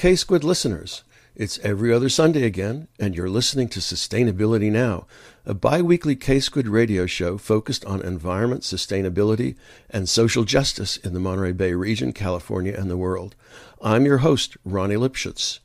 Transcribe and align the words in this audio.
K 0.00 0.16
Squid 0.16 0.42
listeners. 0.42 1.04
It's 1.36 1.58
every 1.58 1.92
other 1.92 2.08
Sunday 2.08 2.44
again, 2.44 2.88
and 2.98 3.14
you're 3.14 3.28
listening 3.28 3.68
to 3.68 3.80
Sustainability 3.80 4.72
Now, 4.72 5.06
a 5.44 5.52
bi 5.52 5.82
weekly 5.82 6.16
K 6.16 6.40
Squid 6.40 6.66
radio 6.66 7.04
show 7.04 7.36
focused 7.36 7.84
on 7.84 8.00
environment, 8.00 8.62
sustainability, 8.62 9.56
and 9.90 10.08
social 10.08 10.44
justice 10.44 10.96
in 10.96 11.12
the 11.12 11.20
Monterey 11.20 11.52
Bay 11.52 11.74
region, 11.74 12.14
California, 12.14 12.74
and 12.74 12.88
the 12.88 12.96
world. 12.96 13.36
I'm 13.82 14.06
your 14.06 14.24
host, 14.24 14.56
Ronnie 14.64 14.94
Lipschutz. 14.94 15.58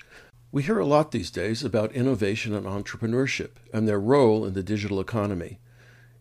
We 0.52 0.64
hear 0.64 0.80
a 0.80 0.86
lot 0.86 1.12
these 1.12 1.32
days 1.32 1.64
about 1.64 1.94
innovation 1.94 2.54
and 2.54 2.66
entrepreneurship 2.66 3.52
and 3.72 3.88
their 3.88 4.02
role 4.02 4.44
in 4.44 4.54
the 4.54 4.64
digital 4.64 5.00
economy. 5.00 5.60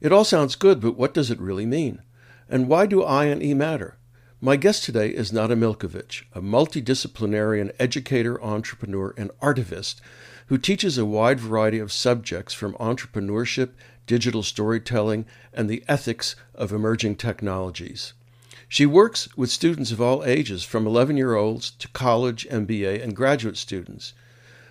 It 0.00 0.12
all 0.12 0.24
sounds 0.24 0.54
good, 0.54 0.80
but 0.80 0.96
what 0.96 1.14
does 1.14 1.32
it 1.32 1.40
really 1.40 1.66
mean? 1.66 2.00
And 2.48 2.68
why 2.68 2.86
do 2.86 3.02
I 3.02 3.24
and 3.24 3.42
E 3.42 3.54
matter? 3.54 3.98
My 4.44 4.56
guest 4.56 4.84
today 4.84 5.08
is 5.08 5.32
Nada 5.32 5.56
Miljkovic, 5.56 6.24
a 6.34 6.42
multidisciplinarian 6.42 7.72
educator, 7.78 8.38
entrepreneur, 8.44 9.14
and 9.16 9.30
artivist 9.40 10.02
who 10.48 10.58
teaches 10.58 10.98
a 10.98 11.06
wide 11.06 11.40
variety 11.40 11.78
of 11.78 11.90
subjects 11.90 12.52
from 12.52 12.74
entrepreneurship, 12.74 13.70
digital 14.06 14.42
storytelling, 14.42 15.24
and 15.54 15.70
the 15.70 15.82
ethics 15.88 16.36
of 16.54 16.74
emerging 16.74 17.16
technologies. 17.16 18.12
She 18.68 18.84
works 18.84 19.34
with 19.34 19.48
students 19.48 19.92
of 19.92 20.02
all 20.02 20.22
ages, 20.22 20.62
from 20.62 20.86
11 20.86 21.16
year 21.16 21.34
olds 21.34 21.70
to 21.70 21.88
college, 21.88 22.46
MBA, 22.50 23.02
and 23.02 23.16
graduate 23.16 23.56
students. 23.56 24.12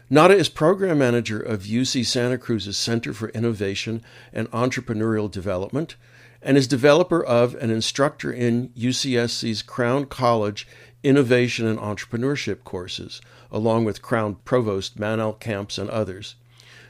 Nada 0.07 0.35
is 0.35 0.49
program 0.49 0.99
manager 0.99 1.39
of 1.39 1.63
UC 1.63 2.05
Santa 2.05 2.37
Cruz's 2.37 2.77
Center 2.77 3.11
for 3.11 3.29
Innovation 3.29 4.03
and 4.31 4.51
Entrepreneurial 4.51 5.31
Development 5.31 5.95
and 6.43 6.57
is 6.57 6.67
developer 6.67 7.23
of 7.23 7.55
and 7.55 7.71
instructor 7.71 8.31
in 8.31 8.69
UCSC's 8.69 9.61
Crown 9.61 10.05
College 10.05 10.67
Innovation 11.03 11.65
and 11.65 11.79
Entrepreneurship 11.79 12.63
courses, 12.63 13.21
along 13.51 13.85
with 13.85 14.01
Crown 14.01 14.35
Provost 14.45 14.97
Manel 14.97 15.39
Camps 15.39 15.77
and 15.77 15.89
others. 15.89 16.35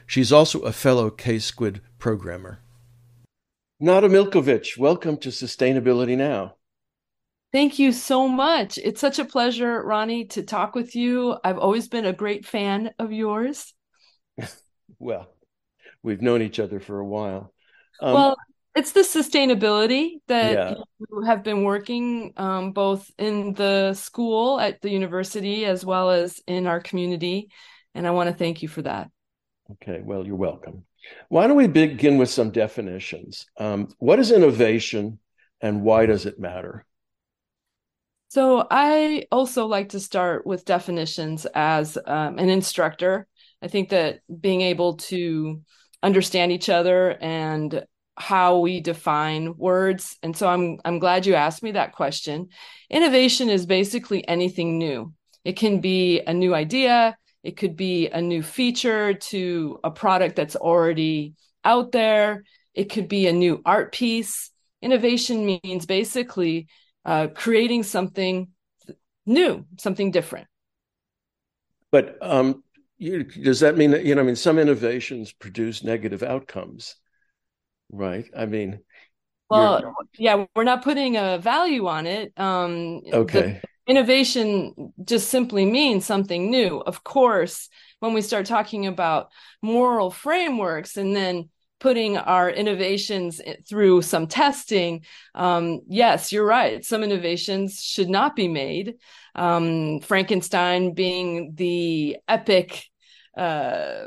She's 0.06 0.32
also 0.32 0.60
a 0.60 0.72
fellow 0.72 1.10
K 1.10 1.38
Squid 1.38 1.80
programmer. 1.98 2.58
Nada 3.80 4.08
Miljkovic, 4.08 4.78
welcome 4.78 5.16
to 5.18 5.30
Sustainability 5.30 6.16
Now. 6.16 6.56
Thank 7.52 7.78
you 7.78 7.92
so 7.92 8.28
much. 8.28 8.78
It's 8.78 9.00
such 9.00 9.18
a 9.18 9.24
pleasure, 9.24 9.82
Ronnie, 9.82 10.26
to 10.26 10.42
talk 10.42 10.74
with 10.74 10.96
you. 10.96 11.36
I've 11.44 11.58
always 11.58 11.88
been 11.88 12.04
a 12.04 12.12
great 12.12 12.44
fan 12.44 12.92
of 12.98 13.12
yours. 13.12 13.72
well, 14.98 15.28
we've 16.02 16.22
known 16.22 16.42
each 16.42 16.58
other 16.58 16.80
for 16.80 16.98
a 16.98 17.06
while. 17.06 17.52
Um, 18.00 18.14
well, 18.14 18.36
it's 18.74 18.92
the 18.92 19.00
sustainability 19.00 20.16
that 20.26 20.52
yeah. 20.52 20.74
you 20.98 21.22
have 21.22 21.44
been 21.44 21.62
working 21.62 22.32
um, 22.36 22.72
both 22.72 23.10
in 23.18 23.54
the 23.54 23.94
school 23.94 24.58
at 24.58 24.80
the 24.82 24.90
university 24.90 25.64
as 25.64 25.84
well 25.84 26.10
as 26.10 26.40
in 26.46 26.66
our 26.66 26.80
community 26.80 27.50
and 27.94 28.06
i 28.06 28.10
want 28.10 28.28
to 28.28 28.34
thank 28.34 28.62
you 28.62 28.68
for 28.68 28.82
that. 28.82 29.10
Okay 29.72 30.00
well 30.04 30.26
you're 30.26 30.36
welcome. 30.36 30.84
Why 31.28 31.46
don't 31.46 31.56
we 31.56 31.66
begin 31.66 32.18
with 32.18 32.30
some 32.30 32.50
definitions? 32.50 33.46
Um, 33.58 33.88
what 33.98 34.18
is 34.18 34.32
innovation 34.32 35.18
and 35.60 35.82
why 35.82 36.06
does 36.06 36.26
it 36.26 36.40
matter? 36.40 36.84
So 38.28 38.66
i 38.70 39.26
also 39.30 39.66
like 39.66 39.90
to 39.90 40.00
start 40.00 40.46
with 40.46 40.64
definitions 40.64 41.46
as 41.54 41.96
um, 42.06 42.38
an 42.38 42.48
instructor. 42.48 43.28
I 43.62 43.68
think 43.68 43.90
that 43.90 44.20
being 44.40 44.60
able 44.60 44.96
to 44.96 45.62
understand 46.02 46.52
each 46.52 46.68
other 46.68 47.16
and 47.20 47.82
how 48.16 48.58
we 48.58 48.80
define 48.80 49.56
words. 49.56 50.16
And 50.22 50.36
so 50.36 50.48
i'm 50.48 50.78
i'm 50.84 50.98
glad 50.98 51.26
you 51.26 51.34
asked 51.34 51.62
me 51.62 51.72
that 51.72 51.92
question. 51.92 52.48
Innovation 52.90 53.50
is 53.50 53.66
basically 53.66 54.26
anything 54.26 54.78
new. 54.78 55.12
It 55.44 55.56
can 55.56 55.80
be 55.80 56.20
a 56.20 56.32
new 56.32 56.54
idea. 56.54 57.16
It 57.42 57.56
could 57.56 57.76
be 57.76 58.08
a 58.08 58.22
new 58.22 58.42
feature 58.42 59.14
to 59.14 59.78
a 59.84 59.90
product 59.90 60.36
that's 60.36 60.56
already 60.56 61.34
out 61.64 61.92
there. 61.92 62.44
It 62.72 62.84
could 62.84 63.08
be 63.08 63.26
a 63.26 63.32
new 63.32 63.60
art 63.64 63.92
piece. 63.92 64.50
Innovation 64.80 65.44
means 65.44 65.86
basically 65.86 66.68
uh, 67.04 67.28
creating 67.34 67.82
something 67.82 68.48
new 69.26 69.64
something 69.78 70.10
different. 70.10 70.46
But 71.90 72.18
um, 72.20 72.64
you, 72.98 73.24
does 73.24 73.60
that 73.60 73.76
mean 73.76 73.90
that 73.90 74.04
you 74.04 74.14
know 74.14 74.22
i 74.22 74.24
mean 74.24 74.36
some 74.36 74.58
innovations 74.58 75.32
produce 75.32 75.82
negative 75.82 76.22
outcomes 76.22 76.96
Right. 77.90 78.26
I 78.36 78.46
mean, 78.46 78.80
well, 79.50 79.94
yeah, 80.18 80.46
we're 80.54 80.64
not 80.64 80.82
putting 80.82 81.16
a 81.16 81.38
value 81.38 81.86
on 81.86 82.06
it. 82.06 82.32
Um, 82.38 83.02
okay. 83.12 83.60
Innovation 83.86 84.92
just 85.04 85.28
simply 85.28 85.66
means 85.66 86.06
something 86.06 86.50
new. 86.50 86.78
Of 86.78 87.04
course, 87.04 87.68
when 88.00 88.14
we 88.14 88.22
start 88.22 88.46
talking 88.46 88.86
about 88.86 89.28
moral 89.62 90.10
frameworks 90.10 90.96
and 90.96 91.14
then 91.14 91.50
putting 91.80 92.16
our 92.16 92.48
innovations 92.48 93.42
through 93.68 94.00
some 94.00 94.26
testing, 94.26 95.04
um, 95.34 95.82
yes, 95.86 96.32
you're 96.32 96.46
right. 96.46 96.82
Some 96.82 97.04
innovations 97.04 97.82
should 97.82 98.08
not 98.08 98.34
be 98.34 98.48
made. 98.48 98.94
Um, 99.34 100.00
Frankenstein 100.00 100.94
being 100.94 101.52
the 101.54 102.16
epic 102.26 102.86
uh, 103.36 104.04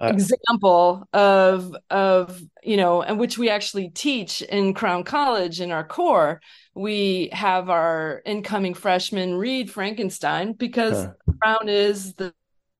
uh, 0.00 0.08
example 0.08 1.08
of 1.12 1.74
of 1.90 2.40
you 2.62 2.76
know 2.76 3.02
and 3.02 3.18
which 3.18 3.36
we 3.36 3.50
actually 3.50 3.90
teach 3.90 4.42
in 4.42 4.74
crown 4.74 5.04
college 5.04 5.60
in 5.60 5.72
our 5.72 5.86
core. 5.86 6.40
We 6.74 7.30
have 7.32 7.68
our 7.68 8.22
incoming 8.24 8.74
freshmen 8.74 9.34
read 9.34 9.70
frankenstein 9.70 10.52
because 10.52 11.08
crown 11.40 11.68
is 11.68 12.14
the, 12.14 12.32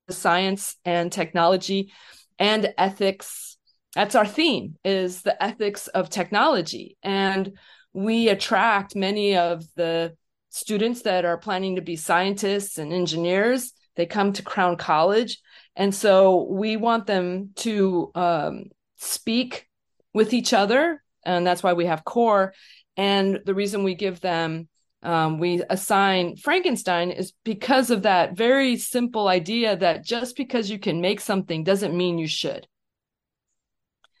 the 0.07 0.13
science 0.13 0.75
and 0.85 1.11
technology 1.11 1.91
and 2.37 2.73
ethics. 2.77 3.57
That's 3.95 4.15
our 4.15 4.25
theme 4.25 4.75
is 4.85 5.23
the 5.23 5.41
ethics 5.43 5.87
of 5.87 6.09
technology. 6.09 6.97
And 7.03 7.57
we 7.91 8.29
attract 8.29 8.95
many 8.95 9.35
of 9.35 9.65
the 9.75 10.15
students 10.49 11.01
that 11.01 11.25
are 11.25 11.37
planning 11.37 11.75
to 11.75 11.81
be 11.81 11.95
scientists 11.95 12.77
and 12.77 12.93
engineers. 12.93 13.73
They 13.95 14.05
come 14.05 14.31
to 14.33 14.43
crown 14.43 14.77
college 14.77 15.39
and 15.79 15.95
so 15.95 16.45
we 16.49 16.75
want 16.75 17.07
them 17.07 17.51
to 17.55 18.11
um, 18.13 18.65
speak 18.97 19.65
with 20.13 20.33
each 20.33 20.51
other. 20.51 21.01
And 21.25 21.47
that's 21.47 21.63
why 21.63 21.71
we 21.71 21.85
have 21.85 22.03
core. 22.03 22.53
And 22.97 23.39
the 23.45 23.55
reason 23.55 23.85
we 23.85 23.95
give 23.95 24.19
them, 24.19 24.67
um, 25.03 25.39
we 25.39 25.63
assign 25.69 26.35
Frankenstein 26.35 27.11
is 27.11 27.31
because 27.45 27.91
of 27.91 28.01
that 28.01 28.35
very 28.35 28.75
simple 28.75 29.29
idea 29.29 29.77
that 29.77 30.03
just 30.03 30.35
because 30.35 30.69
you 30.69 30.79
can 30.79 30.99
make 30.99 31.21
something 31.21 31.63
doesn't 31.63 31.95
mean 31.95 32.17
you 32.17 32.27
should. 32.27 32.67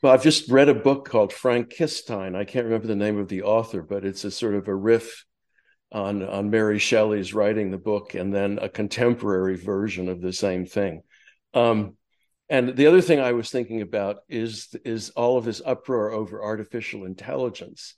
Well, 0.01 0.13
I've 0.13 0.23
just 0.23 0.49
read 0.49 0.69
a 0.69 0.73
book 0.73 1.09
called 1.09 1.33
Frankissstein. 1.33 2.37
I 2.37 2.45
can't 2.45 2.67
remember 2.67 2.87
the 2.87 2.95
name 2.95 3.17
of 3.17 3.27
the 3.27 3.41
author, 3.41 3.81
but 3.81 4.05
it's 4.05 4.23
a 4.23 4.31
sort 4.31 4.55
of 4.55 4.69
a 4.69 4.75
riff 4.75 5.25
on 5.91 6.23
on 6.23 6.51
Mary 6.51 6.79
Shelley's 6.79 7.33
writing 7.33 7.69
the 7.69 7.77
book, 7.77 8.13
and 8.13 8.33
then 8.33 8.59
a 8.61 8.69
contemporary 8.69 9.57
version 9.57 10.07
of 10.07 10.21
the 10.21 10.31
same 10.31 10.65
thing. 10.65 11.01
Um, 11.53 11.95
and 12.49 12.75
the 12.75 12.87
other 12.87 13.01
thing 13.01 13.19
I 13.19 13.33
was 13.33 13.51
thinking 13.51 13.81
about 13.81 14.17
is 14.27 14.75
is 14.83 15.11
all 15.11 15.37
of 15.37 15.45
this 15.45 15.61
uproar 15.63 16.11
over 16.11 16.43
artificial 16.43 17.05
intelligence, 17.05 17.95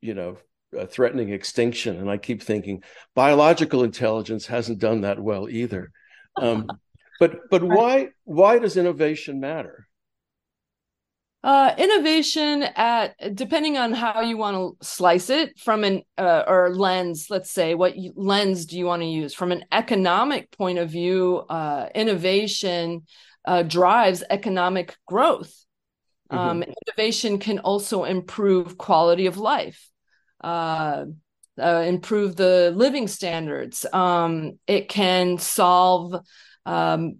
you 0.00 0.14
know, 0.14 0.38
uh, 0.78 0.86
threatening 0.86 1.30
extinction. 1.30 1.98
And 1.98 2.10
I 2.10 2.16
keep 2.16 2.42
thinking 2.42 2.82
biological 3.14 3.84
intelligence 3.84 4.46
hasn't 4.46 4.78
done 4.78 5.02
that 5.02 5.20
well 5.20 5.48
either. 5.48 5.92
Um, 6.36 6.66
but 7.20 7.50
but 7.50 7.62
why 7.62 8.08
why 8.24 8.58
does 8.58 8.78
innovation 8.78 9.38
matter? 9.40 9.86
Uh, 11.42 11.74
innovation 11.78 12.62
at 12.76 13.14
depending 13.34 13.78
on 13.78 13.94
how 13.94 14.20
you 14.20 14.36
want 14.36 14.54
to 14.54 14.86
slice 14.86 15.30
it 15.30 15.58
from 15.58 15.84
an 15.84 16.02
uh, 16.18 16.42
or 16.46 16.74
lens 16.74 17.28
let's 17.30 17.50
say 17.50 17.74
what 17.74 17.96
you, 17.96 18.12
lens 18.14 18.66
do 18.66 18.78
you 18.78 18.84
want 18.84 19.00
to 19.00 19.08
use? 19.08 19.32
From 19.32 19.50
an 19.50 19.64
economic 19.72 20.50
point 20.50 20.78
of 20.78 20.90
view 20.90 21.38
uh, 21.48 21.88
innovation 21.94 23.06
uh, 23.46 23.62
drives 23.62 24.22
economic 24.28 24.96
growth. 25.06 25.64
Mm-hmm. 26.30 26.38
um, 26.38 26.62
innovation 26.62 27.38
can 27.38 27.58
also 27.58 28.04
improve 28.04 28.78
quality 28.78 29.26
of 29.26 29.36
life 29.36 29.90
uh, 30.42 31.06
uh, 31.60 31.84
improve 31.86 32.36
the 32.36 32.72
living 32.74 33.08
standards. 33.08 33.84
Um, 33.92 34.58
it 34.66 34.88
can 34.88 35.38
solve 35.38 36.14
um, 36.66 37.18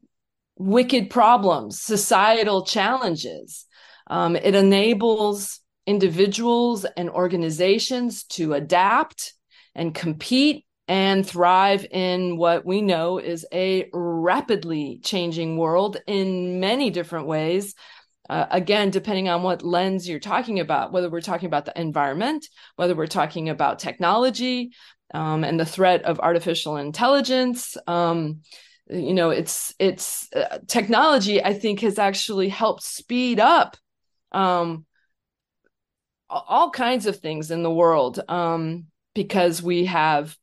wicked 0.57 1.11
problems 1.11 1.81
societal 1.81 2.65
challenges 2.65 3.67
um, 4.11 4.35
it 4.35 4.55
enables 4.55 5.61
individuals 5.87 6.85
and 6.85 7.09
organizations 7.09 8.25
to 8.25 8.53
adapt 8.53 9.33
and 9.75 9.95
compete 9.95 10.67
and 10.89 11.25
thrive 11.25 11.87
in 11.93 12.37
what 12.37 12.67
we 12.67 12.83
know 12.83 13.19
is 13.19 13.47
a 13.53 13.89
rapidly 13.93 15.01
changing 15.05 15.57
world 15.57 15.97
in 16.09 16.59
many 16.59 16.91
different 16.91 17.29
ways. 17.29 17.75
Uh, 18.29 18.47
again, 18.51 18.91
depending 18.91 19.29
on 19.29 19.45
what 19.45 19.63
lens 19.65 20.09
you're 20.09 20.19
talking 20.19 20.59
about, 20.59 20.93
whether 20.93 21.09
we're 21.09 21.21
talking 21.21 21.47
about 21.47 21.65
the 21.65 21.81
environment, 21.81 22.45
whether 22.75 22.97
we're 22.97 23.07
talking 23.07 23.49
about 23.49 23.79
technology, 23.79 24.73
um, 25.15 25.45
and 25.45 25.59
the 25.59 25.65
threat 25.65 26.03
of 26.03 26.21
artificial 26.21 26.77
intelligence. 26.77 27.77
Um, 27.87 28.41
you 28.89 29.15
know, 29.15 29.31
it's 29.31 29.73
it's 29.79 30.29
uh, 30.33 30.59
technology. 30.67 31.43
I 31.43 31.55
think 31.55 31.81
has 31.81 31.99
actually 31.99 32.49
helped 32.49 32.83
speed 32.83 33.39
up 33.39 33.77
um, 34.33 34.85
all 36.31 36.71
kinds 36.71 37.07
of 37.07 37.17
things 37.17 37.51
in 37.51 37.63
the 37.63 37.71
world 37.71 38.21
um, 38.29 38.87
because 39.15 39.63
we 39.63 39.87
have 39.87 40.37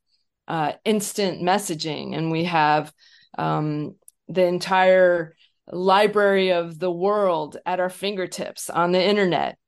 uh, 0.46 0.72
instant 0.84 1.42
messaging 1.42 2.16
and 2.16 2.30
we 2.30 2.44
have 2.44 2.92
um, 3.38 3.94
the 4.28 4.44
entire 4.44 5.34
library 5.70 6.52
of 6.52 6.78
the 6.78 6.90
world 6.90 7.56
at 7.66 7.80
our 7.80 7.90
fingertips 7.90 8.70
on 8.70 8.92
the 8.92 9.02
internet. 9.02 9.58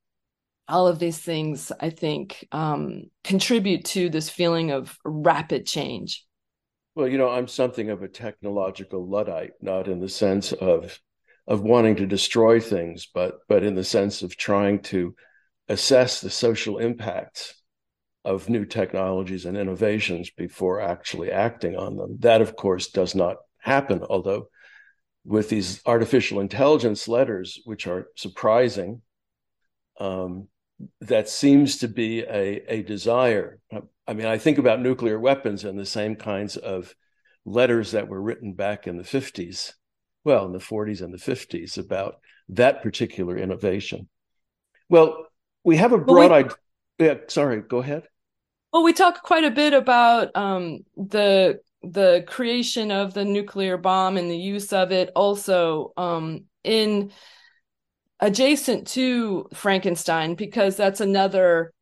All 0.69 0.87
of 0.87 0.99
these 1.01 1.19
things 1.19 1.73
i 1.81 1.91
think 1.91 2.47
um, 2.53 3.05
contribute 3.25 3.85
to 3.87 4.09
this 4.09 4.31
feeling 4.31 4.71
of 4.71 4.97
rapid 5.05 5.67
change. 5.67 6.25
Well 6.95 7.09
you 7.09 7.19
know 7.19 7.29
i'm 7.29 7.49
something 7.49 7.91
of 7.91 8.03
a 8.03 8.09
technological 8.09 9.07
luddite 9.07 9.53
not 9.61 9.89
in 9.89 10.01
the 10.01 10.09
sense 10.09 10.53
of 10.53 11.01
of 11.47 11.63
wanting 11.63 11.97
to 11.97 12.07
destroy 12.07 12.61
things 12.61 13.09
but 13.13 13.41
but 13.49 13.65
in 13.65 13.75
the 13.75 13.85
sense 13.85 14.23
of 14.23 14.37
trying 14.37 14.81
to 14.81 15.15
assess 15.69 16.21
the 16.21 16.31
social 16.31 16.79
impacts 16.79 17.55
of 18.25 18.49
new 18.49 18.65
technologies 18.65 19.47
and 19.47 19.57
innovations 19.57 20.31
before 20.31 20.81
actually 20.81 21.31
acting 21.31 21.77
on 21.77 21.97
them 21.97 22.17
that 22.21 22.41
of 22.41 22.57
course 22.57 22.89
does 22.89 23.15
not 23.15 23.37
happen 23.59 24.03
although 24.09 24.47
with 25.25 25.49
these 25.49 25.81
artificial 25.87 26.41
intelligence 26.41 27.07
letters, 27.09 27.61
which 27.65 27.87
are 27.87 28.09
surprising. 28.17 29.03
Um, 29.99 30.49
that 31.03 31.29
seems 31.29 31.79
to 31.79 31.89
be 31.89 32.21
a, 32.21 32.63
a 32.73 32.83
desire. 32.83 33.59
I 34.07 34.15
mean, 34.15 34.27
I 34.27 34.39
think 34.39 34.57
about 34.57 34.81
nuclear 34.81 35.19
weapons 35.19 35.65
and 35.65 35.79
the 35.79 35.85
same 35.85 36.17
kinds 36.17 36.57
of 36.57 36.95
letters 37.45 37.91
that 37.91 38.09
were 38.09 38.21
written 38.21 38.55
back 38.55 38.87
in 38.87 38.97
the 38.97 39.03
50s, 39.03 39.73
well, 40.25 40.47
in 40.47 40.53
the 40.53 40.59
40s 40.59 41.03
and 41.03 41.13
the 41.13 41.19
50s 41.19 41.79
about 41.79 42.17
that 42.51 42.83
particular 42.83 43.37
innovation. 43.37 44.09
Well, 44.89 45.27
we 45.65 45.77
have 45.77 45.93
a 45.93 45.99
broad 45.99 46.15
well, 46.15 46.29
we, 46.29 46.35
idea. 46.35 46.57
Yeah, 46.99 47.15
sorry, 47.29 47.63
go 47.63 47.79
ahead. 47.79 48.05
Well, 48.73 48.83
we 48.83 48.93
talk 48.93 49.23
quite 49.23 49.45
a 49.45 49.51
bit 49.51 49.73
about 49.73 50.35
um, 50.37 50.81
the 50.97 51.61
the 51.83 52.25
creation 52.27 52.91
of 52.91 53.15
the 53.15 53.25
nuclear 53.25 53.79
bomb 53.79 54.19
and 54.19 54.31
the 54.31 54.37
use 54.37 54.71
of 54.71 54.93
it 54.93 55.11
also 55.17 55.95
um, 55.97 56.45
in 56.63 57.11
adjacent 58.21 58.87
to 58.89 59.49
Frankenstein 59.55 60.35
because 60.35 60.77
that's 60.77 61.01
another 61.01 61.73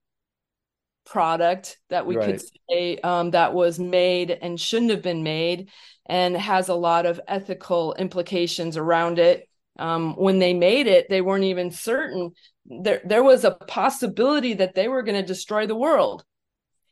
product 1.10 1.78
that 1.90 2.06
we 2.06 2.16
right. 2.16 2.26
could 2.26 2.43
say 2.70 2.99
um, 2.99 3.31
that 3.32 3.55
was 3.55 3.78
made 3.78 4.31
and 4.31 4.60
shouldn't 4.60 4.90
have 4.90 5.02
been 5.02 5.22
made 5.22 5.70
and 6.06 6.37
has 6.37 6.69
a 6.69 6.75
lot 6.75 7.06
of 7.06 7.20
ethical 7.28 7.94
implications 7.94 8.76
around 8.76 9.19
it. 9.19 9.49
Um, 9.78 10.14
when 10.16 10.38
they 10.38 10.55
made 10.55 10.87
it, 10.87 11.08
they 11.08 11.20
weren't 11.20 11.44
even 11.44 11.70
certain. 11.70 12.32
There, 12.66 13.00
there 13.05 13.22
was 13.22 13.44
a 13.44 13.52
possibility 13.52 14.55
that 14.55 14.75
they 14.75 14.88
were 14.88 15.02
going 15.02 15.20
to 15.20 15.26
destroy 15.26 15.66
the 15.66 15.76
world, 15.76 16.25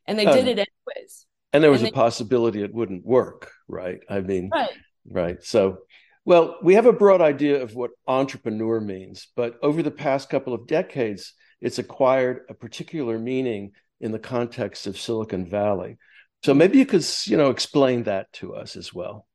and 0.07 0.19
they 0.19 0.25
did 0.25 0.47
it 0.47 0.59
anyways 0.59 1.27
and 1.57 1.65
there 1.65 1.71
was 1.71 1.83
and 1.83 1.91
a 1.91 1.93
possibility 1.93 2.63
it 2.63 2.75
wouldn't 2.75 3.05
work 3.05 3.51
right 3.69 4.01
i 4.09 4.21
mean 4.21 4.51
right 4.53 4.71
right 5.11 5.43
so 5.43 5.79
well 6.25 6.57
we 6.63 6.75
have 6.75 6.87
a 6.87 6.93
broad 6.93 7.21
idea 7.21 7.63
of 7.63 7.75
what 7.75 7.93
entrepreneur 8.07 8.81
means 8.81 9.29
but 9.37 9.59
over 9.63 9.83
the 9.83 9.91
past 9.91 10.29
couple 10.29 10.53
of 10.53 10.67
decades 10.67 11.33
it's 11.61 11.79
acquired 11.79 12.41
a 12.51 12.55
particular 12.55 13.19
meaning 13.19 13.73
in 14.01 14.13
the 14.13 14.19
context 14.19 14.87
of 14.87 14.99
silicon 14.99 15.47
valley 15.47 15.99
so 16.43 16.55
maybe 16.55 16.79
you 16.79 16.87
could 16.87 17.05
you 17.25 17.37
know 17.37 17.51
explain 17.51 18.03
that 18.05 18.33
to 18.33 18.55
us 18.55 18.77
as 18.77 18.93
well 18.93 19.27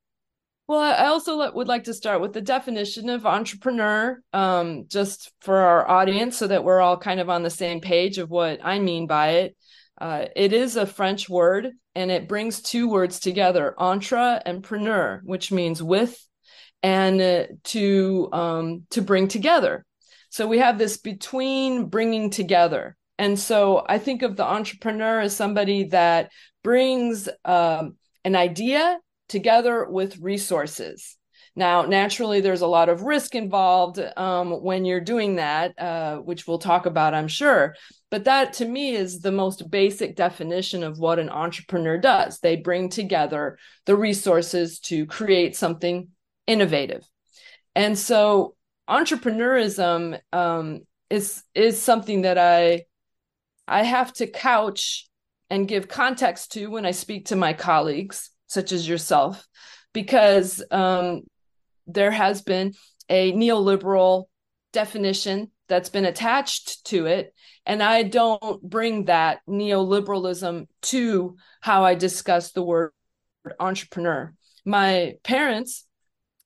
well, 0.68 0.80
I 0.80 1.08
also 1.08 1.52
would 1.52 1.68
like 1.68 1.84
to 1.86 1.94
start 1.94 2.22
with 2.22 2.31
the 2.31 2.40
definition 2.40 3.10
of 3.10 3.25
entrepreneur, 3.25 4.22
um, 4.31 4.86
just 4.88 5.30
for 5.42 5.58
our 5.58 5.86
audience, 5.86 6.38
so 6.38 6.48
that 6.48 6.63
we're 6.63 6.80
all 6.80 6.98
kind 6.98 7.19
of 7.19 7.30
on 7.30 7.44
the 7.44 7.50
same 7.50 7.81
page 7.81 8.19
of 8.19 8.30
what 8.30 8.62
I 8.63 8.80
mean 8.80 9.06
by 9.06 9.31
it. 9.31 9.58
Uh, 10.00 10.28
it 10.34 10.54
is 10.54 10.78
a 10.78 10.86
French 10.86 11.28
word 11.28 11.72
and 11.94 12.10
it 12.10 12.30
brings 12.30 12.62
two 12.62 12.88
words 12.88 13.19
together, 13.19 13.75
entre 13.78 14.42
and 14.46 14.63
preneur, 14.63 15.19
which 15.24 15.52
means 15.52 15.84
with 15.84 16.18
and 16.81 17.22
uh, 17.22 17.44
to 17.66 18.30
um, 18.31 18.84
to 18.92 19.02
bring 19.02 19.28
together. 19.28 19.86
So 20.30 20.48
we 20.48 20.60
have 20.60 20.78
this 20.78 20.98
between 20.98 21.88
bringing 21.88 22.30
together. 22.30 22.96
And 23.21 23.38
so 23.38 23.85
I 23.88 24.00
think 24.00 24.23
of 24.23 24.35
the 24.35 24.44
entrepreneur 24.44 25.19
as 25.19 25.35
somebody 25.35 25.83
that 25.89 26.31
brings 26.63 27.29
um, 27.45 27.95
an 28.25 28.35
idea 28.35 28.97
together 29.29 29.85
with 29.88 30.18
resources. 30.18 31.19
Now, 31.56 31.83
naturally, 31.83 32.41
there's 32.41 32.62
a 32.62 32.68
lot 32.68 32.89
of 32.89 33.03
risk 33.03 33.35
involved 33.35 34.00
um, 34.18 34.63
when 34.63 34.85
you're 34.85 35.00
doing 35.00 35.35
that, 35.35 35.77
uh, 35.77 36.15
which 36.18 36.47
we'll 36.47 36.57
talk 36.57 36.88
about, 36.88 37.13
I'm 37.13 37.27
sure. 37.27 37.75
But 38.09 38.23
that 38.23 38.53
to 38.53 38.65
me 38.65 38.95
is 38.95 39.19
the 39.19 39.31
most 39.31 39.69
basic 39.69 40.15
definition 40.15 40.81
of 40.81 40.97
what 40.97 41.19
an 41.19 41.29
entrepreneur 41.29 42.00
does. 42.00 42.39
They 42.39 42.56
bring 42.56 42.89
together 42.89 43.59
the 43.85 43.95
resources 43.95 44.79
to 44.79 45.06
create 45.06 45.56
something 45.56 46.07
innovative. 46.47 47.07
And 47.75 47.95
so, 48.00 48.56
entrepreneurism 48.89 50.19
um, 50.33 50.88
is 51.12 51.44
is 51.53 51.79
something 51.79 52.24
that 52.24 52.39
I 52.39 52.85
I 53.71 53.83
have 53.83 54.12
to 54.15 54.27
couch 54.27 55.07
and 55.50 55.68
give 55.68 55.88
context 55.88 56.51
to 56.51 56.67
when 56.67 56.86
I 56.86 56.91
speak 56.91 57.27
to 57.27 57.38
my 57.38 57.53
colleagues, 57.53 58.29
such 58.48 58.74
as 58.74 58.88
yourself, 58.88 59.48
because 59.93 60.62
um, 60.72 61.22
there 61.88 62.12
has 62.12 62.41
been 62.41 62.74
a 63.07 63.31
neoliberal 63.31 64.25
definition 64.74 65.51
that's 65.69 65.88
been 65.88 66.03
attached 66.03 66.86
to 66.88 67.05
it. 67.05 67.34
And 67.65 67.81
I 67.81 68.03
don't 68.03 68.62
bring 68.62 69.05
that 69.05 69.39
neoliberalism 69.48 70.67
to 70.81 71.38
how 71.62 71.86
I 71.86 71.96
discuss 71.96 72.51
the 72.51 72.63
word 72.63 72.91
entrepreneur. 73.57 74.34
My 74.65 75.13
parents 75.24 75.86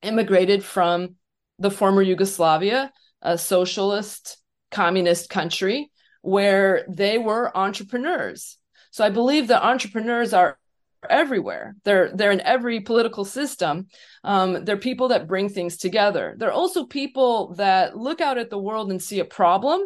immigrated 0.03 0.63
from 0.63 1.15
the 1.57 1.71
former 1.71 2.03
Yugoslavia, 2.03 2.91
a 3.23 3.35
socialist 3.35 4.37
communist 4.69 5.31
country 5.31 5.89
where 6.25 6.85
they 6.89 7.19
were 7.19 7.55
entrepreneurs. 7.55 8.57
So 8.89 9.05
I 9.05 9.11
believe 9.11 9.47
that 9.47 9.63
entrepreneurs 9.63 10.33
are 10.33 10.57
everywhere. 11.07 11.75
They're 11.83 12.09
they're 12.15 12.31
in 12.31 12.41
every 12.41 12.79
political 12.79 13.25
system. 13.25 13.87
Um, 14.23 14.65
they're 14.65 14.77
people 14.77 15.09
that 15.09 15.27
bring 15.27 15.49
things 15.49 15.77
together. 15.77 16.35
They're 16.37 16.51
also 16.51 16.85
people 16.85 17.53
that 17.55 17.95
look 17.95 18.21
out 18.21 18.39
at 18.39 18.49
the 18.49 18.57
world 18.57 18.89
and 18.89 19.01
see 19.01 19.19
a 19.19 19.25
problem 19.25 19.81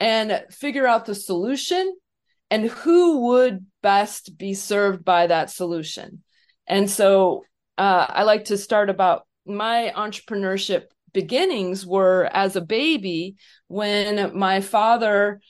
and 0.00 0.42
figure 0.50 0.86
out 0.86 1.04
the 1.04 1.14
solution 1.14 1.94
and 2.50 2.70
who 2.70 3.26
would 3.28 3.66
best 3.82 4.38
be 4.38 4.54
served 4.54 5.04
by 5.04 5.26
that 5.26 5.50
solution. 5.50 6.22
And 6.66 6.90
so 6.90 7.44
uh, 7.76 8.06
I 8.08 8.22
like 8.22 8.46
to 8.46 8.56
start 8.56 8.88
about 8.88 9.26
my 9.44 9.92
entrepreneurship 9.94 10.84
beginnings 11.12 11.86
were 11.86 12.28
as 12.32 12.56
a 12.56 12.60
baby 12.60 13.36
when 13.66 14.36
my 14.38 14.60
father 14.60 15.40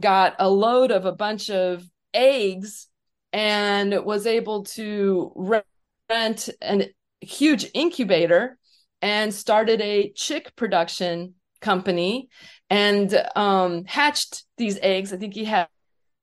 got 0.00 0.36
a 0.38 0.48
load 0.48 0.90
of 0.90 1.04
a 1.04 1.12
bunch 1.12 1.50
of 1.50 1.84
eggs 2.14 2.88
and 3.32 4.04
was 4.04 4.26
able 4.26 4.64
to 4.64 5.32
rent 5.36 6.48
a 6.62 6.90
huge 7.20 7.66
incubator 7.74 8.58
and 9.02 9.32
started 9.32 9.80
a 9.80 10.12
chick 10.14 10.54
production 10.56 11.34
company 11.60 12.28
and 12.70 13.14
um, 13.36 13.84
hatched 13.84 14.44
these 14.56 14.78
eggs. 14.82 15.12
I 15.12 15.16
think 15.16 15.34
he 15.34 15.44
had, 15.44 15.68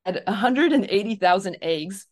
had 0.04 0.22
180,000 0.26 1.56
eggs. 1.62 2.06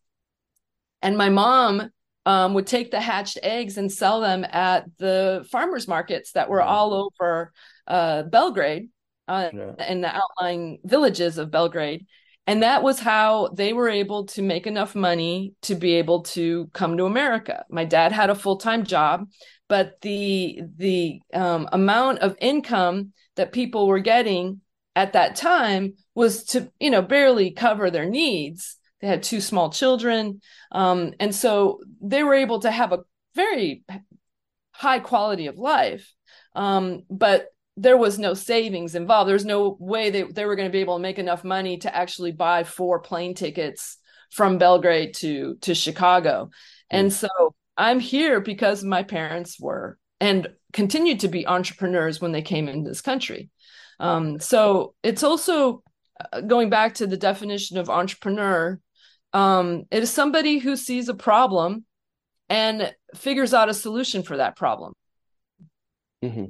And 1.02 1.18
my 1.18 1.28
mom 1.28 1.90
um, 2.26 2.54
would 2.54 2.66
take 2.66 2.90
the 2.90 3.00
hatched 3.00 3.38
eggs 3.42 3.76
and 3.76 3.92
sell 3.92 4.20
them 4.20 4.44
at 4.44 4.84
the 4.98 5.46
farmers 5.50 5.86
markets 5.86 6.32
that 6.32 6.48
were 6.48 6.62
all 6.62 6.94
over 6.94 7.52
uh, 7.86 8.22
Belgrade 8.22 8.88
uh, 9.28 9.50
yeah. 9.52 9.72
and 9.78 10.02
the 10.02 10.14
outlying 10.14 10.78
villages 10.84 11.38
of 11.38 11.50
Belgrade. 11.50 12.06
And 12.46 12.62
that 12.62 12.82
was 12.82 13.00
how 13.00 13.48
they 13.54 13.72
were 13.72 13.88
able 13.88 14.26
to 14.26 14.42
make 14.42 14.66
enough 14.66 14.94
money 14.94 15.54
to 15.62 15.74
be 15.74 15.94
able 15.94 16.24
to 16.24 16.68
come 16.74 16.98
to 16.98 17.06
america. 17.06 17.64
My 17.70 17.86
dad 17.86 18.12
had 18.12 18.28
a 18.28 18.34
full-time 18.34 18.84
job 18.84 19.26
but 19.68 20.00
the 20.02 20.60
the 20.76 21.20
um, 21.32 21.68
amount 21.72 22.18
of 22.20 22.36
income 22.40 23.12
that 23.36 23.52
people 23.52 23.86
were 23.86 24.00
getting 24.00 24.60
at 24.94 25.14
that 25.14 25.36
time 25.36 25.94
was 26.14 26.44
to 26.44 26.70
you 26.78 26.90
know 26.90 27.02
barely 27.02 27.50
cover 27.50 27.90
their 27.90 28.08
needs. 28.08 28.76
They 29.00 29.08
had 29.08 29.22
two 29.22 29.40
small 29.40 29.70
children 29.70 30.40
um, 30.72 31.14
and 31.20 31.34
so 31.34 31.80
they 32.00 32.22
were 32.22 32.34
able 32.34 32.60
to 32.60 32.70
have 32.70 32.92
a 32.92 33.04
very 33.34 33.84
high 34.72 34.98
quality 34.98 35.46
of 35.46 35.58
life. 35.58 36.12
Um, 36.54 37.02
but 37.10 37.48
there 37.76 37.96
was 37.96 38.18
no 38.18 38.34
savings 38.34 38.94
involved. 38.94 39.28
There's 39.28 39.44
no 39.44 39.76
way 39.80 40.10
they, 40.10 40.22
they 40.22 40.44
were 40.44 40.56
going 40.56 40.68
to 40.68 40.72
be 40.72 40.80
able 40.80 40.96
to 40.96 41.02
make 41.02 41.18
enough 41.18 41.42
money 41.42 41.78
to 41.78 41.94
actually 41.94 42.32
buy 42.32 42.64
four 42.64 43.00
plane 43.00 43.34
tickets 43.34 43.98
from 44.30 44.58
Belgrade 44.58 45.14
to 45.14 45.56
to 45.62 45.74
Chicago. 45.74 46.50
And 46.90 47.12
so 47.12 47.28
I'm 47.76 48.00
here 48.00 48.40
because 48.40 48.84
my 48.84 49.02
parents 49.02 49.58
were 49.58 49.98
and 50.20 50.48
continued 50.72 51.20
to 51.20 51.28
be 51.28 51.46
entrepreneurs 51.46 52.20
when 52.20 52.32
they 52.32 52.42
came 52.42 52.68
into 52.68 52.88
this 52.88 53.00
country. 53.00 53.50
Um, 54.00 54.40
so 54.40 54.94
it's 55.02 55.22
also 55.22 55.82
uh, 56.32 56.40
going 56.40 56.70
back 56.70 56.94
to 56.94 57.06
the 57.06 57.16
definition 57.16 57.78
of 57.78 57.90
entrepreneur. 57.90 58.80
Um, 59.32 59.84
it 59.90 60.02
is 60.02 60.10
somebody 60.10 60.58
who 60.58 60.76
sees 60.76 61.08
a 61.08 61.14
problem 61.14 61.84
and 62.48 62.94
figures 63.14 63.54
out 63.54 63.68
a 63.68 63.74
solution 63.74 64.22
for 64.22 64.36
that 64.36 64.56
problem. 64.56 64.94
Mm-hmm. 66.22 66.44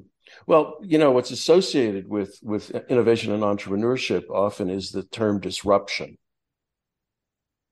Well, 0.46 0.78
you 0.82 0.98
know 0.98 1.10
what's 1.10 1.30
associated 1.30 2.08
with 2.08 2.38
with 2.42 2.70
innovation 2.88 3.32
and 3.32 3.42
entrepreneurship 3.42 4.28
often 4.30 4.70
is 4.70 4.90
the 4.90 5.02
term 5.02 5.40
disruption, 5.40 6.18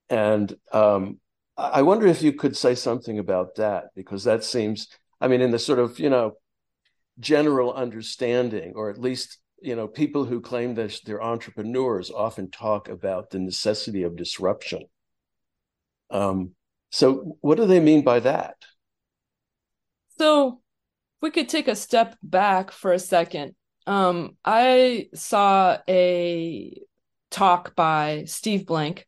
and 0.09 0.55
um, 0.71 1.19
I 1.57 1.83
wonder 1.83 2.07
if 2.07 2.21
you 2.21 2.33
could 2.33 2.57
say 2.57 2.75
something 2.75 3.19
about 3.19 3.55
that 3.55 3.85
because 3.95 4.23
that 4.23 4.43
seems, 4.43 4.87
I 5.21 5.27
mean, 5.27 5.41
in 5.41 5.51
the 5.51 5.59
sort 5.59 5.79
of 5.79 5.99
you 5.99 6.09
know 6.09 6.33
general 7.19 7.73
understanding, 7.73 8.73
or 8.75 8.89
at 8.89 8.99
least 8.99 9.39
you 9.61 9.75
know 9.75 9.87
people 9.87 10.25
who 10.25 10.41
claim 10.41 10.75
that 10.75 10.99
they're 11.05 11.23
entrepreneurs 11.23 12.11
often 12.11 12.49
talk 12.49 12.89
about 12.89 13.29
the 13.29 13.39
necessity 13.39 14.03
of 14.03 14.15
disruption. 14.15 14.83
Um, 16.09 16.55
so, 16.91 17.37
what 17.41 17.57
do 17.57 17.65
they 17.65 17.79
mean 17.79 18.03
by 18.03 18.19
that? 18.21 18.55
So, 20.17 20.61
we 21.23 21.31
could 21.31 21.47
take 21.47 21.69
a 21.69 21.75
step 21.75 22.17
back 22.21 22.69
for 22.69 22.91
a 22.91 22.99
second. 22.99 23.55
Um, 23.87 24.35
I 24.43 25.07
saw 25.13 25.77
a 25.87 26.81
talk 27.31 27.77
by 27.77 28.25
Steve 28.25 28.65
Blank, 28.65 29.07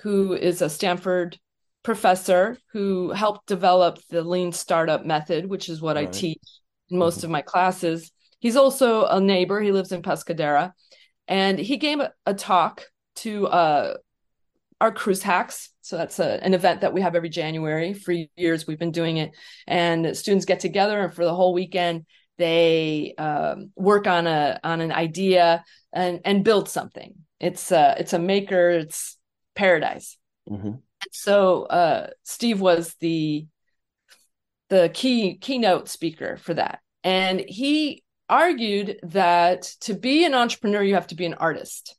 who 0.00 0.34
is 0.34 0.60
a 0.60 0.68
Stanford 0.68 1.38
professor 1.82 2.58
who 2.74 3.10
helped 3.10 3.46
develop 3.46 3.98
the 4.10 4.22
lean 4.22 4.52
startup 4.52 5.06
method, 5.06 5.46
which 5.46 5.70
is 5.70 5.80
what 5.80 5.96
right. 5.96 6.06
I 6.06 6.10
teach 6.10 6.42
in 6.90 6.98
most 6.98 7.18
mm-hmm. 7.18 7.24
of 7.24 7.30
my 7.30 7.40
classes. 7.40 8.12
He's 8.38 8.56
also 8.56 9.06
a 9.06 9.18
neighbor. 9.18 9.58
He 9.62 9.72
lives 9.72 9.92
in 9.92 10.02
Pescadero. 10.02 10.72
And 11.26 11.58
he 11.58 11.78
gave 11.78 12.00
a, 12.00 12.12
a 12.26 12.34
talk 12.34 12.84
to 13.16 13.46
uh, 13.46 13.94
our 14.80 14.92
CruzHacks. 14.92 15.68
So 15.80 15.96
that's 15.96 16.18
a, 16.18 16.42
an 16.44 16.54
event 16.54 16.82
that 16.82 16.92
we 16.92 17.00
have 17.00 17.14
every 17.14 17.28
January. 17.28 17.94
For 17.94 18.14
years, 18.36 18.66
we've 18.66 18.78
been 18.78 18.92
doing 18.92 19.16
it. 19.18 19.32
And 19.66 20.16
students 20.16 20.44
get 20.44 20.60
together, 20.60 21.00
and 21.00 21.14
for 21.14 21.24
the 21.24 21.34
whole 21.34 21.54
weekend, 21.54 22.06
they 22.38 23.14
um, 23.16 23.70
work 23.76 24.06
on 24.06 24.26
a 24.26 24.60
on 24.62 24.80
an 24.80 24.92
idea 24.92 25.64
and 25.92 26.20
and 26.24 26.44
build 26.44 26.68
something. 26.68 27.14
It's 27.40 27.72
a 27.72 27.96
it's 27.98 28.12
a 28.12 28.18
maker. 28.18 28.70
It's 28.70 29.16
paradise. 29.54 30.18
Mm-hmm. 30.50 30.72
So 31.12 31.64
uh, 31.64 32.08
Steve 32.24 32.60
was 32.60 32.94
the 33.00 33.46
the 34.68 34.90
key 34.92 35.38
keynote 35.38 35.88
speaker 35.88 36.36
for 36.36 36.54
that, 36.54 36.80
and 37.04 37.40
he 37.40 38.02
argued 38.28 38.98
that 39.04 39.62
to 39.80 39.94
be 39.94 40.24
an 40.24 40.34
entrepreneur, 40.34 40.82
you 40.82 40.94
have 40.94 41.06
to 41.06 41.14
be 41.14 41.26
an 41.26 41.34
artist 41.34 41.96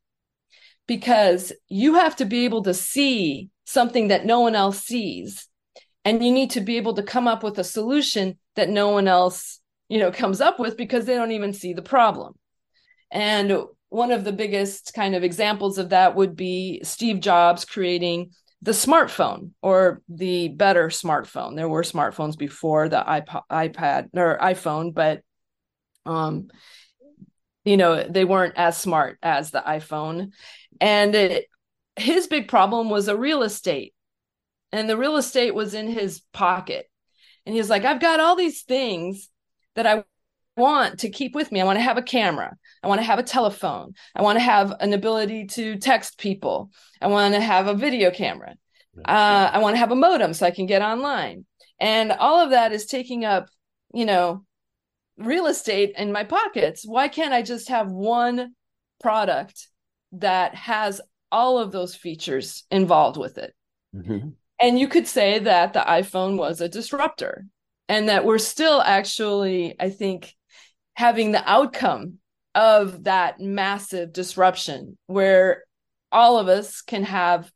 because 0.87 1.51
you 1.67 1.95
have 1.95 2.15
to 2.15 2.25
be 2.25 2.45
able 2.45 2.63
to 2.63 2.73
see 2.73 3.49
something 3.65 4.07
that 4.07 4.25
no 4.25 4.39
one 4.39 4.55
else 4.55 4.79
sees. 4.83 5.47
And 6.05 6.23
you 6.23 6.31
need 6.31 6.51
to 6.51 6.61
be 6.61 6.77
able 6.77 6.93
to 6.93 7.03
come 7.03 7.27
up 7.27 7.43
with 7.43 7.59
a 7.59 7.63
solution 7.63 8.37
that 8.55 8.69
no 8.69 8.89
one 8.89 9.07
else 9.07 9.59
you 9.89 9.99
know 9.99 10.11
comes 10.11 10.41
up 10.41 10.59
with 10.59 10.77
because 10.77 11.05
they 11.05 11.15
don't 11.15 11.31
even 11.31 11.53
see 11.53 11.73
the 11.73 11.81
problem. 11.81 12.33
And 13.11 13.63
one 13.89 14.11
of 14.11 14.23
the 14.23 14.33
biggest 14.33 14.93
kind 14.93 15.15
of 15.15 15.23
examples 15.23 15.77
of 15.77 15.89
that 15.89 16.15
would 16.15 16.35
be 16.35 16.81
steve 16.83 17.19
jobs 17.19 17.63
creating 17.63 18.31
the 18.61 18.71
smartphone 18.71 19.51
or 19.61 20.01
the 20.09 20.49
better 20.49 20.87
smartphone. 20.87 21.55
There 21.55 21.69
were 21.69 21.83
smartphones 21.83 22.37
before 22.37 22.89
the 22.89 22.97
iPod, 22.97 23.43
ipad 23.51 24.09
or 24.13 24.37
iphone 24.41 24.93
but 24.93 25.21
um 26.05 26.49
you 27.63 27.77
know 27.77 28.03
they 28.03 28.25
weren't 28.25 28.55
as 28.57 28.77
smart 28.77 29.17
as 29.21 29.51
the 29.51 29.63
iphone 29.67 30.31
and 30.81 31.15
it, 31.15 31.45
his 31.95 32.27
big 32.27 32.47
problem 32.47 32.89
was 32.89 33.07
a 33.07 33.17
real 33.17 33.43
estate. 33.43 33.93
And 34.71 34.89
the 34.89 34.97
real 34.97 35.17
estate 35.17 35.55
was 35.55 35.73
in 35.73 35.87
his 35.87 36.21
pocket. 36.33 36.89
And 37.45 37.53
he 37.53 37.59
was 37.59 37.69
like 37.69 37.85
i've 37.85 38.01
got 38.01 38.19
all 38.19 38.35
these 38.35 38.63
things 38.63 39.29
that 39.75 39.87
i 39.87 40.03
want 40.57 40.99
to 40.99 41.09
keep 41.09 41.35
with 41.35 41.51
me. 41.51 41.61
I 41.61 41.65
want 41.65 41.77
to 41.77 41.83
have 41.83 41.97
a 41.97 42.01
camera. 42.01 42.57
I 42.83 42.87
want 42.87 42.99
to 42.99 43.05
have 43.05 43.19
a 43.19 43.23
telephone. 43.23 43.93
I 44.15 44.23
want 44.23 44.37
to 44.37 44.43
have 44.43 44.73
an 44.79 44.91
ability 44.91 45.45
to 45.47 45.77
text 45.77 46.17
people. 46.17 46.71
I 46.99 47.07
want 47.07 47.35
to 47.35 47.39
have 47.39 47.67
a 47.67 47.75
video 47.75 48.09
camera. 48.11 48.55
Uh, 49.05 49.51
i 49.53 49.59
want 49.59 49.75
to 49.75 49.79
have 49.79 49.91
a 49.91 49.95
modem 49.95 50.33
so 50.33 50.45
i 50.45 50.51
can 50.51 50.65
get 50.65 50.81
online. 50.81 51.45
And 51.79 52.11
all 52.11 52.39
of 52.39 52.49
that 52.49 52.73
is 52.73 52.87
taking 52.87 53.23
up 53.23 53.47
you 53.93 54.05
know 54.05 54.43
real 55.17 55.47
estate 55.47 55.93
in 55.97 56.11
my 56.11 56.23
pockets. 56.23 56.83
Why 56.85 57.07
can't 57.07 57.33
i 57.33 57.41
just 57.41 57.69
have 57.69 57.91
one 57.91 58.55
product 58.99 59.67
that 60.13 60.55
has 60.55 61.01
all 61.31 61.59
of 61.59 61.71
those 61.71 61.95
features 61.95 62.63
involved 62.71 63.17
with 63.17 63.37
it. 63.37 63.53
Mm-hmm. 63.95 64.29
And 64.59 64.79
you 64.79 64.87
could 64.87 65.07
say 65.07 65.39
that 65.39 65.73
the 65.73 65.79
iPhone 65.79 66.37
was 66.37 66.61
a 66.61 66.69
disruptor 66.69 67.45
and 67.89 68.09
that 68.09 68.25
we're 68.25 68.37
still 68.37 68.81
actually, 68.81 69.75
I 69.79 69.89
think, 69.89 70.33
having 70.95 71.31
the 71.31 71.49
outcome 71.49 72.19
of 72.55 73.03
that 73.03 73.39
massive 73.39 74.13
disruption 74.13 74.97
where 75.05 75.63
all 76.11 76.39
of 76.39 76.47
us 76.47 76.81
can 76.81 77.03
have, 77.03 77.51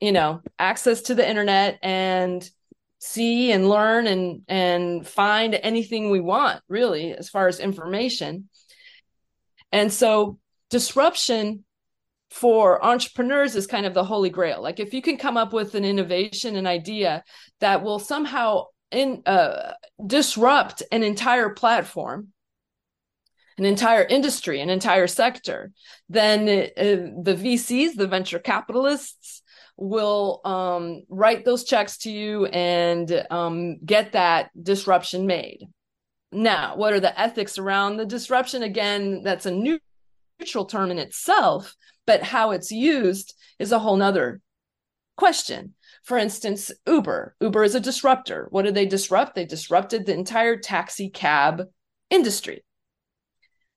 you 0.00 0.12
know, 0.12 0.42
access 0.58 1.02
to 1.02 1.14
the 1.14 1.28
internet 1.28 1.78
and 1.82 2.48
see 2.98 3.52
and 3.52 3.68
learn 3.68 4.06
and 4.06 4.42
and 4.48 5.06
find 5.06 5.54
anything 5.54 6.10
we 6.10 6.20
want 6.20 6.60
really 6.68 7.12
as 7.12 7.28
far 7.28 7.46
as 7.46 7.60
information 7.60 8.48
and 9.70 9.92
so 9.92 10.38
disruption 10.68 11.64
for 12.30 12.84
entrepreneurs 12.84 13.56
is 13.56 13.66
kind 13.66 13.86
of 13.86 13.94
the 13.94 14.04
holy 14.04 14.30
grail. 14.30 14.62
Like 14.62 14.80
if 14.80 14.92
you 14.92 15.02
can 15.02 15.16
come 15.16 15.36
up 15.36 15.52
with 15.52 15.74
an 15.74 15.84
innovation, 15.84 16.56
an 16.56 16.66
idea 16.66 17.24
that 17.60 17.82
will 17.82 17.98
somehow 17.98 18.64
in 18.90 19.22
uh, 19.26 19.72
disrupt 20.06 20.82
an 20.92 21.02
entire 21.02 21.50
platform, 21.50 22.28
an 23.56 23.64
entire 23.64 24.04
industry, 24.04 24.60
an 24.60 24.70
entire 24.70 25.06
sector, 25.06 25.72
then 26.08 26.42
uh, 26.48 27.22
the 27.22 27.34
VCs, 27.34 27.94
the 27.94 28.06
venture 28.06 28.38
capitalists, 28.38 29.42
will 29.76 30.40
um, 30.44 31.04
write 31.08 31.44
those 31.44 31.64
checks 31.64 31.98
to 31.98 32.10
you 32.10 32.46
and 32.46 33.24
um, 33.30 33.78
get 33.84 34.12
that 34.12 34.50
disruption 34.60 35.26
made. 35.26 35.68
Now, 36.32 36.76
what 36.76 36.92
are 36.92 37.00
the 37.00 37.18
ethics 37.18 37.58
around 37.58 37.96
the 37.96 38.04
disruption? 38.04 38.62
Again, 38.62 39.22
that's 39.22 39.46
a 39.46 39.50
neutral 39.50 40.66
term 40.66 40.90
in 40.90 40.98
itself, 40.98 41.74
but 42.08 42.22
how 42.22 42.52
it's 42.52 42.72
used 42.72 43.34
is 43.58 43.70
a 43.70 43.78
whole 43.78 43.94
nother 43.94 44.40
question. 45.18 45.74
For 46.04 46.16
instance, 46.16 46.72
Uber. 46.86 47.36
Uber 47.38 47.64
is 47.64 47.74
a 47.74 47.80
disruptor. 47.80 48.48
What 48.50 48.64
did 48.64 48.74
they 48.74 48.86
disrupt? 48.86 49.34
They 49.34 49.44
disrupted 49.44 50.06
the 50.06 50.14
entire 50.14 50.56
taxi 50.56 51.10
cab 51.10 51.64
industry. 52.08 52.64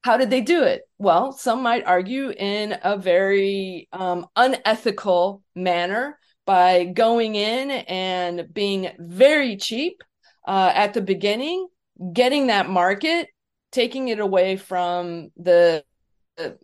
How 0.06 0.16
did 0.16 0.30
they 0.30 0.40
do 0.40 0.64
it? 0.64 0.84
Well, 0.98 1.34
some 1.34 1.62
might 1.62 1.86
argue 1.86 2.30
in 2.30 2.80
a 2.82 2.98
very 2.98 3.90
um, 3.92 4.28
unethical 4.38 5.44
manner 5.54 6.18
by 6.46 6.86
going 6.86 7.36
in 7.36 7.70
and 7.70 8.48
being 8.54 8.92
very 8.98 9.58
cheap 9.58 10.02
uh, 10.48 10.72
at 10.74 10.94
the 10.94 11.02
beginning, 11.02 11.68
getting 12.14 12.48
that 12.48 12.70
market, 12.70 13.28
taking 13.74 14.08
it 14.08 14.22
away 14.22 14.56
from 14.56 15.32
the 15.36 15.84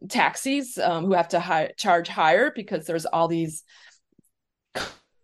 taxis 0.09 0.77
um, 0.77 1.05
who 1.05 1.13
have 1.13 1.29
to 1.29 1.39
hi- 1.39 1.71
charge 1.77 2.07
higher 2.07 2.51
because 2.55 2.85
there's 2.85 3.05
all 3.05 3.27
these 3.27 3.63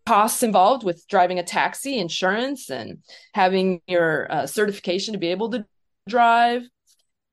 costs 0.06 0.44
involved 0.44 0.84
with 0.84 1.08
driving 1.08 1.40
a 1.40 1.44
taxi, 1.44 1.98
insurance, 1.98 2.70
and 2.70 3.00
having 3.34 3.82
your 3.88 4.32
uh, 4.32 4.48
certification 4.48 5.14
to 5.14 5.20
be 5.20 5.28
able 5.28 5.50
to 5.52 5.66
drive. 6.08 6.64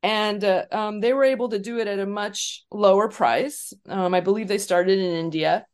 And 0.03 0.43
uh, 0.45 0.65
um, 0.73 1.01
they 1.01 1.13
were 1.13 1.25
able 1.25 1.51
to 1.51 1.59
do 1.59 1.79
it 1.79 1.87
at 1.87 1.99
a 1.99 2.07
much 2.07 2.65
lower 2.71 3.09
price. 3.09 3.73
Um, 3.89 4.15
I 4.15 4.21
believe 4.21 4.49
they 4.49 4.59
started 4.59 4.99
in 4.99 5.15
India. 5.17 5.67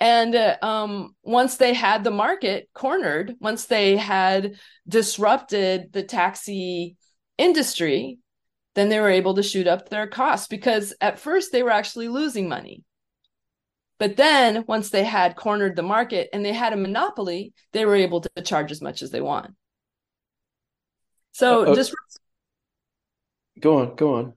And 0.00 0.34
uh, 0.34 0.56
um, 0.62 1.14
once 1.22 1.56
they 1.56 1.74
had 1.74 2.02
the 2.02 2.10
market 2.10 2.70
cornered, 2.74 3.34
once 3.38 3.66
they 3.66 3.96
had 3.96 4.54
disrupted 4.88 5.92
the 5.92 6.02
taxi 6.02 6.96
industry, 7.36 8.18
then 8.80 8.88
they 8.88 8.98
were 8.98 9.10
able 9.10 9.34
to 9.34 9.42
shoot 9.42 9.66
up 9.66 9.90
their 9.90 10.06
costs 10.06 10.48
because 10.48 10.94
at 11.02 11.20
first 11.20 11.52
they 11.52 11.62
were 11.62 11.70
actually 11.70 12.08
losing 12.08 12.48
money. 12.48 12.82
But 13.98 14.16
then 14.16 14.64
once 14.66 14.88
they 14.88 15.04
had 15.04 15.36
cornered 15.36 15.76
the 15.76 15.82
market 15.82 16.30
and 16.32 16.42
they 16.42 16.54
had 16.54 16.72
a 16.72 16.78
monopoly, 16.78 17.52
they 17.72 17.84
were 17.84 17.96
able 17.96 18.22
to 18.22 18.42
charge 18.42 18.72
as 18.72 18.80
much 18.80 19.02
as 19.02 19.10
they 19.10 19.20
want. 19.20 19.54
So 21.32 21.66
uh, 21.66 21.72
uh, 21.72 21.74
just 21.74 21.94
go 23.60 23.80
on, 23.80 23.94
go 23.96 24.14
on. 24.14 24.32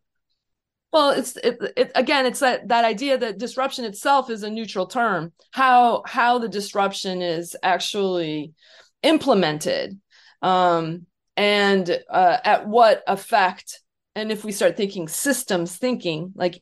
Well, 0.91 1.11
it's 1.11 1.37
it, 1.37 1.57
it, 1.77 1.91
again, 1.95 2.25
it's 2.25 2.41
that 2.41 2.67
that 2.67 2.83
idea 2.83 3.17
that 3.17 3.39
disruption 3.39 3.85
itself 3.85 4.29
is 4.29 4.43
a 4.43 4.49
neutral 4.49 4.85
term. 4.85 5.31
How 5.51 6.03
how 6.05 6.37
the 6.37 6.49
disruption 6.49 7.21
is 7.21 7.55
actually 7.63 8.51
implemented, 9.01 9.99
um, 10.41 11.07
and 11.37 11.89
uh, 12.09 12.37
at 12.43 12.67
what 12.67 13.01
effect, 13.07 13.81
and 14.15 14.31
if 14.31 14.43
we 14.43 14.51
start 14.51 14.77
thinking 14.77 15.07
systems 15.07 15.77
thinking, 15.77 16.33
like 16.35 16.61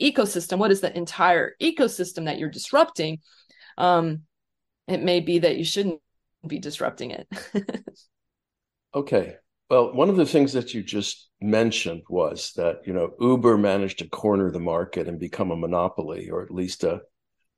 ecosystem, 0.00 0.58
what 0.58 0.70
is 0.70 0.80
the 0.80 0.96
entire 0.96 1.54
ecosystem 1.60 2.26
that 2.26 2.38
you're 2.38 2.50
disrupting? 2.50 3.20
Um, 3.78 4.22
it 4.86 5.02
may 5.02 5.20
be 5.20 5.40
that 5.40 5.56
you 5.56 5.64
shouldn't 5.64 6.00
be 6.46 6.58
disrupting 6.58 7.10
it. 7.10 7.28
okay. 8.94 9.36
Well, 9.68 9.92
one 9.94 10.08
of 10.08 10.16
the 10.16 10.26
things 10.26 10.52
that 10.52 10.74
you 10.74 10.82
just 10.82 11.28
mentioned 11.40 12.02
was 12.08 12.52
that 12.56 12.86
you 12.86 12.92
know 12.92 13.14
Uber 13.20 13.58
managed 13.58 13.98
to 13.98 14.08
corner 14.08 14.50
the 14.50 14.60
market 14.60 15.08
and 15.08 15.18
become 15.18 15.50
a 15.50 15.56
monopoly, 15.56 16.30
or 16.30 16.42
at 16.42 16.52
least 16.52 16.84
a, 16.84 17.00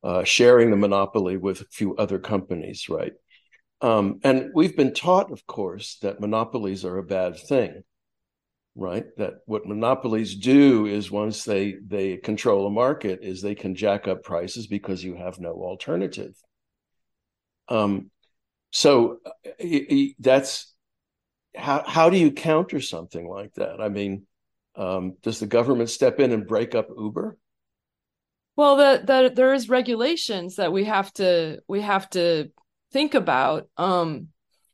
uh, 0.03 0.25
sharing 0.25 0.71
the 0.71 0.77
monopoly 0.77 1.37
with 1.37 1.61
a 1.61 1.67
few 1.71 1.95
other 1.97 2.19
companies, 2.19 2.89
right? 2.89 3.13
Um, 3.81 4.21
and 4.25 4.51
we've 4.55 4.77
been 4.77 4.95
taught, 4.95 5.31
of 5.31 5.47
course, 5.47 5.99
that 6.03 6.21
monopolies 6.21 6.85
are 6.85 6.97
a 6.97 7.05
bad 7.05 7.39
thing, 7.39 7.83
right? 8.79 9.05
That 9.17 9.41
what 9.47 9.67
monopolies 9.67 10.37
do 10.37 10.87
is 10.87 11.11
once 11.11 11.45
they 11.45 11.77
they 11.85 12.17
control 12.17 12.67
a 12.67 12.71
market, 12.71 13.21
is 13.23 13.43
they 13.43 13.57
can 13.57 13.75
jack 13.75 14.07
up 14.07 14.23
prices 14.23 14.67
because 14.69 15.03
you 15.03 15.17
have 15.17 15.41
no 15.41 15.53
alternative. 15.53 16.35
Um, 17.69 18.11
so 18.71 19.19
uh, 19.27 19.65
that's 20.21 20.73
how 21.57 21.83
how 21.87 22.09
do 22.09 22.17
you 22.17 22.31
counter 22.31 22.81
something 22.81 23.29
like 23.29 23.53
that? 23.55 23.81
I 23.81 23.89
mean, 23.89 24.27
um, 24.77 25.17
does 25.23 25.41
the 25.41 25.47
government 25.47 25.91
step 25.91 26.21
in 26.21 26.31
and 26.31 26.47
break 26.47 26.77
up 26.77 26.89
Uber? 26.97 27.37
Well, 28.55 28.77
the, 28.77 29.03
the 29.05 29.33
there 29.35 29.55
is 29.55 29.69
regulations 29.69 30.57
that 30.57 30.73
we 30.73 30.85
have 30.85 31.13
to 31.15 31.59
we 31.67 31.81
have 31.81 32.09
to 32.11 32.51
think 32.93 33.15
about. 33.15 33.69
Um, 33.77 34.29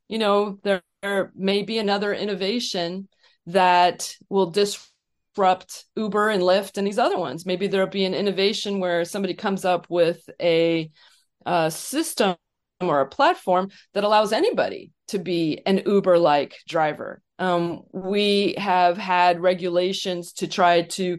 you 0.08 0.18
know, 0.18 0.58
there, 0.62 0.82
there 1.02 1.32
may 1.34 1.62
be 1.62 1.78
another 1.78 2.12
innovation 2.12 3.08
that 3.46 4.14
will 4.28 4.50
disrupt 4.50 5.84
Uber 5.96 6.28
and 6.30 6.42
Lyft 6.42 6.78
and 6.78 6.86
these 6.86 6.98
other 6.98 7.18
ones. 7.18 7.46
Maybe 7.46 7.66
there'll 7.66 7.86
be 7.86 8.04
an 8.04 8.14
innovation 8.14 8.80
where 8.80 9.04
somebody 9.04 9.34
comes 9.34 9.64
up 9.64 9.86
with 9.88 10.28
a, 10.40 10.90
a 11.46 11.70
system 11.70 12.36
or 12.80 13.00
a 13.00 13.08
platform 13.08 13.70
that 13.94 14.04
allows 14.04 14.32
anybody 14.32 14.92
to 15.08 15.18
be 15.18 15.60
an 15.66 15.82
Uber 15.86 16.18
like 16.18 16.56
driver. 16.68 17.22
Um, 17.38 17.82
we 17.92 18.54
have 18.58 18.96
had 18.96 19.40
regulations 19.40 20.32
to 20.34 20.46
try 20.46 20.82
to 20.82 21.18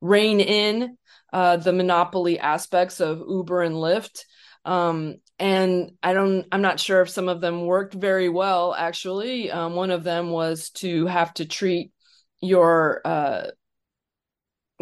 rein 0.00 0.40
in 0.40 0.96
uh, 1.32 1.56
the 1.56 1.72
monopoly 1.72 2.38
aspects 2.38 3.00
of 3.00 3.22
Uber 3.26 3.62
and 3.62 3.74
Lyft. 3.74 4.20
Um, 4.64 5.16
and 5.38 5.92
I 6.02 6.12
don't, 6.12 6.46
I'm 6.50 6.62
not 6.62 6.80
sure 6.80 7.02
if 7.02 7.10
some 7.10 7.28
of 7.28 7.40
them 7.40 7.66
worked 7.66 7.94
very 7.94 8.28
well, 8.28 8.74
actually. 8.74 9.50
Um, 9.50 9.74
one 9.74 9.90
of 9.90 10.04
them 10.04 10.30
was 10.30 10.70
to 10.70 11.06
have 11.06 11.34
to 11.34 11.44
treat 11.44 11.92
your 12.40 13.02
uh, 13.04 13.46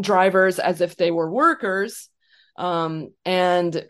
drivers 0.00 0.58
as 0.58 0.80
if 0.80 0.96
they 0.96 1.10
were 1.10 1.30
workers. 1.30 2.08
Um, 2.56 3.10
and, 3.24 3.84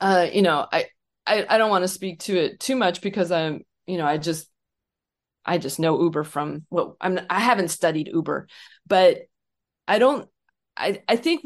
uh, 0.00 0.28
you 0.32 0.42
know, 0.42 0.66
I, 0.70 0.86
I, 1.26 1.46
I 1.48 1.58
don't 1.58 1.70
want 1.70 1.84
to 1.84 1.88
speak 1.88 2.20
to 2.20 2.36
it 2.36 2.60
too 2.60 2.76
much 2.76 3.02
because 3.02 3.30
I'm, 3.30 3.60
you 3.86 3.98
know, 3.98 4.06
I 4.06 4.16
just 4.18 4.48
I 5.48 5.56
just 5.56 5.80
know 5.80 6.00
Uber 6.00 6.24
from 6.24 6.66
well 6.70 6.96
I'm 7.00 7.18
I 7.30 7.40
haven't 7.40 7.68
studied 7.68 8.10
Uber, 8.12 8.48
but 8.86 9.22
I 9.88 9.98
don't 9.98 10.28
I 10.76 11.02
I 11.08 11.16
think 11.16 11.42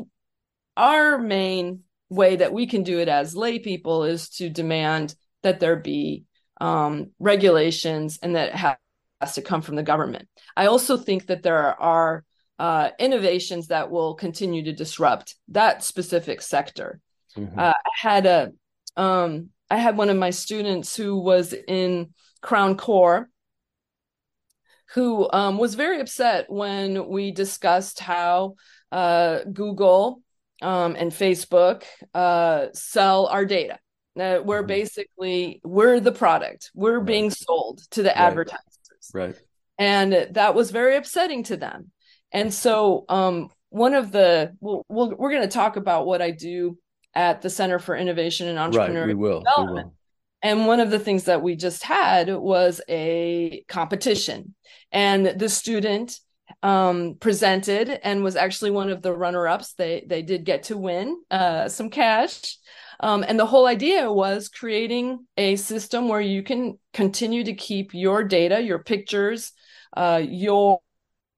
our 0.77 1.19
main 1.19 1.85
way 2.13 2.37
that 2.37 2.53
we 2.53 2.67
can 2.67 2.83
do 2.83 2.99
it 3.01 3.09
as 3.09 3.35
lay 3.35 3.59
people 3.59 4.05
is 4.05 4.29
to 4.29 4.51
demand 4.51 5.15
that 5.43 5.61
there 5.61 5.77
be 5.77 6.25
um, 6.61 7.11
regulations 7.19 8.19
and 8.23 8.37
that 8.37 8.49
it 8.51 8.77
has 9.21 9.35
to 9.35 9.43
come 9.43 9.63
from 9.63 9.77
the 9.77 9.83
government. 9.83 10.29
I 10.57 10.67
also 10.67 10.97
think 10.97 11.27
that 11.27 11.43
there 11.43 11.81
are 11.81 12.25
uh, 12.59 12.91
innovations 12.99 13.69
that 13.69 13.91
will 13.91 14.15
continue 14.15 14.65
to 14.65 14.73
disrupt 14.73 15.35
that 15.49 15.83
specific 15.83 16.43
sector. 16.43 17.01
Mm-hmm. 17.37 17.59
Uh, 17.59 17.73
I 17.73 17.91
had 17.97 18.27
a 18.27 18.53
um, 18.97 19.49
I 19.71 19.79
had 19.79 19.97
one 19.97 20.11
of 20.11 20.19
my 20.19 20.31
students 20.31 20.95
who 20.95 21.19
was 21.19 21.55
in 21.55 22.13
Crown 22.43 22.77
Core 22.77 23.31
who 24.95 25.29
um, 25.33 25.57
was 25.57 25.75
very 25.75 26.01
upset 26.01 26.51
when 26.51 27.09
we 27.09 27.31
discussed 27.31 27.99
how 27.99 28.55
uh, 28.91 29.39
Google 29.51 30.22
um, 30.63 30.97
and 30.97 31.13
Facebook 31.13 31.85
uh, 32.15 32.67
sell 32.73 33.27
our 33.27 33.45
data. 33.45 33.79
Uh, 34.19 34.41
we're 34.45 34.61
mm-hmm. 34.61 34.67
basically 34.67 35.61
we're 35.65 36.01
the 36.01 36.13
product. 36.13 36.71
We're 36.75 36.99
right. 36.99 37.07
being 37.07 37.31
sold 37.31 37.81
to 37.93 38.03
the 38.03 38.11
right. 38.11 38.19
advertisers. 38.19 38.61
Right. 39.15 39.35
And 39.79 40.29
that 40.33 40.55
was 40.55 40.71
very 40.71 40.97
upsetting 40.97 41.45
to 41.45 41.57
them. 41.57 41.91
And 42.31 42.53
so 42.53 43.05
um, 43.09 43.49
one 43.71 43.95
of 43.95 44.13
the 44.13 44.55
we'll, 44.61 44.85
we 44.89 45.09
we 45.09 45.27
are 45.27 45.31
going 45.31 45.43
to 45.43 45.49
talk 45.49 45.77
about 45.77 46.07
what 46.07 46.23
I 46.23 46.31
do 46.31 46.79
at 47.15 47.43
the 47.43 47.51
Center 47.51 47.79
for 47.79 47.97
Innovation 47.97 48.49
and 48.49 48.59
Entrepreneurial 48.59 48.99
right, 49.01 49.07
we 49.09 49.15
will, 49.15 49.41
Development. 49.41 49.77
We 49.77 49.83
will. 49.91 49.97
And 50.45 50.67
one 50.67 50.81
of 50.81 50.91
the 50.91 50.99
things 50.99 51.25
that 51.25 51.41
we 51.41 51.57
just 51.57 51.85
had 51.85 52.29
was 52.29 52.81
a 52.89 53.65
competition. 53.69 54.55
And 54.91 55.27
the 55.27 55.49
student 55.49 56.19
um, 56.63 57.17
presented 57.21 57.89
and 58.03 58.23
was 58.23 58.37
actually 58.37 58.71
one 58.71 58.91
of 58.91 59.03
the 59.03 59.13
runner-ups. 59.13 59.75
They 59.75 60.05
they 60.07 60.23
did 60.23 60.45
get 60.45 60.65
to 60.65 60.77
win 60.77 61.23
uh, 61.31 61.69
some 61.69 61.91
cash. 61.91 62.57
Um, 63.01 63.25
and 63.27 63.39
the 63.39 63.47
whole 63.47 63.67
idea 63.67 64.13
was 64.13 64.49
creating 64.49 65.27
a 65.37 65.57
system 65.57 66.09
where 66.09 66.21
you 66.21 66.43
can 66.43 66.79
continue 66.93 67.43
to 67.45 67.55
keep 67.55 67.95
your 67.95 68.23
data, 68.23 68.61
your 68.61 68.79
pictures, 68.79 69.53
uh, 69.97 70.23
your 70.25 70.81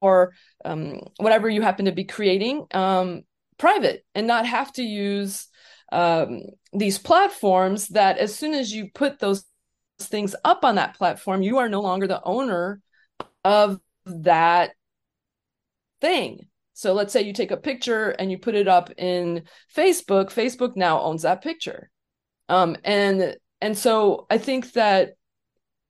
or 0.01 0.35
um, 0.65 1.01
whatever 1.17 1.49
you 1.49 1.63
happen 1.63 1.87
to 1.87 1.93
be 1.93 2.05
creating 2.05 2.67
um, 2.73 3.23
private 3.57 4.05
and 4.15 4.27
not 4.27 4.45
have 4.45 4.71
to 4.75 4.83
use 4.83 5.47
um, 5.91 6.43
these 6.73 6.99
platforms 6.99 7.89
that 7.89 8.19
as 8.19 8.35
soon 8.35 8.53
as 8.53 8.73
you 8.73 8.91
put 8.95 9.19
those 9.19 9.45
things 9.99 10.35
up 10.45 10.65
on 10.65 10.75
that 10.75 10.97
platform, 10.97 11.41
you 11.41 11.59
are 11.59 11.69
no 11.69 11.81
longer 11.81 12.07
the 12.07 12.23
owner 12.23 12.83
of 13.45 13.81
that 14.05 14.73
thing. 16.05 16.47
So 16.75 16.93
let's 16.93 17.13
say 17.13 17.23
you 17.23 17.33
take 17.33 17.51
a 17.51 17.57
picture 17.57 18.11
and 18.11 18.31
you 18.31 18.37
put 18.37 18.55
it 18.55 18.69
up 18.69 18.91
in 18.99 19.45
Facebook. 19.75 20.27
Facebook 20.27 20.77
now 20.77 21.01
owns 21.01 21.23
that 21.23 21.43
picture. 21.43 21.89
Um, 22.51 22.77
and 22.85 23.37
and 23.63 23.79
so 23.79 24.27
I 24.29 24.37
think 24.37 24.73
that 24.73 25.15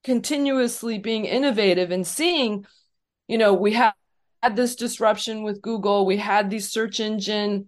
continuously 0.05 0.99
being 0.99 1.25
innovative 1.25 1.91
and 1.91 2.07
seeing, 2.07 2.65
you 3.27 3.37
know, 3.37 3.53
we 3.53 3.73
have 3.73 3.93
had 4.41 4.55
this 4.55 4.77
disruption 4.77 5.43
with 5.43 5.61
Google. 5.61 6.05
We 6.05 6.17
had 6.17 6.49
these 6.49 6.71
search 6.71 7.01
engine 7.01 7.67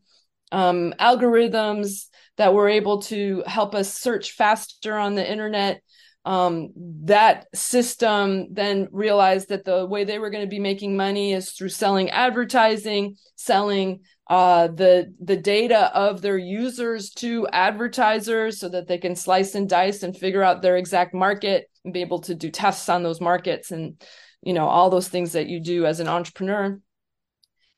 um, 0.53 0.93
algorithms 0.99 2.05
that 2.37 2.53
were 2.53 2.69
able 2.69 3.01
to 3.01 3.43
help 3.45 3.75
us 3.75 3.93
search 3.93 4.31
faster 4.31 4.95
on 4.95 5.15
the 5.15 5.29
internet. 5.29 5.81
Um, 6.27 6.73
that 7.05 7.47
system 7.55 8.53
then 8.53 8.89
realized 8.91 9.47
that 9.47 9.63
the 9.63 9.85
way 9.85 10.03
they 10.03 10.19
were 10.19 10.29
going 10.29 10.43
to 10.43 10.49
be 10.49 10.59
making 10.59 10.97
money 10.97 11.31
is 11.31 11.51
through 11.51 11.69
selling 11.69 12.09
advertising, 12.09 13.15
selling 13.37 14.01
uh, 14.29 14.67
the 14.67 15.13
the 15.23 15.37
data 15.37 15.89
of 15.95 16.21
their 16.21 16.37
users 16.37 17.11
to 17.11 17.47
advertisers, 17.53 18.59
so 18.59 18.67
that 18.67 18.89
they 18.89 18.97
can 18.97 19.15
slice 19.15 19.55
and 19.55 19.69
dice 19.69 20.03
and 20.03 20.17
figure 20.17 20.43
out 20.43 20.61
their 20.61 20.75
exact 20.75 21.13
market 21.13 21.69
and 21.85 21.93
be 21.93 22.01
able 22.01 22.19
to 22.19 22.35
do 22.35 22.51
tests 22.51 22.89
on 22.89 23.03
those 23.03 23.21
markets 23.21 23.71
and 23.71 24.03
you 24.41 24.51
know 24.51 24.67
all 24.67 24.89
those 24.89 25.07
things 25.07 25.31
that 25.31 25.47
you 25.47 25.61
do 25.61 25.85
as 25.85 26.01
an 26.01 26.09
entrepreneur. 26.09 26.77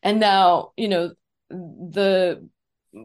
And 0.02 0.20
now 0.20 0.72
you 0.76 0.88
know 0.88 1.12
the 1.52 2.50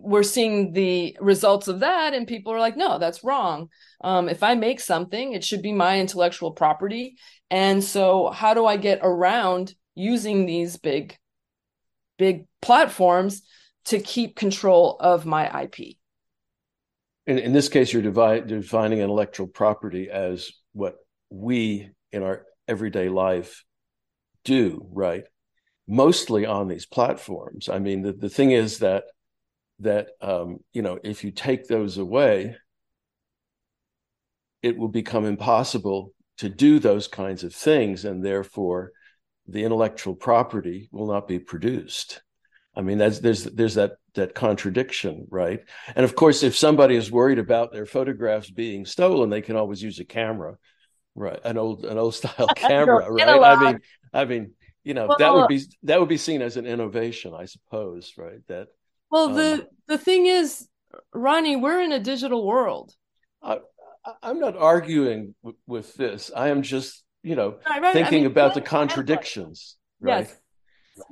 we're 0.02 0.22
seeing 0.22 0.72
the 0.72 1.16
results 1.20 1.68
of 1.68 1.80
that 1.80 2.14
and 2.14 2.26
people 2.26 2.52
are 2.52 2.60
like 2.60 2.76
no 2.76 2.98
that's 2.98 3.24
wrong. 3.24 3.68
Um, 4.02 4.28
if 4.28 4.42
i 4.42 4.54
make 4.54 4.80
something 4.80 5.32
it 5.32 5.44
should 5.44 5.62
be 5.62 5.72
my 5.72 6.00
intellectual 6.00 6.52
property. 6.52 7.16
And 7.50 7.82
so 7.82 8.30
how 8.30 8.54
do 8.54 8.66
i 8.66 8.76
get 8.76 9.00
around 9.02 9.74
using 9.94 10.46
these 10.46 10.76
big 10.76 11.16
big 12.18 12.46
platforms 12.62 13.42
to 13.86 13.98
keep 13.98 14.36
control 14.36 14.96
of 14.98 15.26
my 15.26 15.62
ip 15.62 15.78
in, 17.26 17.38
in 17.38 17.52
this 17.52 17.68
case 17.68 17.92
you're 17.92 18.02
defining 18.02 18.98
intellectual 18.98 19.46
property 19.46 20.10
as 20.10 20.50
what 20.72 20.96
we 21.30 21.90
in 22.12 22.22
our 22.22 22.44
everyday 22.68 23.08
life 23.08 23.64
do 24.44 24.86
right? 24.90 25.24
Mostly 25.86 26.46
on 26.46 26.68
these 26.68 26.86
platforms. 26.86 27.68
I 27.68 27.78
mean 27.78 28.02
the, 28.02 28.12
the 28.12 28.28
thing 28.28 28.52
is 28.52 28.78
that 28.78 29.04
that 29.80 30.08
um, 30.20 30.58
you 30.72 30.82
know 30.82 30.98
if 31.02 31.24
you 31.24 31.30
take 31.30 31.66
those 31.66 31.98
away 31.98 32.56
it 34.62 34.78
will 34.78 34.88
become 34.88 35.24
impossible 35.24 36.12
to 36.38 36.48
do 36.48 36.78
those 36.78 37.06
kinds 37.06 37.44
of 37.44 37.54
things 37.54 38.04
and 38.04 38.24
therefore 38.24 38.92
the 39.46 39.64
intellectual 39.64 40.14
property 40.14 40.88
will 40.90 41.06
not 41.06 41.28
be 41.28 41.38
produced 41.38 42.22
I 42.76 42.82
mean, 42.82 42.98
that's 42.98 43.20
there's 43.20 43.44
there's 43.44 43.74
that 43.74 43.92
that 44.14 44.34
contradiction, 44.34 45.26
right? 45.30 45.60
And 45.94 46.04
of 46.04 46.14
course, 46.14 46.42
if 46.42 46.56
somebody 46.56 46.96
is 46.96 47.10
worried 47.10 47.38
about 47.38 47.72
their 47.72 47.86
photographs 47.86 48.50
being 48.50 48.84
stolen, 48.84 49.30
they 49.30 49.42
can 49.42 49.56
always 49.56 49.82
use 49.82 50.00
a 50.00 50.04
camera, 50.04 50.56
right? 51.14 51.38
An 51.44 51.56
old 51.56 51.84
an 51.84 51.98
old 51.98 52.14
style 52.14 52.48
camera, 52.56 53.10
right? 53.10 53.28
I 53.28 53.64
mean, 53.64 53.80
I 54.12 54.24
mean, 54.24 54.52
you 54.82 54.94
know, 54.94 55.06
well, 55.06 55.18
that 55.18 55.34
would 55.34 55.48
be 55.48 55.62
that 55.84 56.00
would 56.00 56.08
be 56.08 56.16
seen 56.16 56.42
as 56.42 56.56
an 56.56 56.66
innovation, 56.66 57.32
I 57.36 57.44
suppose, 57.44 58.14
right? 58.16 58.40
That 58.48 58.68
well, 59.10 59.28
um, 59.28 59.34
the 59.34 59.66
the 59.86 59.98
thing 59.98 60.26
is, 60.26 60.68
Ronnie, 61.12 61.56
we're 61.56 61.80
in 61.80 61.92
a 61.92 62.00
digital 62.00 62.46
world. 62.46 62.94
I, 63.42 63.58
am 64.22 64.40
not 64.40 64.56
arguing 64.56 65.34
w- 65.42 65.58
with 65.66 65.94
this. 65.94 66.30
I 66.34 66.48
am 66.48 66.62
just, 66.62 67.02
you 67.22 67.36
know, 67.36 67.56
right, 67.68 67.80
right. 67.80 67.92
thinking 67.92 68.20
I 68.20 68.22
mean, 68.22 68.26
about 68.26 68.54
the 68.54 68.60
contradictions. 68.60 69.76
Right? 70.00 70.26
Yes, 70.26 70.36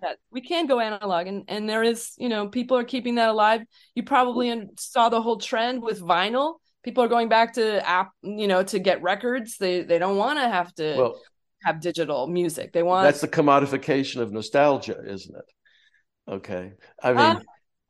that 0.00 0.18
we 0.31 0.40
can 0.40 0.66
go 0.66 0.81
analog 0.81 1.26
and 1.26 1.44
and 1.48 1.68
there 1.68 1.83
is 1.83 2.12
you 2.16 2.28
know 2.28 2.48
people 2.48 2.76
are 2.76 2.85
keeping 2.85 3.16
that 3.16 3.28
alive 3.28 3.62
you 3.94 4.02
probably 4.02 4.68
saw 4.78 5.09
the 5.09 5.20
whole 5.20 5.38
trend 5.38 5.83
with 5.83 6.00
vinyl 6.00 6.55
people 6.85 7.02
are 7.02 7.09
going 7.09 7.28
back 7.28 7.55
to 7.55 7.88
app 7.88 8.11
you 8.22 8.46
know 8.46 8.62
to 8.62 8.78
get 8.78 9.02
records 9.02 9.57
they 9.59 9.83
they 9.83 9.98
don't 9.98 10.16
want 10.16 10.38
to 10.38 10.48
have 10.48 10.72
to 10.74 10.94
well, 10.96 11.20
have 11.64 11.81
digital 11.81 12.26
music 12.26 12.72
they 12.72 12.83
want 12.83 13.05
that's 13.05 13.20
the 13.20 13.28
commodification 13.28 14.20
of 14.20 14.33
nostalgia 14.33 14.96
isn't 15.05 15.35
it 15.37 16.33
okay 16.33 16.72
i 17.02 17.12
mean 17.12 17.20
uh, 17.20 17.40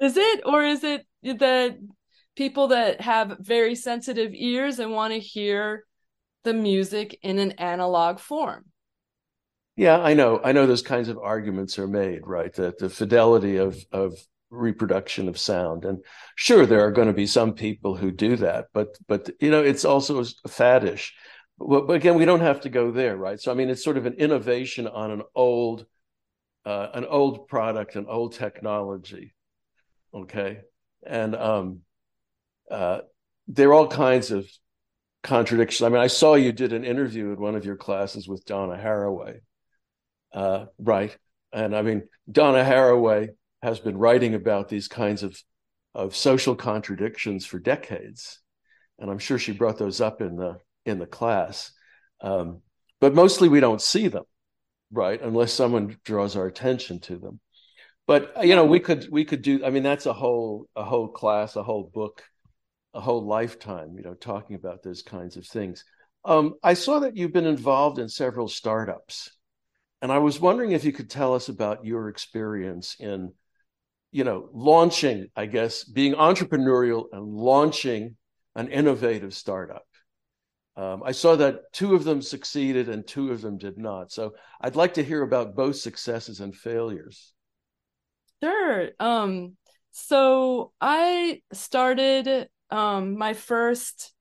is 0.03 0.17
it 0.17 0.43
or 0.45 0.63
is 0.65 0.85
it 0.85 1.07
that 1.23 1.79
people 2.37 2.69
that 2.69 3.01
have 3.01 3.39
very 3.41 3.75
sensitive 3.75 4.33
ears 4.35 4.79
and 4.79 4.93
want 4.93 5.13
to 5.13 5.19
hear 5.19 5.85
the 6.45 6.53
music 6.53 7.19
in 7.23 7.39
an 7.39 7.53
analog 7.53 8.19
form 8.19 8.65
yeah, 9.77 9.99
I 9.99 10.15
know. 10.15 10.41
I 10.45 10.53
know 10.53 10.67
those 10.67 10.83
kinds 10.83 11.09
of 11.09 11.19
arguments 11.19 11.79
are 11.79 11.89
made, 11.89 12.27
right? 12.27 12.53
That 12.55 12.79
the 12.79 12.91
fidelity 12.91 13.57
of 13.57 13.83
of 13.91 14.15
reproduction 14.51 15.29
of 15.29 15.39
sound, 15.39 15.87
and 15.87 16.05
sure, 16.37 16.67
there 16.67 16.85
are 16.85 16.91
going 16.91 17.09
to 17.09 17.15
be 17.15 17.27
some 17.27 17.55
people 17.55 17.97
who 17.97 18.11
do 18.11 18.37
that, 18.37 18.67
but 18.75 18.89
but 19.09 19.31
you 19.41 19.51
know, 19.51 19.63
it's 19.63 19.85
also 19.85 20.23
faddish. 20.47 21.13
But, 21.59 21.87
but 21.87 21.95
again, 21.95 22.17
we 22.17 22.27
don't 22.27 22.41
have 22.41 22.61
to 22.63 22.69
go 22.69 22.91
there, 22.91 23.17
right? 23.17 23.41
So 23.41 23.51
I 23.51 23.55
mean, 23.55 23.71
it's 23.71 23.85
sort 23.85 23.97
of 23.97 24.05
an 24.07 24.15
innovation 24.15 24.87
on 24.87 25.11
an 25.11 25.23
old 25.35 25.87
uh, 26.67 26.89
an 26.93 27.07
old 27.07 27.49
product, 27.49 27.97
an 27.97 28.07
old 28.09 28.35
technology. 28.35 29.35
Okay, 30.15 30.61
and 31.07 31.35
um, 31.35 31.81
uh, 32.71 33.01
there 33.49 33.71
are 33.71 33.75
all 33.75 33.89
kinds 33.89 34.31
of 34.31 34.47
contradictions. 35.23 35.87
I 35.87 35.89
mean, 35.89 36.03
I 36.03 36.09
saw 36.09 36.35
you 36.35 36.53
did 36.53 36.73
an 36.73 36.85
interview 36.85 37.33
in 37.33 37.41
one 37.41 37.55
of 37.55 37.65
your 37.65 37.77
classes 37.77 38.29
with 38.29 38.45
Donna 38.45 38.77
Haraway 38.77 39.41
uh, 40.33 40.67
right. 40.79 41.17
And 41.53 41.77
I 41.77 41.83
mean, 41.83 42.09
Donna 42.31 42.65
Haraway 42.65 43.31
has 43.63 43.79
been 43.79 43.97
writing 43.97 44.35
about 44.35 44.69
these 44.69 44.89
kinds 44.89 45.23
of, 45.23 45.41
of 45.95 46.17
social 46.17 46.55
contradictions 46.55 47.45
for 47.47 47.59
decades. 47.59 48.41
And 48.99 49.11
I'm 49.11 49.19
sure 49.19 49.39
she 49.39 49.53
brought 49.53 49.79
those 49.79 50.01
up 50.01 50.21
in 50.21 50.37
the, 50.37 50.59
in 50.87 50.99
the 50.99 51.07
class. 51.07 51.73
Um, 52.21 52.63
but 53.01 53.15
mostly 53.15 53.49
we 53.49 53.61
don't 53.61 53.83
see 53.83 54.09
them, 54.09 54.25
right? 54.91 55.21
Unless 55.21 55.53
someone 55.53 55.97
draws 56.05 56.37
our 56.37 56.47
attention 56.47 57.01
to 57.01 57.19
them. 57.19 57.41
But 58.07 58.45
you 58.45 58.57
know, 58.57 58.65
we 58.65 58.81
could 58.81 59.09
we 59.11 59.25
could 59.25 59.43
do. 59.43 59.65
I 59.65 59.71
mean, 59.71 59.83
that's 59.83 60.07
a 60.07 60.13
whole 60.13 60.69
a 60.77 60.85
whole 60.85 61.09
class, 61.09 61.57
a 61.57 61.63
whole 61.63 61.91
book, 61.93 62.23
a 62.95 63.01
whole 63.01 63.25
lifetime. 63.27 63.95
You 63.97 64.03
know, 64.03 64.15
talking 64.15 64.57
about 64.57 64.83
those 64.83 65.03
kinds 65.03 65.37
of 65.37 65.47
things. 65.47 65.85
Um, 66.25 66.55
I 66.63 66.75
saw 66.75 67.01
that 67.01 67.17
you've 67.17 67.33
been 67.33 67.47
involved 67.47 67.99
in 67.99 68.09
several 68.09 68.49
startups. 68.49 69.31
And 70.01 70.11
I 70.11 70.19
was 70.19 70.41
wondering 70.41 70.73
if 70.73 70.85
you 70.85 70.93
could 70.93 71.09
tell 71.09 71.35
us 71.35 71.49
about 71.49 71.85
your 71.85 72.09
experience 72.09 72.97
in, 72.99 73.33
you 74.11 74.25
know, 74.25 74.49
launching, 74.53 75.29
I 75.37 75.47
guess, 75.47 75.85
being 75.85 76.15
entrepreneurial 76.15 77.07
and 77.13 77.25
launching 77.25 78.17
an 78.57 78.69
innovative 78.69 79.33
startup. 79.33 79.87
Um, 80.77 81.03
I 81.05 81.13
saw 81.13 81.37
that 81.37 81.73
two 81.73 81.95
of 81.95 82.05
them 82.05 82.21
succeeded 82.21 82.89
and 82.89 83.07
two 83.07 83.31
of 83.31 83.43
them 83.43 83.59
did 83.59 83.79
not. 83.79 84.11
So 84.11 84.35
I'd 84.61 84.77
like 84.77 84.95
to 84.95 85.05
hear 85.05 85.23
about 85.23 85.55
both 85.55 85.77
successes 85.77 86.41
and 86.41 86.55
failures. 86.55 87.33
Sure. 88.43 88.89
Um, 88.99 89.57
so 89.93 90.73
I 90.81 91.43
started 91.53 92.49
um, 92.71 93.17
my 93.19 93.35
first 93.35 94.13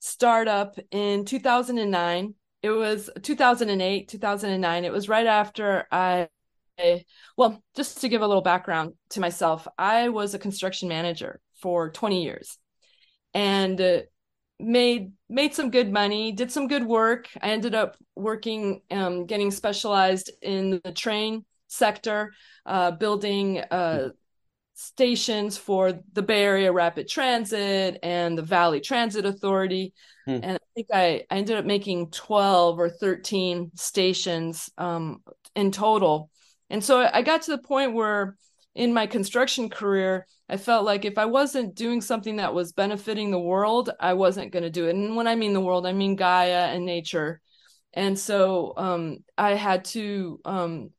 startup 0.00 0.78
in 0.90 1.24
2009 1.24 2.34
it 2.62 2.70
was 2.70 3.10
2008 3.22 4.08
2009 4.08 4.84
it 4.84 4.92
was 4.92 5.08
right 5.08 5.26
after 5.26 5.86
i 5.92 6.28
well 7.36 7.62
just 7.76 8.00
to 8.00 8.08
give 8.08 8.22
a 8.22 8.26
little 8.26 8.42
background 8.42 8.94
to 9.10 9.20
myself 9.20 9.66
i 9.78 10.08
was 10.08 10.34
a 10.34 10.38
construction 10.38 10.88
manager 10.88 11.40
for 11.60 11.90
20 11.90 12.22
years 12.24 12.58
and 13.34 13.80
uh, 13.80 14.00
made 14.60 15.12
made 15.28 15.54
some 15.54 15.70
good 15.70 15.92
money 15.92 16.32
did 16.32 16.52
some 16.52 16.68
good 16.68 16.84
work. 16.86 17.28
I 17.42 17.50
ended 17.50 17.74
up 17.74 17.96
working 18.16 18.82
um, 18.90 19.26
getting 19.26 19.50
specialized 19.50 20.30
in 20.42 20.80
the 20.84 20.92
train 20.92 21.44
sector 21.72 22.32
uh, 22.66 22.90
building 22.90 23.58
uh, 23.58 24.10
stations 24.74 25.56
for 25.56 26.00
the 26.12 26.22
Bay 26.22 26.42
Area 26.42 26.72
Rapid 26.72 27.08
Transit 27.08 27.98
and 28.02 28.36
the 28.36 28.42
Valley 28.42 28.80
Transit 28.80 29.24
Authority. 29.24 29.94
Hmm. 30.26 30.40
And 30.42 30.56
I 30.56 30.66
think 30.74 30.86
I, 30.92 31.24
I 31.30 31.36
ended 31.36 31.56
up 31.56 31.64
making 31.64 32.10
12 32.10 32.78
or 32.78 32.88
13 32.88 33.72
stations 33.74 34.70
um, 34.78 35.22
in 35.54 35.72
total. 35.72 36.30
And 36.70 36.82
so 36.82 37.08
I 37.12 37.22
got 37.22 37.42
to 37.42 37.52
the 37.52 37.62
point 37.62 37.94
where 37.94 38.36
in 38.74 38.94
my 38.94 39.06
construction 39.06 39.68
career, 39.68 40.26
I 40.48 40.56
felt 40.56 40.84
like 40.84 41.04
if 41.04 41.18
I 41.18 41.26
wasn't 41.26 41.74
doing 41.74 42.00
something 42.00 42.36
that 42.36 42.54
was 42.54 42.72
benefiting 42.72 43.30
the 43.30 43.38
world, 43.38 43.90
I 44.00 44.14
wasn't 44.14 44.52
going 44.52 44.62
to 44.62 44.70
do 44.70 44.86
it. 44.86 44.94
And 44.94 45.16
when 45.16 45.26
I 45.26 45.34
mean 45.34 45.52
the 45.52 45.60
world, 45.60 45.86
I 45.86 45.92
mean 45.92 46.16
Gaia 46.16 46.66
and 46.66 46.84
nature. 46.84 47.40
And 47.92 48.18
so 48.18 48.72
um, 48.76 49.18
I 49.36 49.54
had 49.54 49.84
to, 49.86 50.40
um, 50.44 50.90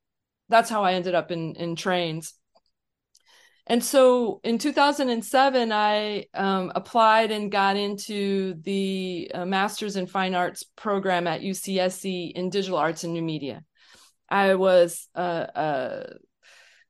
that's 0.50 0.70
how 0.70 0.84
I 0.84 0.94
ended 0.94 1.16
up 1.16 1.32
in, 1.32 1.56
in 1.56 1.76
trains. 1.76 2.34
And 3.66 3.84
so 3.84 4.42
in 4.44 4.58
2007 4.58 5.72
i 5.72 6.26
um, 6.34 6.72
applied 6.76 7.32
and 7.32 7.52
got 7.52 7.78
into 7.78 8.56
the 8.62 9.32
uh, 9.34 9.46
masters 9.46 9.96
in 9.96 10.06
fine 10.06 10.36
arts 10.36 10.64
program 10.76 11.28
at 11.28 11.42
ucsc 11.42 12.32
in 12.34 12.50
digital 12.50 12.78
arts 12.78 13.04
and 13.04 13.14
new 13.14 13.22
media. 13.22 13.64
I 14.28 14.56
was 14.56 15.08
a, 15.16 15.50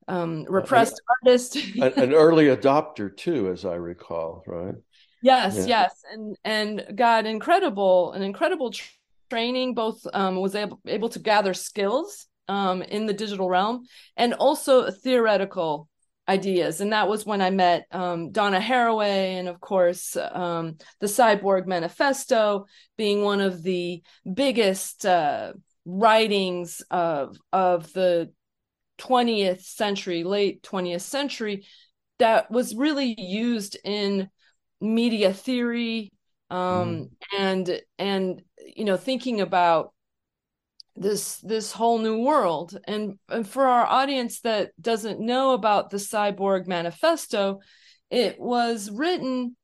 a 0.08 0.12
um, 0.12 0.46
repressed 0.50 1.00
an, 1.00 1.28
artist. 1.28 1.56
an 1.78 2.13
early 2.13 2.46
adopter 2.46 3.16
too 3.16 3.50
as 3.52 3.66
i 3.66 3.76
recall 3.76 4.44
right? 4.48 4.76
Yes 5.22 5.56
yeah. 5.60 5.66
yes. 5.66 6.04
And 6.12 6.38
and 6.44 6.98
got 6.98 7.26
incredible 7.28 8.13
an 8.13 8.24
incredible 8.24 8.72
tr- 8.72 8.89
training 9.30 9.76
both 9.76 10.06
um, 10.12 10.38
was 10.38 10.56
able, 10.56 10.80
able 10.88 11.10
to 11.10 11.20
gather 11.20 11.54
skills 11.54 12.26
um, 12.48 12.82
in 12.82 13.06
the 13.06 13.14
digital 13.14 13.50
realm 13.50 13.86
and 14.18 14.34
also 14.34 14.90
theoretical 14.90 15.88
ideas 16.28 16.80
and 16.80 16.94
that 16.94 17.10
was 17.10 17.26
when 17.26 17.42
i 17.42 17.50
met 17.50 17.86
um, 17.92 18.32
donna 18.32 18.60
haraway 18.60 19.40
and 19.40 19.50
of 19.50 19.60
course 19.60 20.16
um, 20.16 20.78
the 21.02 21.08
cyborg 21.08 21.66
manifesto 21.66 22.66
being 22.98 23.24
one 23.24 23.42
of 23.42 23.62
the 23.62 24.02
biggest 24.34 25.06
uh, 25.06 25.52
writings 25.86 26.82
of 26.90 27.38
of 27.52 27.92
the 27.94 28.32
20th 29.00 29.64
century 29.64 30.24
late 30.24 30.64
20th 30.64 31.02
century 31.02 31.66
that 32.20 32.50
was 32.50 32.76
really 32.76 33.20
used 33.20 33.78
in 33.84 34.30
media 34.80 35.34
theory 35.34 36.12
um, 36.50 36.60
mm. 36.60 37.10
and 37.38 37.82
and 37.98 38.42
you 38.76 38.86
know 38.86 38.98
thinking 38.98 39.42
about 39.42 39.94
this 40.96 41.38
this 41.38 41.72
whole 41.72 42.00
new 42.00 42.22
world. 42.22 42.78
And, 42.88 43.18
and 43.30 43.48
for 43.48 43.66
our 43.66 43.86
audience 43.86 44.42
that 44.42 44.72
doesn't 44.80 45.20
know 45.20 45.54
about 45.54 45.90
the 45.90 45.98
cyborg 45.98 46.68
manifesto 46.68 47.60
it 48.14 48.40
was 48.40 48.92
written 48.92 49.56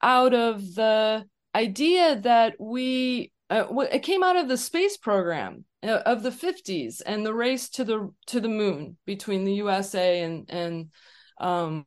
out 0.00 0.32
of 0.32 0.74
the 0.76 1.24
idea 1.52 2.20
that 2.20 2.54
we 2.60 3.32
uh, 3.50 3.64
it 3.92 4.04
came 4.04 4.22
out 4.22 4.36
of 4.36 4.46
the 4.46 4.56
space 4.56 4.96
program 4.96 5.64
uh, 5.82 5.98
of 6.06 6.22
the 6.22 6.30
50s 6.30 7.02
and 7.04 7.26
the 7.26 7.34
race 7.34 7.68
to 7.70 7.84
the 7.84 8.08
to 8.28 8.40
the 8.40 8.48
moon 8.48 8.96
between 9.04 9.44
the 9.44 9.54
USA 9.54 10.20
and 10.22 10.48
and 10.48 10.90
um, 11.40 11.84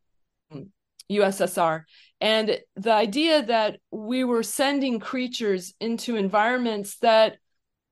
USSR 1.09 1.83
and 2.19 2.59
the 2.75 2.91
idea 2.91 3.43
that 3.43 3.79
we 3.89 4.25
were 4.25 4.43
sending 4.43 4.99
creatures 4.99 5.73
into 5.79 6.17
environments 6.17 6.97
that 6.97 7.37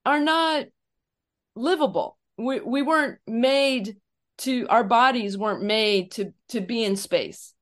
are 0.05 0.19
not 0.19 0.65
livable. 1.55 2.17
We 2.37 2.59
we 2.59 2.81
weren't 2.81 3.19
made 3.27 3.97
to 4.39 4.67
our 4.69 4.83
bodies 4.83 5.37
weren't 5.37 5.63
made 5.63 6.11
to 6.11 6.33
to 6.49 6.61
be 6.61 6.83
in 6.83 6.95
space. 6.95 7.53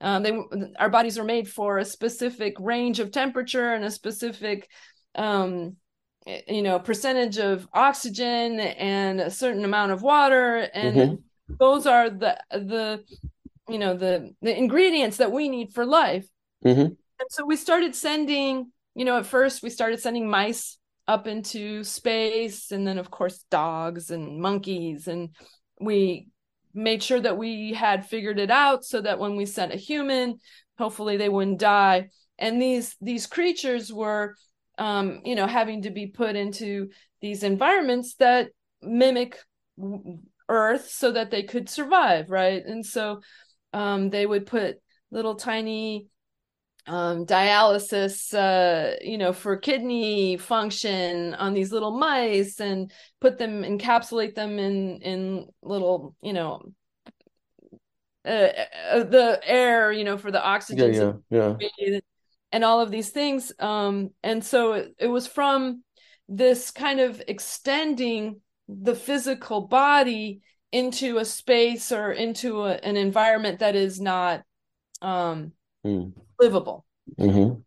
Um, 0.00 0.22
they 0.22 0.38
our 0.78 0.90
bodies 0.90 1.18
are 1.18 1.24
made 1.24 1.48
for 1.48 1.78
a 1.78 1.84
specific 1.84 2.56
range 2.58 3.00
of 3.00 3.10
temperature 3.10 3.72
and 3.72 3.84
a 3.84 3.90
specific 3.90 4.68
um, 5.14 5.76
you 6.26 6.62
know 6.62 6.78
percentage 6.78 7.38
of 7.38 7.68
oxygen 7.72 8.60
and 8.60 9.20
a 9.20 9.30
certain 9.30 9.64
amount 9.64 9.92
of 9.92 10.02
water 10.02 10.68
and 10.72 10.96
mm-hmm. 10.96 11.54
those 11.58 11.86
are 11.86 12.08
the 12.10 12.38
the 12.50 13.04
you 13.68 13.78
know 13.78 13.96
the 13.96 14.34
the 14.40 14.56
ingredients 14.56 15.18
that 15.18 15.32
we 15.32 15.48
need 15.48 15.72
for 15.72 15.84
life 15.84 16.26
Mm-hmm. 16.64 16.80
and 16.80 17.28
so 17.28 17.44
we 17.44 17.56
started 17.56 17.94
sending 17.94 18.72
you 18.94 19.04
know 19.04 19.18
at 19.18 19.26
first 19.26 19.62
we 19.62 19.68
started 19.68 20.00
sending 20.00 20.30
mice 20.30 20.78
up 21.06 21.26
into 21.26 21.84
space 21.84 22.70
and 22.72 22.86
then 22.86 22.98
of 22.98 23.10
course 23.10 23.44
dogs 23.50 24.10
and 24.10 24.40
monkeys 24.40 25.06
and 25.06 25.30
we 25.80 26.28
made 26.72 27.02
sure 27.02 27.20
that 27.20 27.36
we 27.38 27.72
had 27.72 28.06
figured 28.06 28.38
it 28.38 28.50
out 28.50 28.84
so 28.84 29.00
that 29.00 29.18
when 29.18 29.36
we 29.36 29.46
sent 29.46 29.72
a 29.72 29.76
human 29.76 30.38
hopefully 30.78 31.16
they 31.16 31.28
wouldn't 31.28 31.58
die. 31.58 32.08
And 32.38 32.60
these 32.60 32.96
these 33.00 33.26
creatures 33.26 33.92
were 33.92 34.34
um 34.78 35.20
you 35.24 35.34
know 35.36 35.46
having 35.46 35.82
to 35.82 35.90
be 35.90 36.08
put 36.08 36.36
into 36.36 36.90
these 37.20 37.42
environments 37.42 38.16
that 38.16 38.50
mimic 38.82 39.38
earth 40.48 40.90
so 40.90 41.12
that 41.12 41.30
they 41.30 41.42
could 41.42 41.68
survive 41.68 42.30
right? 42.30 42.64
And 42.64 42.84
so 42.84 43.20
um 43.72 44.10
they 44.10 44.26
would 44.26 44.46
put 44.46 44.78
little 45.10 45.36
tiny 45.36 46.08
um, 46.86 47.24
dialysis, 47.26 48.34
uh, 48.34 48.96
you 49.00 49.18
know, 49.18 49.32
for 49.32 49.56
kidney 49.56 50.36
function 50.36 51.34
on 51.34 51.54
these 51.54 51.72
little 51.72 51.98
mice 51.98 52.60
and 52.60 52.92
put 53.20 53.38
them, 53.38 53.62
encapsulate 53.62 54.34
them 54.34 54.58
in 54.58 55.00
in 55.00 55.46
little, 55.62 56.14
you 56.22 56.32
know, 56.32 56.62
uh, 58.26 58.48
uh, 58.90 59.04
the 59.04 59.40
air, 59.44 59.92
you 59.92 60.04
know, 60.04 60.18
for 60.18 60.30
the 60.30 60.42
oxygen, 60.42 61.22
yeah, 61.30 61.56
yeah, 61.58 61.68
yeah. 61.78 62.00
and 62.52 62.64
all 62.64 62.80
of 62.80 62.90
these 62.90 63.10
things. 63.10 63.52
Um, 63.58 64.10
and 64.22 64.44
so 64.44 64.72
it, 64.72 64.94
it 64.98 65.08
was 65.08 65.26
from 65.26 65.82
this 66.28 66.70
kind 66.70 67.00
of 67.00 67.22
extending 67.28 68.40
the 68.68 68.94
physical 68.94 69.62
body 69.62 70.40
into 70.72 71.18
a 71.18 71.24
space 71.24 71.92
or 71.92 72.12
into 72.12 72.62
a, 72.62 72.72
an 72.76 72.96
environment 72.96 73.60
that 73.60 73.76
is 73.76 74.00
not 74.00 74.42
um, 75.02 75.52
mm. 75.86 76.12
Livable. 76.38 76.84
Mm-hmm. 77.18 77.60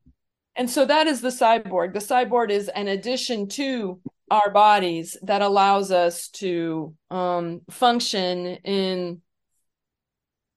And 0.55 0.69
so 0.69 0.85
that 0.85 1.07
is 1.07 1.21
the 1.21 1.29
cyborg. 1.29 1.93
The 1.93 1.99
cyborg 1.99 2.49
is 2.49 2.67
an 2.69 2.87
addition 2.87 3.47
to 3.49 4.01
our 4.29 4.49
bodies 4.49 5.15
that 5.21 5.41
allows 5.41 5.91
us 5.91 6.29
to 6.29 6.95
um, 7.11 7.61
function 7.69 8.45
in 8.63 9.21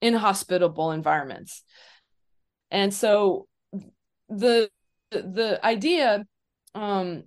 inhospitable 0.01 0.92
environments. 0.92 1.62
And 2.70 2.92
so 2.92 3.46
the 4.29 4.70
the 5.11 5.61
idea 5.64 6.25
um, 6.75 7.25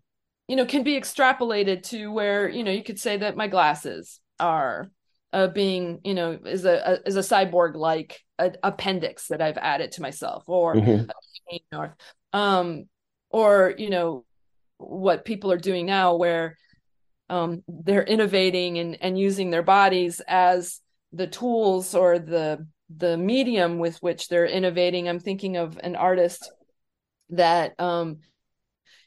you 0.48 0.56
know 0.56 0.66
can 0.66 0.84
be 0.84 1.00
extrapolated 1.00 1.84
to 1.84 2.12
where 2.12 2.50
you 2.50 2.64
know 2.64 2.72
you 2.72 2.84
could 2.84 3.00
say 3.00 3.18
that 3.18 3.38
my 3.38 3.48
glasses 3.48 4.20
are 4.40 4.90
uh, 5.32 5.48
being 5.48 6.00
you 6.04 6.14
know 6.14 6.40
is 6.46 6.66
a, 6.66 7.00
a 7.04 7.08
is 7.08 7.16
a 7.18 7.20
cyborg 7.20 7.76
like 7.76 8.20
appendix 8.40 9.28
that 9.28 9.42
I've 9.42 9.58
added 9.58 9.94
to 9.94 10.02
myself 10.02 10.44
or 10.48 10.76
mm-hmm. 10.76 11.78
or 11.78 11.96
um 12.34 12.86
or 13.30 13.74
you 13.78 13.90
know 13.90 14.26
what 14.78 15.26
people 15.26 15.52
are 15.52 15.58
doing 15.58 15.86
now 15.86 16.16
where 16.16 16.58
um 17.30 17.64
they're 17.68 18.04
innovating 18.04 18.80
and 18.80 18.98
and 19.02 19.20
using 19.20 19.52
their 19.52 19.64
bodies 19.64 20.22
as 20.28 20.82
the 21.12 21.28
tools 21.28 21.96
or 21.96 22.20
the 22.20 22.66
the 22.96 23.18
medium 23.18 23.80
with 23.80 23.98
which 24.00 24.28
they're 24.28 24.46
innovating 24.46 25.08
i'm 25.08 25.20
thinking 25.20 25.56
of 25.56 25.80
an 25.84 25.96
artist 25.96 26.52
that 27.30 27.80
um 27.80 28.18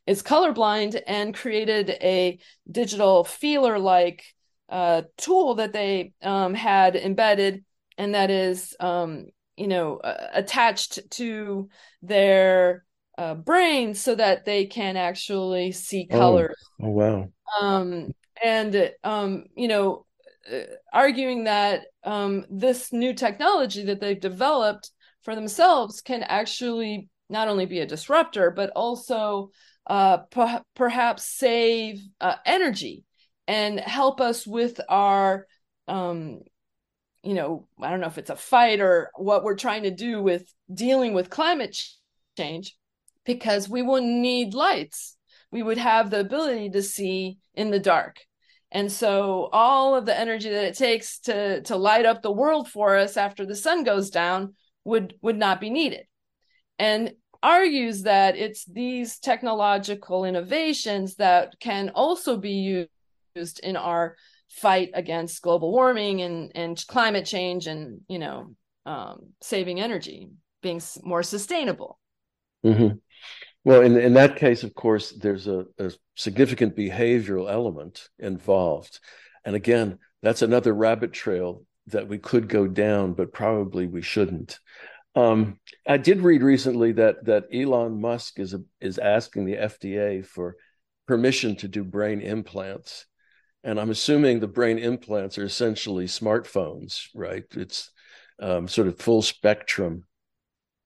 is 0.07 0.23
colorblind 0.23 1.01
and 1.07 1.35
created 1.35 1.91
a 1.91 2.39
digital 2.71 3.25
feeler 3.25 3.79
like 3.79 4.25
uh, 4.69 5.03
tool 5.17 5.57
that 5.57 5.73
they 5.73 6.13
um, 6.23 6.55
had 6.55 6.97
embedded 6.97 7.65
and 7.99 8.15
that 8.15 8.31
is 8.31 8.75
um, 8.81 9.27
you 9.57 9.69
know 9.69 9.97
uh, 9.97 10.29
attached 10.33 11.11
to 11.11 11.69
their 12.03 12.85
uh, 13.19 13.35
brain 13.35 13.95
so 13.95 14.15
that 14.15 14.45
they 14.45 14.67
can 14.67 14.97
actually 14.97 15.73
see 15.73 16.07
colors. 16.07 16.57
oh, 16.83 16.87
oh 16.87 16.91
wow. 16.91 17.29
Um, 17.61 18.13
and 18.43 18.93
um, 19.05 19.45
you 19.57 19.69
know 19.69 20.05
uh, 20.53 20.61
arguing 20.93 21.45
that 21.45 21.87
um, 22.05 22.45
this 22.51 22.93
new 22.93 23.15
technology 23.15 23.85
that 23.85 24.01
they've 24.01 24.21
developed 24.21 24.91
for 25.23 25.35
themselves 25.35 26.01
can 26.01 26.23
actually 26.23 27.09
not 27.29 27.49
only 27.49 27.67
be 27.67 27.81
a 27.81 27.87
disruptor 27.87 28.51
but 28.51 28.71
also 28.77 29.51
uh, 29.89 30.19
p- 30.19 30.59
perhaps 30.75 31.25
save 31.25 32.01
uh, 32.21 32.35
energy 32.45 33.05
and 33.49 33.81
help 33.81 34.21
us 34.21 34.47
with 34.47 34.81
our 34.89 35.47
um, 35.89 36.41
you 37.27 37.35
know 37.35 37.67
i 37.83 37.91
don't 37.91 38.01
know 38.01 38.07
if 38.07 38.19
it's 38.19 38.31
a 38.31 38.37
fight 38.37 38.81
or 38.81 39.11
what 39.17 39.45
we're 39.45 39.57
trying 39.57 39.83
to 39.83 39.91
do 39.91 40.23
with 40.23 40.53
dealing 40.73 41.13
with 41.13 41.31
climate 41.31 41.77
change 42.37 42.77
because 43.27 43.69
we 43.69 43.83
wouldn't 43.83 44.13
need 44.13 44.55
lights. 44.55 45.17
We 45.51 45.63
would 45.63 45.79
have 45.79 46.11
the 46.11 46.21
ability 46.21 46.71
to 46.71 46.83
see 46.83 47.39
in 47.55 47.71
the 47.71 47.79
dark. 47.79 48.21
And 48.71 48.91
so 48.91 49.49
all 49.53 49.95
of 49.95 50.07
the 50.07 50.19
energy 50.19 50.49
that 50.51 50.65
it 50.65 50.77
takes 50.77 51.19
to 51.21 51.63
to 51.63 51.77
light 51.77 52.07
up 52.07 52.23
the 52.23 52.33
world 52.33 52.69
for 52.69 52.97
us 52.97 53.17
after 53.17 53.45
the 53.45 53.55
sun 53.55 53.85
goes 53.85 54.11
down 54.11 54.55
would 54.85 55.15
would 55.23 55.37
not 55.37 55.61
be 55.61 55.71
needed. 55.71 56.07
And 56.79 57.13
argues 57.43 58.03
that 58.03 58.37
it's 58.37 58.65
these 58.65 59.19
technological 59.19 60.25
innovations 60.25 61.17
that 61.17 61.55
can 61.61 61.91
also 61.91 62.37
be 62.37 62.89
used 63.37 63.61
in 63.61 63.77
our 63.77 64.17
fight 64.49 64.91
against 64.95 65.43
global 65.43 65.73
warming 65.73 66.23
and 66.23 66.53
and 66.55 66.87
climate 66.87 67.27
change 67.27 67.67
and 67.67 68.01
you 68.09 68.19
know 68.19 68.55
um, 68.85 69.33
saving 69.41 69.81
energy 69.81 70.29
being 70.63 70.81
more 71.03 71.23
sustainable. 71.23 71.99
Mm-hmm. 72.65 72.97
well 73.65 73.83
in, 73.83 73.97
in 73.97 74.15
that 74.15 74.37
case 74.37 74.65
of 74.65 74.75
course 74.75 75.13
there's 75.13 75.47
a, 75.47 75.67
a 75.79 75.93
significant 76.17 76.77
behavioral 76.77 77.51
element 77.51 78.09
involved. 78.19 79.01
And 79.45 79.55
again 79.55 79.99
that's 80.23 80.43
another 80.43 80.73
rabbit 80.73 81.13
trail 81.13 81.63
that 81.89 82.09
we 82.09 82.19
could 82.19 82.49
go 82.49 82.67
down 82.67 83.13
but 83.13 83.33
probably 83.33 83.87
we 83.87 84.03
shouldn't. 84.03 84.59
Um, 85.15 85.59
I 85.87 85.97
did 85.97 86.21
read 86.21 86.43
recently 86.43 86.93
that 86.93 87.25
that 87.25 87.47
Elon 87.53 88.01
Musk 88.01 88.39
is 88.39 88.55
is 88.81 88.99
asking 88.99 89.45
the 89.45 89.57
FDA 89.57 90.25
for 90.25 90.57
permission 91.07 91.57
to 91.57 91.69
do 91.69 91.85
brain 91.85 92.21
implants 92.21 93.07
and 93.67 93.81
I'm 93.81 93.91
assuming 93.91 94.39
the 94.39 94.47
brain 94.47 94.79
implants 94.79 95.39
are 95.39 95.45
essentially 95.45 96.07
smartphones, 96.07 97.09
right? 97.17 97.43
It's 97.51 97.91
um, 98.41 98.69
sort 98.69 98.87
of 98.87 99.01
full 99.01 99.23
spectrum 99.23 100.05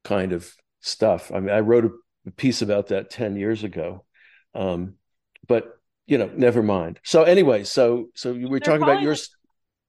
kind 0.03 0.33
of 0.33 0.51
stuff. 0.81 1.31
I 1.31 1.41
mean, 1.41 1.51
I 1.51 1.61
wrote 1.61 1.93
a 2.27 2.31
piece 2.31 2.63
about 2.63 2.87
that 2.87 3.11
10 3.11 3.37
years 3.37 3.65
ago. 3.65 4.07
Um, 4.55 4.95
but 5.47 5.75
you 6.07 6.17
know, 6.17 6.31
never 6.35 6.63
mind. 6.63 7.01
So 7.05 7.23
anyway, 7.25 7.65
so 7.65 8.07
so 8.15 8.33
we 8.33 8.47
were 8.47 8.59
they're 8.59 8.61
talking 8.61 8.83
about 8.83 9.03
your 9.03 9.15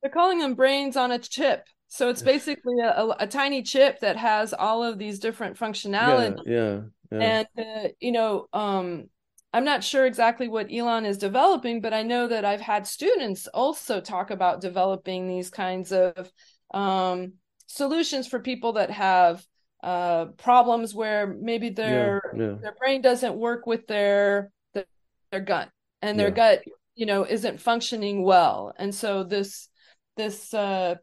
they're 0.04 0.12
calling 0.12 0.40
them 0.40 0.54
brains 0.54 0.98
on 0.98 1.12
a 1.12 1.18
chip. 1.18 1.66
So 1.88 2.10
it's 2.10 2.22
basically 2.22 2.80
a, 2.84 2.90
a, 2.90 3.16
a, 3.22 3.28
tiny 3.28 3.64
chip 3.64 4.00
that 4.00 4.18
has 4.18 4.54
all 4.54 4.84
of 4.84 4.98
these 4.98 5.20
different 5.20 5.58
functionality. 5.58 6.40
Yeah, 6.46 6.54
yeah. 6.54 6.82
yeah. 7.12 7.20
And 7.20 7.48
uh, 7.58 7.88
you 8.00 8.12
know, 8.12 8.48
um, 8.54 9.10
I'm 9.54 9.66
not 9.66 9.84
sure 9.84 10.06
exactly 10.06 10.48
what 10.48 10.72
Elon 10.72 11.06
is 11.06 11.18
developing, 11.18 11.82
but 11.82 11.94
I 11.94 12.04
know 12.04 12.28
that 12.28 12.46
I've 12.46 12.62
had 12.62 12.88
students 12.88 13.48
also 13.48 14.00
talk 14.00 14.32
about 14.32 14.62
developing 14.62 15.28
these 15.28 15.50
kinds 15.50 15.92
of 15.92 16.32
um, 16.74 17.34
solutions 17.68 18.28
for 18.28 18.40
people 18.40 18.74
that 18.74 18.92
have 18.92 19.46
uh, 19.84 20.26
problems 20.38 20.96
where 20.96 21.28
maybe 21.28 21.70
their 21.70 22.22
yeah, 22.34 22.44
yeah. 22.44 22.56
their 22.62 22.76
brain 22.80 23.02
doesn't 23.02 23.36
work 23.36 23.66
with 23.66 23.88
their 23.88 24.52
their, 24.74 24.86
their 25.32 25.42
gut, 25.42 25.70
and 26.02 26.18
their 26.20 26.30
yeah. 26.30 26.34
gut, 26.56 26.64
you 26.96 27.06
know, 27.06 27.26
isn't 27.26 27.60
functioning 27.60 28.24
well, 28.24 28.74
and 28.78 28.94
so 28.96 29.24
this 29.24 29.68
this 30.16 30.54
uh, 30.54 30.96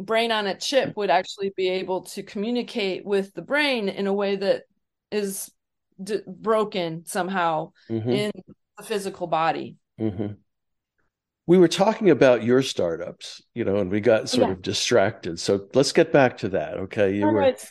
brain 0.00 0.30
on 0.30 0.46
a 0.46 0.58
chip 0.58 0.96
would 0.96 1.10
actually 1.10 1.52
be 1.56 1.68
able 1.68 2.02
to 2.02 2.22
communicate 2.22 3.04
with 3.06 3.32
the 3.34 3.42
brain 3.42 3.88
in 3.88 4.06
a 4.06 4.12
way 4.12 4.36
that 4.36 4.64
is 5.10 5.50
d- 6.02 6.20
broken 6.26 7.04
somehow 7.06 7.72
mm-hmm. 7.88 8.10
in 8.10 8.32
the 8.76 8.84
physical 8.84 9.26
body. 9.26 9.76
Mm-hmm. 10.00 10.34
We 11.46 11.58
were 11.58 11.68
talking 11.68 12.10
about 12.10 12.44
your 12.44 12.62
startups, 12.62 13.42
you 13.54 13.64
know, 13.64 13.76
and 13.76 13.90
we 13.90 14.00
got 14.00 14.28
sort 14.28 14.48
yeah. 14.48 14.52
of 14.52 14.62
distracted. 14.62 15.40
So 15.40 15.66
let's 15.74 15.92
get 15.92 16.12
back 16.12 16.38
to 16.38 16.50
that. 16.50 16.74
Okay. 16.74 17.16
You 17.16 17.26
All 17.26 17.32
were 17.32 17.40
right. 17.40 17.70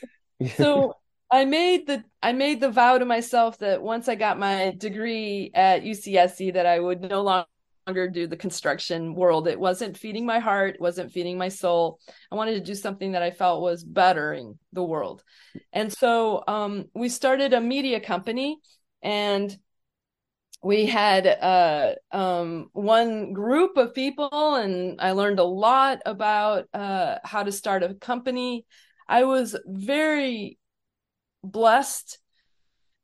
so 0.55 0.95
I 1.31 1.45
made 1.45 1.87
the 1.87 2.03
I 2.23 2.31
made 2.31 2.61
the 2.61 2.69
vow 2.69 2.97
to 2.97 3.05
myself 3.05 3.59
that 3.59 3.81
once 3.81 4.07
I 4.07 4.15
got 4.15 4.39
my 4.39 4.73
degree 4.77 5.51
at 5.53 5.83
UCSC 5.83 6.53
that 6.53 6.65
I 6.65 6.79
would 6.79 7.01
no 7.01 7.21
longer 7.21 7.47
longer 7.87 8.09
do 8.09 8.27
the 8.27 8.35
construction 8.35 9.15
world. 9.15 9.47
It 9.47 9.59
wasn't 9.59 9.97
feeding 9.97 10.25
my 10.25 10.39
heart, 10.39 10.79
wasn't 10.79 11.11
feeding 11.11 11.37
my 11.37 11.49
soul. 11.49 11.99
I 12.31 12.35
wanted 12.35 12.55
to 12.55 12.59
do 12.59 12.75
something 12.75 13.13
that 13.13 13.23
I 13.23 13.31
felt 13.31 13.61
was 13.61 13.83
bettering 13.83 14.59
the 14.73 14.83
world. 14.83 15.23
And 15.71 15.91
so 15.91 16.43
um, 16.47 16.85
we 16.93 17.07
started 17.07 17.53
a 17.53 17.61
media 17.61 17.99
company 17.99 18.57
and 19.01 19.57
we 20.63 20.85
had 20.85 21.27
uh, 21.27 21.93
um, 22.11 22.69
one 22.73 23.31
group 23.31 23.77
of 23.77 23.93
people, 23.93 24.55
and 24.55 24.99
I 24.99 25.11
learned 25.11 25.39
a 25.39 25.43
lot 25.43 25.99
about 26.05 26.65
uh, 26.73 27.19
how 27.23 27.43
to 27.43 27.51
start 27.51 27.83
a 27.83 27.93
company. 27.93 28.65
I 29.07 29.23
was 29.23 29.55
very 29.65 30.57
blessed 31.43 32.17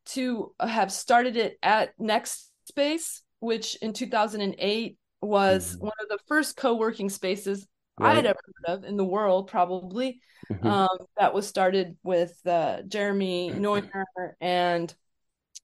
to 0.08 0.54
have 0.60 0.92
started 0.92 1.38
it 1.38 1.58
at 1.62 1.94
Next 2.00 2.52
Space, 2.66 3.23
which 3.44 3.76
in 3.76 3.92
2008 3.92 4.98
was 5.22 5.76
mm-hmm. 5.76 5.84
one 5.84 5.94
of 6.02 6.10
the 6.10 6.18
first 6.28 6.56
co-working 6.56 7.10
spaces 7.10 7.68
right. 8.00 8.12
I 8.12 8.16
had 8.16 8.26
ever 8.26 8.40
heard 8.46 8.74
of 8.74 8.84
in 8.86 8.96
the 8.96 9.04
world, 9.04 9.48
probably. 9.48 10.22
Mm-hmm. 10.52 10.66
Um, 10.66 10.98
that 11.18 11.34
was 11.34 11.48
started 11.48 11.98
with 12.04 12.34
uh, 12.46 12.82
Jeremy 12.88 13.52
Neuner 13.54 14.06
and 14.40 14.94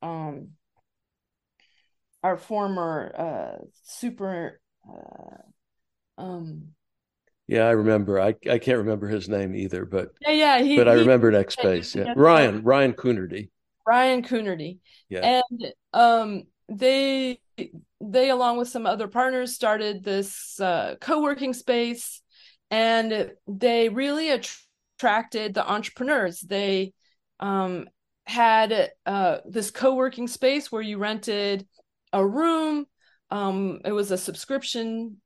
um, 0.01 0.49
our 2.21 2.37
former 2.37 3.13
uh, 3.17 3.65
super. 3.83 4.59
Uh, 4.87 6.21
um, 6.21 6.69
yeah, 7.47 7.63
I 7.63 7.71
remember. 7.71 8.19
I, 8.19 8.35
I 8.49 8.59
can't 8.59 8.79
remember 8.79 9.07
his 9.07 9.27
name 9.27 9.55
either, 9.55 9.85
but 9.85 10.09
yeah, 10.21 10.31
yeah. 10.31 10.61
He, 10.61 10.77
but 10.77 10.87
I 10.87 10.93
remember 10.93 11.31
NextSpace. 11.31 11.95
Yeah, 11.95 12.13
Ryan 12.15 12.63
Ryan 12.63 12.93
Coonerty. 12.93 13.49
Ryan 13.87 14.21
Coonerty. 14.21 14.79
Yeah, 15.09 15.41
and 15.49 15.73
um, 15.93 16.43
they 16.69 17.39
they 18.01 18.29
along 18.29 18.57
with 18.57 18.69
some 18.69 18.85
other 18.85 19.07
partners 19.07 19.53
started 19.53 20.03
this 20.03 20.59
uh, 20.59 20.95
co-working 21.01 21.53
space 21.53 22.21
and 22.71 23.31
they 23.47 23.89
really 23.89 24.29
attracted 24.29 25.53
the 25.53 25.69
entrepreneurs. 25.69 26.39
They 26.39 26.93
um, 27.39 27.89
had 28.25 28.91
uh, 29.05 29.37
this 29.45 29.71
co-working 29.71 30.27
space 30.27 30.71
where 30.71 30.81
you 30.81 30.97
rented 30.97 31.67
a 32.13 32.25
room 32.25 32.85
um, 33.31 33.79
it 33.85 33.91
was 33.91 34.11
a 34.11 34.17
subscription 34.17 35.17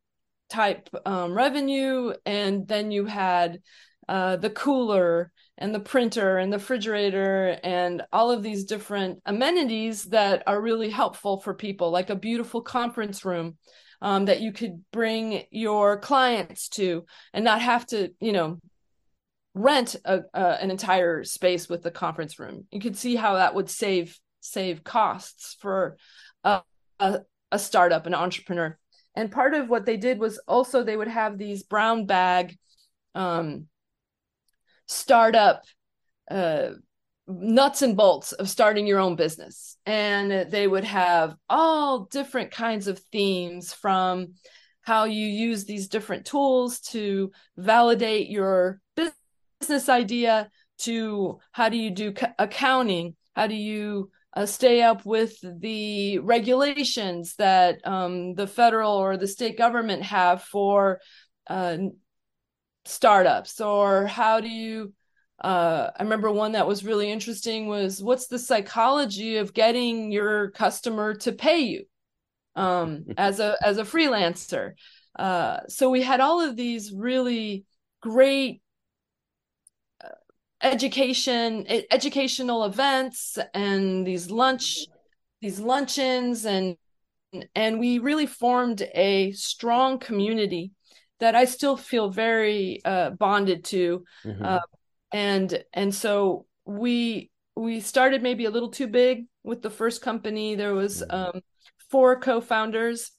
type 0.49 0.89
um, 1.05 1.33
revenue 1.33 2.13
and 2.25 2.67
then 2.67 2.91
you 2.91 3.05
had 3.05 3.59
uh, 4.07 4.35
the 4.37 4.49
cooler 4.49 5.31
and 5.57 5.73
the 5.73 5.79
printer 5.79 6.37
and 6.37 6.51
the 6.51 6.57
refrigerator 6.57 7.57
and 7.63 8.01
all 8.11 8.31
of 8.31 8.43
these 8.43 8.65
different 8.65 9.19
amenities 9.25 10.05
that 10.05 10.43
are 10.47 10.61
really 10.61 10.89
helpful 10.89 11.39
for 11.39 11.53
people, 11.53 11.91
like 11.91 12.09
a 12.09 12.15
beautiful 12.15 12.61
conference 12.61 13.23
room 13.23 13.57
um, 14.01 14.25
that 14.25 14.41
you 14.41 14.51
could 14.51 14.83
bring 14.91 15.43
your 15.51 15.99
clients 15.99 16.69
to 16.69 17.05
and 17.33 17.45
not 17.45 17.61
have 17.61 17.85
to, 17.87 18.09
you 18.19 18.33
know, 18.33 18.59
rent 19.53 19.95
a, 20.03 20.21
an 20.33 20.71
entire 20.71 21.23
space 21.23 21.69
with 21.69 21.83
the 21.83 21.91
conference 21.91 22.39
room. 22.39 22.65
You 22.71 22.79
could 22.79 22.97
see 22.97 23.15
how 23.15 23.35
that 23.35 23.55
would 23.55 23.69
save 23.69 24.17
save 24.41 24.83
costs 24.83 25.55
for 25.61 25.97
a, 26.43 26.61
a, 26.99 27.21
a 27.51 27.59
startup, 27.59 28.05
an 28.05 28.13
entrepreneur. 28.13 28.77
And 29.15 29.31
part 29.31 29.53
of 29.53 29.69
what 29.69 29.85
they 29.85 29.95
did 29.95 30.19
was 30.19 30.39
also 30.47 30.83
they 30.83 30.97
would 30.97 31.07
have 31.07 31.37
these 31.37 31.63
brown 31.63 32.05
bag 32.05 32.57
um, 33.15 33.67
startup 34.87 35.63
uh, 36.29 36.69
nuts 37.27 37.81
and 37.81 37.95
bolts 37.95 38.31
of 38.33 38.49
starting 38.49 38.87
your 38.87 38.99
own 38.99 39.15
business. 39.15 39.77
And 39.85 40.51
they 40.51 40.67
would 40.67 40.83
have 40.83 41.35
all 41.49 42.05
different 42.05 42.51
kinds 42.51 42.87
of 42.87 42.99
themes 43.11 43.73
from 43.73 44.33
how 44.81 45.05
you 45.05 45.25
use 45.25 45.63
these 45.63 45.87
different 45.87 46.25
tools 46.25 46.79
to 46.79 47.31
validate 47.57 48.29
your 48.29 48.81
business 48.95 49.87
idea 49.87 50.49
to 50.79 51.39
how 51.53 51.69
do 51.69 51.77
you 51.77 51.89
do 51.89 52.13
accounting? 52.37 53.15
How 53.35 53.47
do 53.47 53.55
you 53.55 54.11
uh, 54.35 54.45
stay 54.45 54.81
up 54.81 55.05
with 55.05 55.37
the 55.41 56.19
regulations 56.19 57.35
that 57.37 57.79
um, 57.87 58.33
the 58.33 58.47
federal 58.47 58.93
or 58.93 59.15
the 59.15 59.27
state 59.27 59.57
government 59.57 60.03
have 60.03 60.43
for 60.43 60.99
uh, 61.47 61.77
startups 62.85 63.61
or 63.61 64.05
how 64.05 64.39
do 64.39 64.49
you 64.49 64.93
uh, 65.41 65.91
I 65.97 66.03
remember 66.03 66.31
one 66.31 66.53
that 66.53 66.67
was 66.67 66.85
really 66.85 67.11
interesting 67.11 67.67
was 67.67 68.01
what's 68.01 68.27
the 68.27 68.39
psychology 68.39 69.37
of 69.37 69.53
getting 69.53 70.11
your 70.11 70.51
customer 70.51 71.15
to 71.15 71.33
pay 71.33 71.59
you 71.59 71.85
um, 72.55 73.05
as 73.17 73.39
a 73.39 73.57
as 73.61 73.77
a 73.77 73.83
freelancer. 73.83 74.73
Uh, 75.17 75.59
so 75.67 75.89
we 75.89 76.01
had 76.01 76.21
all 76.21 76.41
of 76.41 76.55
these 76.55 76.93
really 76.93 77.65
great 78.01 78.61
uh, 80.03 80.09
education 80.61 81.65
educational 81.91 82.63
events 82.63 83.37
and 83.53 84.07
these 84.07 84.31
lunch 84.31 84.85
these 85.41 85.59
luncheons 85.59 86.45
and 86.45 86.77
and 87.55 87.79
we 87.79 87.99
really 87.99 88.25
formed 88.27 88.81
a 88.93 89.31
strong 89.31 89.99
community 89.99 90.71
that 91.23 91.35
I 91.35 91.45
still 91.45 91.77
feel 91.77 92.09
very 92.09 92.81
uh, 92.83 93.11
bonded 93.11 93.63
to. 93.65 94.03
Mm-hmm. 94.25 94.43
Uh, 94.43 94.59
and 95.13 95.63
and 95.71 95.95
so 95.95 96.45
we 96.65 97.31
we 97.55 97.79
started 97.79 98.21
maybe 98.21 98.43
a 98.43 98.49
little 98.49 98.71
too 98.71 98.87
big 98.87 99.27
with 99.41 99.61
the 99.61 99.69
first 99.69 100.01
company. 100.01 100.55
There 100.55 100.73
was 100.73 101.01
mm-hmm. 101.01 101.37
um, 101.37 101.41
four 101.89 102.19
co-founders 102.19 103.11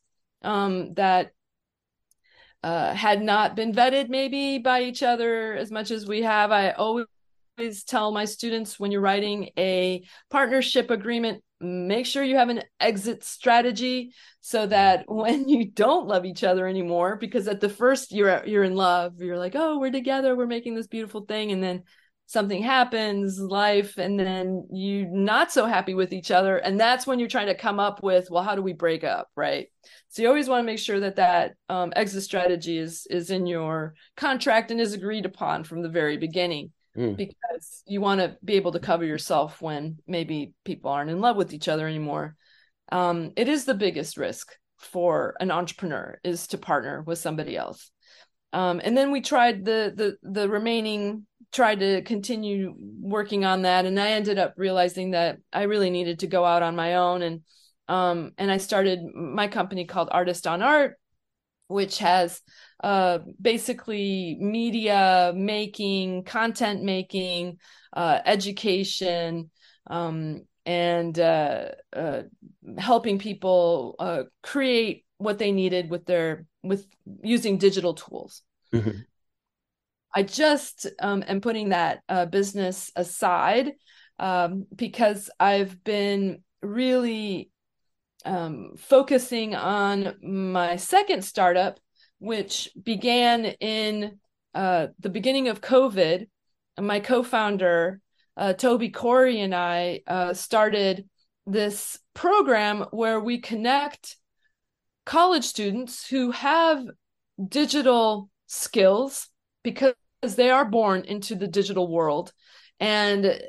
um, 0.42 0.92
that 0.94 1.30
uh, 2.62 2.92
had 2.92 3.22
not 3.22 3.56
been 3.56 3.72
vetted 3.72 4.10
maybe 4.10 4.58
by 4.58 4.82
each 4.82 5.02
other 5.02 5.54
as 5.54 5.70
much 5.70 5.90
as 5.90 6.06
we 6.06 6.20
have. 6.20 6.52
I 6.52 6.72
always 6.72 7.06
tell 7.86 8.12
my 8.12 8.24
students 8.24 8.78
when 8.78 8.90
you're 8.90 9.00
writing 9.00 9.50
a 9.58 10.02
partnership 10.30 10.90
agreement 10.90 11.42
make 11.60 12.04
sure 12.04 12.22
you 12.22 12.36
have 12.36 12.50
an 12.50 12.62
exit 12.80 13.24
strategy 13.24 14.12
so 14.40 14.66
that 14.66 15.04
when 15.08 15.48
you 15.48 15.70
don't 15.70 16.06
love 16.06 16.24
each 16.24 16.44
other 16.44 16.66
anymore 16.66 17.16
because 17.16 17.48
at 17.48 17.60
the 17.60 17.68
first 17.68 18.12
you're 18.12 18.44
you're 18.46 18.64
in 18.64 18.74
love 18.74 19.20
you're 19.20 19.38
like 19.38 19.54
oh 19.54 19.78
we're 19.78 19.90
together 19.90 20.36
we're 20.36 20.46
making 20.46 20.74
this 20.74 20.86
beautiful 20.86 21.22
thing 21.22 21.52
and 21.52 21.62
then 21.62 21.82
something 22.26 22.62
happens 22.62 23.38
life 23.38 23.98
and 23.98 24.18
then 24.18 24.66
you're 24.72 25.08
not 25.10 25.52
so 25.52 25.66
happy 25.66 25.94
with 25.94 26.12
each 26.12 26.30
other 26.30 26.56
and 26.56 26.80
that's 26.80 27.06
when 27.06 27.18
you're 27.18 27.28
trying 27.28 27.46
to 27.46 27.54
come 27.54 27.78
up 27.78 28.02
with 28.02 28.28
well 28.30 28.42
how 28.42 28.54
do 28.54 28.62
we 28.62 28.72
break 28.72 29.04
up? 29.04 29.28
Right? 29.36 29.68
So 30.08 30.22
you 30.22 30.28
always 30.28 30.48
want 30.48 30.60
to 30.60 30.66
make 30.66 30.78
sure 30.78 31.00
that 31.00 31.16
that 31.16 31.54
um, 31.68 31.92
exit 31.94 32.22
strategy 32.22 32.78
is 32.78 33.06
is 33.10 33.30
in 33.30 33.46
your 33.46 33.94
contract 34.16 34.70
and 34.70 34.80
is 34.80 34.94
agreed 34.94 35.26
upon 35.26 35.64
from 35.64 35.82
the 35.82 35.88
very 35.88 36.16
beginning 36.16 36.72
mm. 36.96 37.16
because 37.16 37.82
you 37.86 38.00
want 38.00 38.20
to 38.20 38.36
be 38.44 38.54
able 38.54 38.72
to 38.72 38.80
cover 38.80 39.04
yourself 39.04 39.60
when 39.60 39.98
maybe 40.06 40.54
people 40.64 40.90
aren't 40.90 41.10
in 41.10 41.20
love 41.20 41.36
with 41.36 41.52
each 41.52 41.68
other 41.68 41.86
anymore. 41.86 42.36
Um, 42.92 43.32
it 43.36 43.48
is 43.48 43.64
the 43.64 43.74
biggest 43.74 44.16
risk 44.16 44.54
for 44.78 45.36
an 45.40 45.50
entrepreneur 45.50 46.18
is 46.22 46.46
to 46.48 46.58
partner 46.58 47.02
with 47.02 47.18
somebody 47.18 47.56
else. 47.56 47.90
Um, 48.52 48.80
and 48.84 48.96
then 48.96 49.10
we 49.10 49.20
tried 49.20 49.64
the 49.64 49.92
the 49.94 50.16
the 50.22 50.48
remaining 50.48 51.26
tried 51.52 51.80
to 51.80 52.02
continue 52.02 52.74
working 53.00 53.44
on 53.44 53.62
that 53.62 53.86
and 53.86 53.98
i 53.98 54.10
ended 54.10 54.38
up 54.38 54.54
realizing 54.56 55.12
that 55.12 55.38
i 55.52 55.62
really 55.62 55.88
needed 55.88 56.18
to 56.18 56.26
go 56.26 56.44
out 56.44 56.64
on 56.64 56.74
my 56.74 56.96
own 56.96 57.22
and 57.22 57.42
um, 57.86 58.32
and 58.38 58.50
i 58.50 58.56
started 58.56 59.00
my 59.14 59.46
company 59.46 59.84
called 59.84 60.08
artist 60.10 60.48
on 60.48 60.62
art 60.62 60.98
which 61.74 61.98
has 61.98 62.40
uh, 62.84 63.18
basically 63.42 64.38
media 64.40 65.32
making, 65.34 66.22
content 66.22 66.84
making, 66.84 67.58
uh, 67.92 68.20
education, 68.24 69.50
um, 69.88 70.42
and 70.64 71.18
uh, 71.18 71.66
uh 71.92 72.22
helping 72.78 73.18
people 73.18 73.96
uh, 73.98 74.22
create 74.42 75.04
what 75.18 75.38
they 75.38 75.50
needed 75.50 75.90
with 75.90 76.06
their 76.06 76.46
with 76.62 76.86
using 77.22 77.58
digital 77.58 77.94
tools. 77.94 78.42
Mm-hmm. 78.72 79.00
I 80.14 80.22
just 80.22 80.86
um, 81.00 81.24
am 81.26 81.40
putting 81.40 81.70
that 81.70 82.02
uh, 82.08 82.26
business 82.26 82.92
aside 82.94 83.72
um, 84.20 84.66
because 84.74 85.28
I've 85.40 85.82
been 85.82 86.44
really 86.62 87.50
um, 88.24 88.72
focusing 88.76 89.54
on 89.54 90.14
my 90.22 90.76
second 90.76 91.24
startup, 91.24 91.78
which 92.18 92.70
began 92.82 93.44
in 93.44 94.18
uh, 94.54 94.88
the 94.98 95.10
beginning 95.10 95.48
of 95.48 95.60
COVID. 95.60 96.28
My 96.80 97.00
co 97.00 97.22
founder, 97.22 98.00
uh, 98.36 98.54
Toby 98.54 98.90
Corey, 98.90 99.40
and 99.40 99.54
I 99.54 100.00
uh, 100.06 100.34
started 100.34 101.08
this 101.46 101.98
program 102.14 102.86
where 102.90 103.20
we 103.20 103.38
connect 103.38 104.16
college 105.04 105.44
students 105.44 106.06
who 106.06 106.30
have 106.30 106.84
digital 107.48 108.30
skills 108.46 109.28
because 109.62 109.94
they 110.36 110.50
are 110.50 110.64
born 110.64 111.04
into 111.04 111.34
the 111.34 111.48
digital 111.48 111.90
world 111.90 112.32
and 112.80 113.40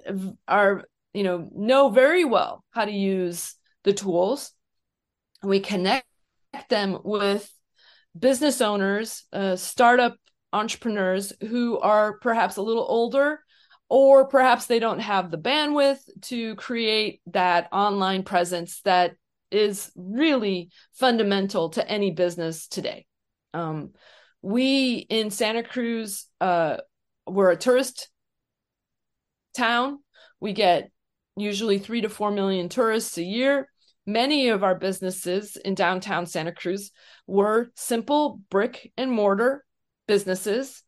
are 0.48 0.84
you 1.14 1.24
know 1.24 1.50
know 1.56 1.90
very 1.90 2.26
well 2.26 2.64
how 2.72 2.86
to 2.86 2.92
use 2.92 3.56
the 3.84 3.94
tools 3.94 4.52
we 5.46 5.60
connect 5.60 6.06
them 6.70 7.00
with 7.04 7.50
business 8.18 8.62
owners, 8.62 9.26
uh, 9.34 9.56
startup 9.56 10.18
entrepreneurs 10.54 11.34
who 11.42 11.78
are 11.80 12.18
perhaps 12.20 12.58
a 12.58 12.62
little 12.62 12.86
older, 12.88 13.40
or 13.90 14.28
perhaps 14.28 14.66
they 14.66 14.80
don't 14.80 15.00
have 15.00 15.30
the 15.30 15.38
bandwidth 15.38 16.00
to 16.22 16.56
create 16.56 17.22
that 17.28 17.68
online 17.72 18.24
presence 18.24 18.82
that 18.82 19.16
is 19.52 19.92
really 19.96 20.70
fundamental 20.94 21.70
to 21.70 21.88
any 21.88 22.12
business 22.12 22.68
today. 22.68 23.06
Um, 23.54 23.92
we 24.42 24.96
in 24.98 25.30
Santa 25.30 25.64
Cruz, 25.64 26.26
uh, 26.42 26.78
we're 27.28 27.52
a 27.52 27.58
tourist 27.58 28.10
town. 29.56 30.00
We 30.40 30.54
get 30.54 30.92
usually 31.36 31.80
three 31.80 32.02
to 32.02 32.10
four 32.10 32.32
million 32.32 32.70
tourists 32.70 33.18
a 33.18 33.24
year. 33.24 33.70
Many 34.06 34.50
of 34.50 34.64
our 34.64 34.76
businesses 34.76 35.56
in 35.58 35.74
downtown 35.74 36.26
Santa 36.26 36.52
Cruz 36.52 36.92
were 37.26 37.72
simple 37.76 38.40
brick 38.50 38.92
and 38.98 39.12
mortar 39.12 39.66
businesses. 40.08 40.84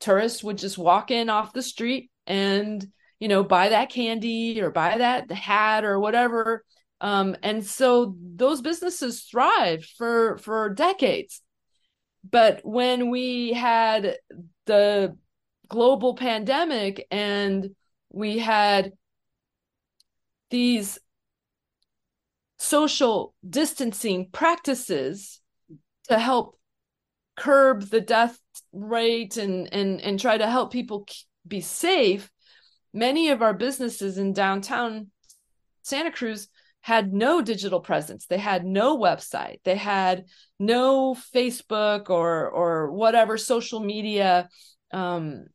Tourists 0.00 0.42
would 0.42 0.58
just 0.58 0.78
walk 0.78 1.10
in 1.10 1.28
off 1.28 1.52
the 1.52 1.62
street 1.62 2.10
and, 2.26 2.86
you 3.18 3.28
know, 3.28 3.44
buy 3.44 3.70
that 3.70 3.90
candy 3.90 4.60
or 4.60 4.70
buy 4.70 4.98
that 4.98 5.30
hat 5.30 5.84
or 5.84 6.00
whatever. 6.00 6.64
Um, 7.00 7.36
and 7.42 7.64
so 7.64 8.16
those 8.34 8.62
businesses 8.62 9.22
thrived 9.22 9.84
for 9.96 10.38
for 10.38 10.70
decades. 10.70 11.42
But 12.28 12.60
when 12.64 13.10
we 13.10 13.52
had 13.52 14.16
the 14.66 15.16
global 15.68 16.14
pandemic 16.14 17.06
and 17.10 17.74
we 18.10 18.38
had 18.38 18.92
these 20.50 20.98
social 22.68 23.34
distancing 23.48 24.28
practices 24.30 25.40
to 26.08 26.18
help 26.18 26.58
curb 27.36 27.82
the 27.88 28.00
death 28.00 28.38
rate 28.72 29.36
and 29.36 29.72
and 29.72 30.00
and 30.00 30.20
try 30.20 30.36
to 30.36 30.46
help 30.46 30.72
people 30.72 31.06
be 31.46 31.60
safe 31.60 32.30
many 32.92 33.30
of 33.30 33.42
our 33.42 33.54
businesses 33.54 34.18
in 34.18 34.32
downtown 34.32 35.08
Santa 35.82 36.12
Cruz 36.12 36.48
had 36.80 37.12
no 37.12 37.42
digital 37.42 37.80
presence. 37.80 38.26
They 38.26 38.38
had 38.38 38.64
no 38.64 38.98
website. 38.98 39.60
They 39.64 39.76
had 39.76 40.26
no 40.58 41.14
facebook 41.14 42.10
or 42.10 42.48
or 42.50 42.90
whatever 42.92 43.36
social 43.38 43.80
media 43.80 44.48
um 44.92 45.46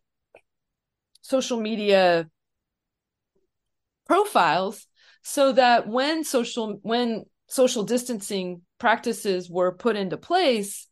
social 1.22 1.60
media 1.60 2.28
profiles 4.08 4.88
so 5.24 5.52
that 5.54 5.88
when 5.88 6.24
social 6.24 6.80
when 6.84 7.24
social 7.48 7.84
distancing 7.84 8.62
practices 8.80 9.50
were 9.50 9.72
put 9.72 9.96
into 9.96 10.18
place 10.18 10.88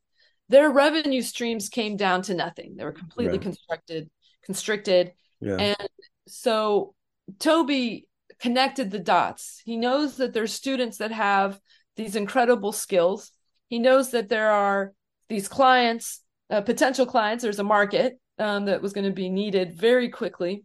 their 0.49 0.69
revenue 0.69 1.21
streams 1.21 1.69
came 1.69 1.95
down 1.95 2.21
to 2.21 2.33
nothing. 2.33 2.75
They 2.75 2.83
were 2.83 2.91
completely 2.91 3.37
yeah. 3.37 3.43
constructed 3.43 4.09
constricted. 4.43 5.13
Yeah. 5.39 5.55
and 5.55 5.87
so 6.27 6.93
toby 7.39 8.07
connected 8.39 8.91
the 8.91 8.99
dots. 8.99 9.61
He 9.63 9.77
knows 9.77 10.17
that 10.17 10.33
there's 10.33 10.53
students 10.53 10.97
that 10.97 11.11
have 11.11 11.59
these 11.95 12.15
incredible 12.15 12.71
skills. 12.71 13.31
He 13.67 13.79
knows 13.79 14.11
that 14.11 14.29
there 14.29 14.51
are 14.51 14.93
these 15.29 15.47
clients 15.47 16.21
uh, 16.51 16.61
potential 16.61 17.05
clients. 17.05 17.43
There's 17.43 17.59
a 17.59 17.63
market 17.63 18.19
um, 18.37 18.65
that 18.65 18.81
was 18.81 18.93
going 18.93 19.05
to 19.05 19.13
be 19.13 19.29
needed 19.29 19.73
very 19.73 20.09
quickly. 20.09 20.63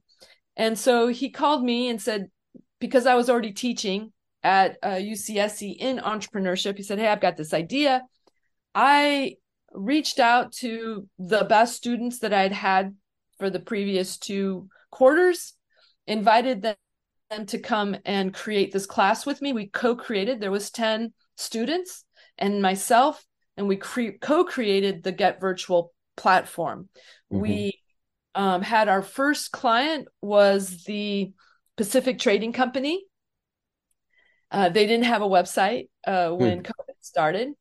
And 0.56 0.78
so 0.78 1.06
he 1.08 1.30
called 1.30 1.62
me 1.62 1.88
and 1.88 2.02
said 2.02 2.28
because 2.78 3.06
I 3.06 3.14
was 3.14 3.30
already 3.30 3.52
teaching 3.52 4.12
at 4.42 4.76
uh, 4.82 4.90
UCSC 4.90 5.76
in 5.76 5.98
entrepreneurship, 5.98 6.76
he 6.76 6.82
said, 6.82 6.98
Hey, 6.98 7.08
I've 7.08 7.20
got 7.20 7.36
this 7.36 7.52
idea. 7.52 8.02
I 8.74 9.36
reached 9.72 10.18
out 10.18 10.52
to 10.52 11.08
the 11.18 11.44
best 11.44 11.74
students 11.76 12.20
that 12.20 12.32
I'd 12.32 12.52
had 12.52 12.94
for 13.38 13.50
the 13.50 13.60
previous 13.60 14.18
two 14.18 14.68
quarters, 14.90 15.54
invited 16.06 16.62
them 16.62 17.46
to 17.46 17.58
come 17.58 17.96
and 18.04 18.32
create 18.32 18.72
this 18.72 18.86
class 18.86 19.26
with 19.26 19.42
me. 19.42 19.52
We 19.52 19.66
co-created, 19.66 20.40
there 20.40 20.50
was 20.50 20.70
10 20.70 21.12
students 21.36 22.04
and 22.38 22.62
myself, 22.62 23.22
and 23.56 23.68
we 23.68 23.76
cre- 23.76 24.18
co-created 24.20 25.02
the 25.02 25.12
Get 25.12 25.40
Virtual 25.40 25.92
platform. 26.16 26.88
Mm-hmm. 27.32 27.40
We 27.40 27.80
um, 28.34 28.62
had 28.62 28.88
our 28.88 29.02
first 29.02 29.52
client 29.52 30.08
was 30.20 30.84
the 30.84 31.32
Pacific 31.76 32.18
Trading 32.18 32.52
Company. 32.52 33.04
Uh, 34.50 34.68
they 34.68 34.86
didn't 34.86 35.04
have 35.04 35.22
a 35.22 35.28
website 35.28 35.88
uh, 36.06 36.30
when 36.30 36.58
hmm. 36.58 36.64
COVID 36.64 36.94
started. 37.00 37.52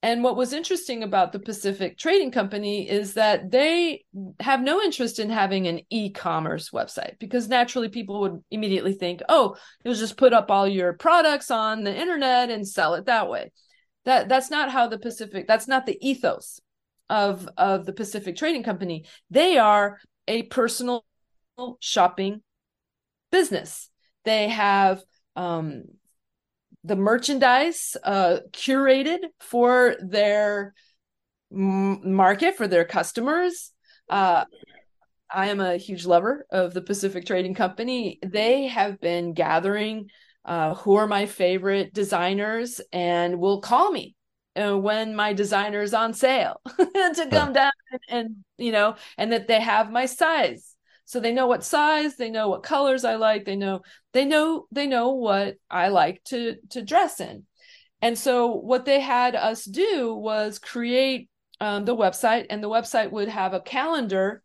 And 0.00 0.22
what 0.22 0.36
was 0.36 0.52
interesting 0.52 1.02
about 1.02 1.32
the 1.32 1.40
Pacific 1.40 1.98
Trading 1.98 2.30
Company 2.30 2.88
is 2.88 3.14
that 3.14 3.50
they 3.50 4.04
have 4.38 4.62
no 4.62 4.80
interest 4.80 5.18
in 5.18 5.28
having 5.28 5.66
an 5.66 5.80
e 5.90 6.10
commerce 6.10 6.70
website 6.70 7.18
because 7.18 7.48
naturally 7.48 7.88
people 7.88 8.20
would 8.20 8.44
immediately 8.52 8.92
think, 8.92 9.22
oh, 9.28 9.56
you'll 9.82 9.94
just 9.94 10.16
put 10.16 10.32
up 10.32 10.52
all 10.52 10.68
your 10.68 10.92
products 10.92 11.50
on 11.50 11.82
the 11.82 11.94
internet 11.94 12.48
and 12.48 12.66
sell 12.66 12.94
it 12.94 13.06
that 13.06 13.28
way. 13.28 13.50
That 14.04 14.28
that's 14.28 14.52
not 14.52 14.70
how 14.70 14.86
the 14.86 14.98
Pacific, 14.98 15.48
that's 15.48 15.66
not 15.66 15.84
the 15.84 15.98
ethos 16.00 16.60
of, 17.10 17.48
of 17.56 17.84
the 17.84 17.92
Pacific 17.92 18.36
Trading 18.36 18.62
Company. 18.62 19.04
They 19.30 19.58
are 19.58 19.98
a 20.28 20.44
personal 20.44 21.04
shopping 21.80 22.42
business. 23.30 23.88
They 24.24 24.48
have 24.48 25.02
um, 25.36 25.84
the 26.84 26.96
merchandise 26.96 27.96
uh, 28.02 28.38
curated 28.52 29.18
for 29.40 29.96
their 30.00 30.74
m- 31.52 32.14
market, 32.14 32.56
for 32.56 32.68
their 32.68 32.84
customers. 32.84 33.72
Uh, 34.08 34.44
I 35.30 35.48
am 35.48 35.60
a 35.60 35.76
huge 35.76 36.06
lover 36.06 36.46
of 36.50 36.72
the 36.72 36.80
Pacific 36.80 37.26
Trading 37.26 37.54
Company. 37.54 38.18
They 38.24 38.68
have 38.68 39.00
been 39.00 39.34
gathering 39.34 40.08
uh, 40.44 40.74
who 40.74 40.96
are 40.96 41.06
my 41.06 41.26
favorite 41.26 41.92
designers 41.92 42.80
and 42.92 43.38
will 43.38 43.60
call 43.60 43.90
me 43.90 44.16
uh, 44.56 44.76
when 44.76 45.14
my 45.14 45.34
designer 45.34 45.82
is 45.82 45.92
on 45.92 46.14
sale 46.14 46.60
to 46.78 47.28
come 47.30 47.52
down 47.52 47.72
and, 47.92 48.00
and, 48.08 48.36
you 48.56 48.72
know 48.72 48.96
and 49.18 49.32
that 49.32 49.46
they 49.46 49.60
have 49.60 49.90
my 49.90 50.06
size 50.06 50.67
so 51.08 51.20
they 51.20 51.32
know 51.32 51.46
what 51.46 51.64
size 51.64 52.16
they 52.16 52.30
know 52.30 52.50
what 52.50 52.62
colors 52.62 53.02
i 53.02 53.16
like 53.16 53.46
they 53.46 53.56
know 53.56 53.80
they 54.12 54.26
know 54.26 54.66
they 54.70 54.86
know 54.86 55.12
what 55.12 55.56
i 55.70 55.88
like 55.88 56.22
to 56.22 56.56
to 56.68 56.82
dress 56.82 57.18
in 57.18 57.44
and 58.02 58.16
so 58.16 58.54
what 58.54 58.84
they 58.84 59.00
had 59.00 59.34
us 59.34 59.64
do 59.64 60.14
was 60.14 60.58
create 60.58 61.30
um, 61.60 61.86
the 61.86 61.96
website 61.96 62.46
and 62.50 62.62
the 62.62 62.68
website 62.68 63.10
would 63.10 63.28
have 63.28 63.54
a 63.54 63.60
calendar 63.60 64.42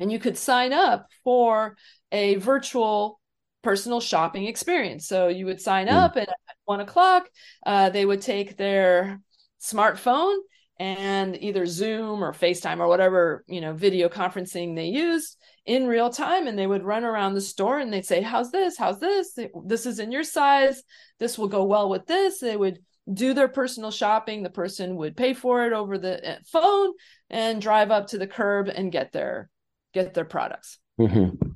and 0.00 0.10
you 0.10 0.18
could 0.18 0.38
sign 0.38 0.72
up 0.72 1.06
for 1.24 1.76
a 2.10 2.36
virtual 2.36 3.20
personal 3.62 4.00
shopping 4.00 4.46
experience 4.46 5.06
so 5.06 5.28
you 5.28 5.44
would 5.44 5.60
sign 5.60 5.88
mm. 5.88 5.92
up 5.92 6.16
and 6.16 6.26
at 6.26 6.56
one 6.64 6.80
o'clock 6.80 7.28
uh, 7.66 7.90
they 7.90 8.06
would 8.06 8.22
take 8.22 8.56
their 8.56 9.20
smartphone 9.60 10.36
and 10.80 11.36
either 11.42 11.66
zoom 11.66 12.24
or 12.24 12.32
facetime 12.32 12.78
or 12.78 12.88
whatever 12.88 13.44
you 13.46 13.60
know 13.60 13.74
video 13.74 14.08
conferencing 14.08 14.74
they 14.74 14.86
used 14.86 15.36
in 15.66 15.86
real 15.86 16.08
time 16.08 16.46
and 16.46 16.58
they 16.58 16.66
would 16.66 16.82
run 16.82 17.04
around 17.04 17.34
the 17.34 17.40
store 17.40 17.78
and 17.78 17.92
they'd 17.92 18.06
say 18.06 18.22
how's 18.22 18.50
this? 18.50 18.78
How's 18.78 18.98
this? 18.98 19.38
This 19.66 19.84
is 19.84 19.98
in 19.98 20.10
your 20.10 20.24
size. 20.24 20.82
This 21.20 21.36
will 21.36 21.48
go 21.48 21.64
well 21.64 21.90
with 21.90 22.06
this. 22.06 22.40
They 22.40 22.56
would 22.56 22.78
do 23.12 23.34
their 23.34 23.46
personal 23.46 23.90
shopping. 23.90 24.42
The 24.42 24.50
person 24.50 24.96
would 24.96 25.18
pay 25.18 25.34
for 25.34 25.66
it 25.66 25.74
over 25.74 25.98
the 25.98 26.26
eh, 26.26 26.38
phone 26.46 26.94
and 27.28 27.60
drive 27.60 27.90
up 27.90 28.08
to 28.08 28.18
the 28.18 28.26
curb 28.26 28.68
and 28.68 28.90
get 28.90 29.12
their 29.12 29.50
get 29.92 30.14
their 30.14 30.24
products. 30.24 30.78
Mm-hmm. 30.98 31.50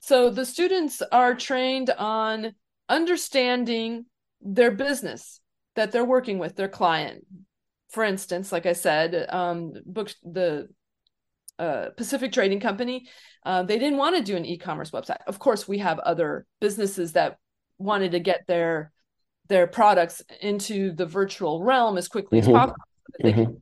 so 0.00 0.28
the 0.28 0.44
students 0.44 1.00
are 1.12 1.34
trained 1.34 1.88
on 1.88 2.54
understanding 2.88 4.04
their 4.42 4.70
business 4.70 5.40
that 5.76 5.92
they're 5.92 6.04
working 6.04 6.38
with 6.38 6.54
their 6.54 6.68
client 6.68 7.24
for 7.90 8.04
instance 8.04 8.52
like 8.52 8.66
i 8.66 8.72
said 8.72 9.26
um 9.30 9.72
book 9.86 10.12
the 10.22 10.68
uh, 11.58 11.90
Pacific 11.96 12.30
Trading 12.30 12.60
Company, 12.60 13.08
uh, 13.44 13.64
they 13.64 13.78
didn't 13.78 13.98
want 13.98 14.16
to 14.16 14.22
do 14.22 14.36
an 14.36 14.44
e-commerce 14.44 14.92
website. 14.92 15.18
Of 15.26 15.38
course, 15.40 15.66
we 15.66 15.78
have 15.78 15.98
other 15.98 16.46
businesses 16.60 17.14
that 17.14 17.38
wanted 17.78 18.12
to 18.12 18.20
get 18.20 18.46
their 18.46 18.92
their 19.48 19.66
products 19.66 20.22
into 20.42 20.92
the 20.92 21.06
virtual 21.06 21.62
realm 21.64 21.96
as 21.96 22.06
quickly 22.06 22.40
mm-hmm. 22.40 22.50
as 22.50 22.54
possible, 22.54 22.84
so 23.20 23.28
mm-hmm. 23.28 23.52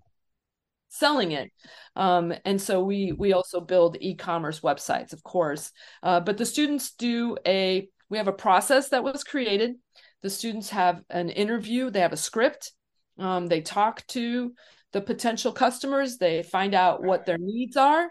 selling 0.88 1.32
it. 1.32 1.50
Um, 1.94 2.34
and 2.44 2.60
so 2.60 2.82
we 2.82 3.12
we 3.12 3.32
also 3.32 3.60
build 3.60 3.96
e-commerce 4.00 4.60
websites, 4.60 5.12
of 5.12 5.22
course. 5.22 5.72
Uh, 6.02 6.20
but 6.20 6.36
the 6.36 6.44
students 6.44 6.92
do 6.92 7.36
a 7.46 7.88
we 8.10 8.18
have 8.18 8.28
a 8.28 8.32
process 8.32 8.90
that 8.90 9.04
was 9.04 9.24
created. 9.24 9.76
The 10.22 10.30
students 10.30 10.70
have 10.70 11.02
an 11.08 11.30
interview. 11.30 11.90
They 11.90 12.00
have 12.00 12.12
a 12.12 12.18
script. 12.18 12.72
Um, 13.18 13.46
they 13.46 13.60
talk 13.60 14.06
to 14.08 14.52
the 14.92 15.00
potential 15.00 15.52
customers. 15.52 16.18
They 16.18 16.42
find 16.42 16.74
out 16.74 17.02
what 17.02 17.26
their 17.26 17.38
needs 17.38 17.76
are. 17.76 18.10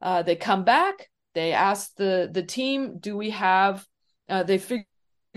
Uh, 0.00 0.22
they 0.22 0.36
come 0.36 0.64
back. 0.64 1.08
They 1.34 1.52
ask 1.52 1.94
the 1.96 2.28
the 2.32 2.42
team 2.42 2.98
do 2.98 3.16
we 3.16 3.30
have 3.30 3.84
uh, 4.28 4.42
they 4.44 4.58
figure 4.58 4.86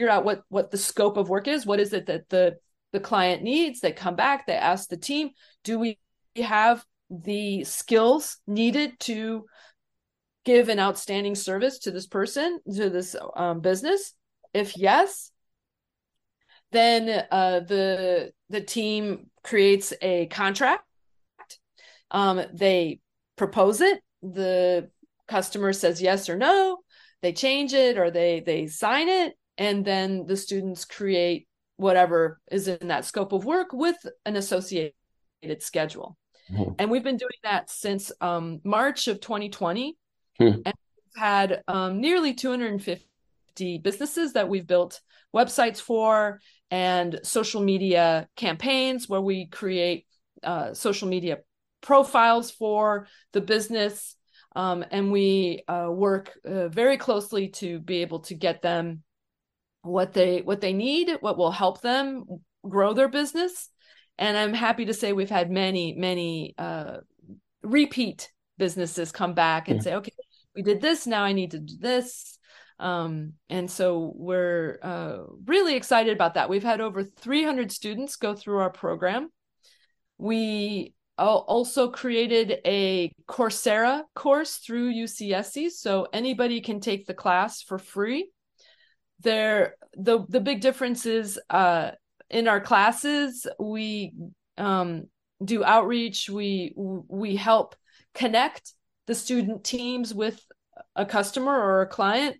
out 0.09 0.23
what 0.23 0.43
what 0.49 0.71
the 0.71 0.77
scope 0.77 1.17
of 1.17 1.29
work 1.29 1.47
is. 1.47 1.65
What 1.65 1.79
is 1.79 1.93
it 1.93 2.05
that 2.07 2.29
the 2.29 2.57
the 2.93 2.99
client 2.99 3.43
needs? 3.43 3.79
They 3.79 3.91
come 3.91 4.15
back. 4.15 4.45
They 4.45 4.53
ask 4.53 4.89
the 4.89 4.97
team 4.97 5.31
do 5.63 5.79
we 5.79 5.99
have 6.35 6.85
the 7.09 7.63
skills 7.63 8.37
needed 8.45 8.99
to 8.99 9.45
give 10.45 10.69
an 10.69 10.79
outstanding 10.79 11.35
service 11.35 11.79
to 11.79 11.91
this 11.91 12.07
person 12.07 12.59
to 12.75 12.89
this 12.89 13.15
um, 13.35 13.61
business? 13.61 14.13
If 14.53 14.77
yes 14.77 15.31
then 16.71 17.25
uh, 17.31 17.61
the 17.61 18.31
the 18.49 18.61
team 18.61 19.29
creates 19.43 19.93
a 20.01 20.27
contract. 20.27 20.83
Um, 22.11 22.41
they 22.53 22.99
propose 23.35 23.81
it. 23.81 24.01
The 24.21 24.89
customer 25.27 25.73
says 25.73 26.01
yes 26.01 26.29
or 26.29 26.37
no. 26.37 26.79
They 27.21 27.33
change 27.33 27.73
it 27.73 27.97
or 27.97 28.11
they 28.11 28.41
they 28.41 28.67
sign 28.67 29.09
it, 29.09 29.33
and 29.57 29.85
then 29.85 30.25
the 30.25 30.37
students 30.37 30.85
create 30.85 31.47
whatever 31.77 32.39
is 32.51 32.67
in 32.67 32.87
that 32.87 33.05
scope 33.05 33.31
of 33.33 33.45
work 33.45 33.71
with 33.71 33.97
an 34.25 34.35
associated 34.35 34.93
schedule. 35.59 36.17
Mm-hmm. 36.51 36.73
And 36.79 36.91
we've 36.91 37.03
been 37.03 37.17
doing 37.17 37.29
that 37.43 37.69
since 37.69 38.11
um, 38.21 38.61
March 38.63 39.07
of 39.07 39.19
2020. 39.21 39.97
Mm-hmm. 40.39 40.61
And 40.65 40.65
we've 40.65 41.21
had 41.21 41.63
um, 41.67 41.99
nearly 42.01 42.33
250 42.33 43.06
businesses 43.83 44.33
that 44.33 44.49
we've 44.49 44.67
built 44.67 45.01
websites 45.35 45.79
for 45.79 46.39
and 46.71 47.19
social 47.23 47.61
media 47.61 48.27
campaigns 48.35 49.07
where 49.07 49.21
we 49.21 49.47
create 49.47 50.05
uh, 50.43 50.73
social 50.73 51.07
media 51.07 51.39
profiles 51.81 52.51
for 52.51 53.07
the 53.33 53.41
business. 53.41 54.15
Um, 54.55 54.83
and 54.89 55.11
we 55.11 55.63
uh, 55.67 55.89
work 55.91 56.33
uh, 56.45 56.69
very 56.69 56.97
closely 56.97 57.49
to 57.49 57.79
be 57.79 58.01
able 58.01 58.21
to 58.21 58.35
get 58.35 58.61
them 58.61 59.03
what 59.83 60.13
they 60.13 60.41
what 60.41 60.61
they 60.61 60.73
need, 60.73 61.11
what 61.19 61.37
will 61.37 61.51
help 61.51 61.81
them 61.81 62.25
grow 62.67 62.93
their 62.93 63.07
business. 63.07 63.69
And 64.17 64.35
I'm 64.35 64.53
happy 64.53 64.85
to 64.85 64.93
say 64.93 65.13
we've 65.13 65.29
had 65.29 65.51
many 65.51 65.93
many 65.93 66.55
uh, 66.57 66.97
repeat 67.61 68.31
businesses 68.57 69.11
come 69.11 69.33
back 69.33 69.67
and 69.67 69.77
yeah. 69.77 69.83
say, 69.83 69.95
okay, 69.95 70.11
we 70.55 70.63
did 70.63 70.81
this, 70.81 71.05
now 71.05 71.23
I 71.23 71.33
need 71.33 71.51
to 71.51 71.59
do 71.59 71.75
this. 71.79 72.36
Um, 72.79 73.33
and 73.49 73.69
so 73.69 74.13
we're 74.15 74.79
uh, 74.81 75.17
really 75.45 75.75
excited 75.75 76.13
about 76.13 76.35
that. 76.35 76.49
We've 76.49 76.63
had 76.63 76.81
over 76.81 77.03
300 77.03 77.71
students 77.71 78.15
go 78.17 78.35
through 78.35 78.59
our 78.59 78.69
program. 78.69 79.29
We 80.17 80.93
also 81.17 81.89
created 81.89 82.59
a 82.65 83.11
Coursera 83.27 84.03
course 84.13 84.57
through 84.57 84.93
UCSC, 84.93 85.71
so 85.71 86.07
anybody 86.13 86.61
can 86.61 86.79
take 86.79 87.07
the 87.07 87.13
class 87.13 87.61
for 87.61 87.79
free. 87.79 88.29
There, 89.21 89.75
the 89.93 90.25
the 90.29 90.39
big 90.39 90.61
difference 90.61 91.05
is 91.07 91.39
uh, 91.49 91.91
in 92.29 92.47
our 92.47 92.61
classes 92.61 93.47
we 93.59 94.13
um, 94.57 95.07
do 95.43 95.63
outreach. 95.63 96.29
We 96.29 96.73
we 96.75 97.35
help 97.35 97.75
connect 98.13 98.73
the 99.07 99.15
student 99.15 99.63
teams 99.63 100.13
with 100.13 100.39
a 100.95 101.05
customer 101.05 101.51
or 101.51 101.81
a 101.81 101.87
client 101.87 102.37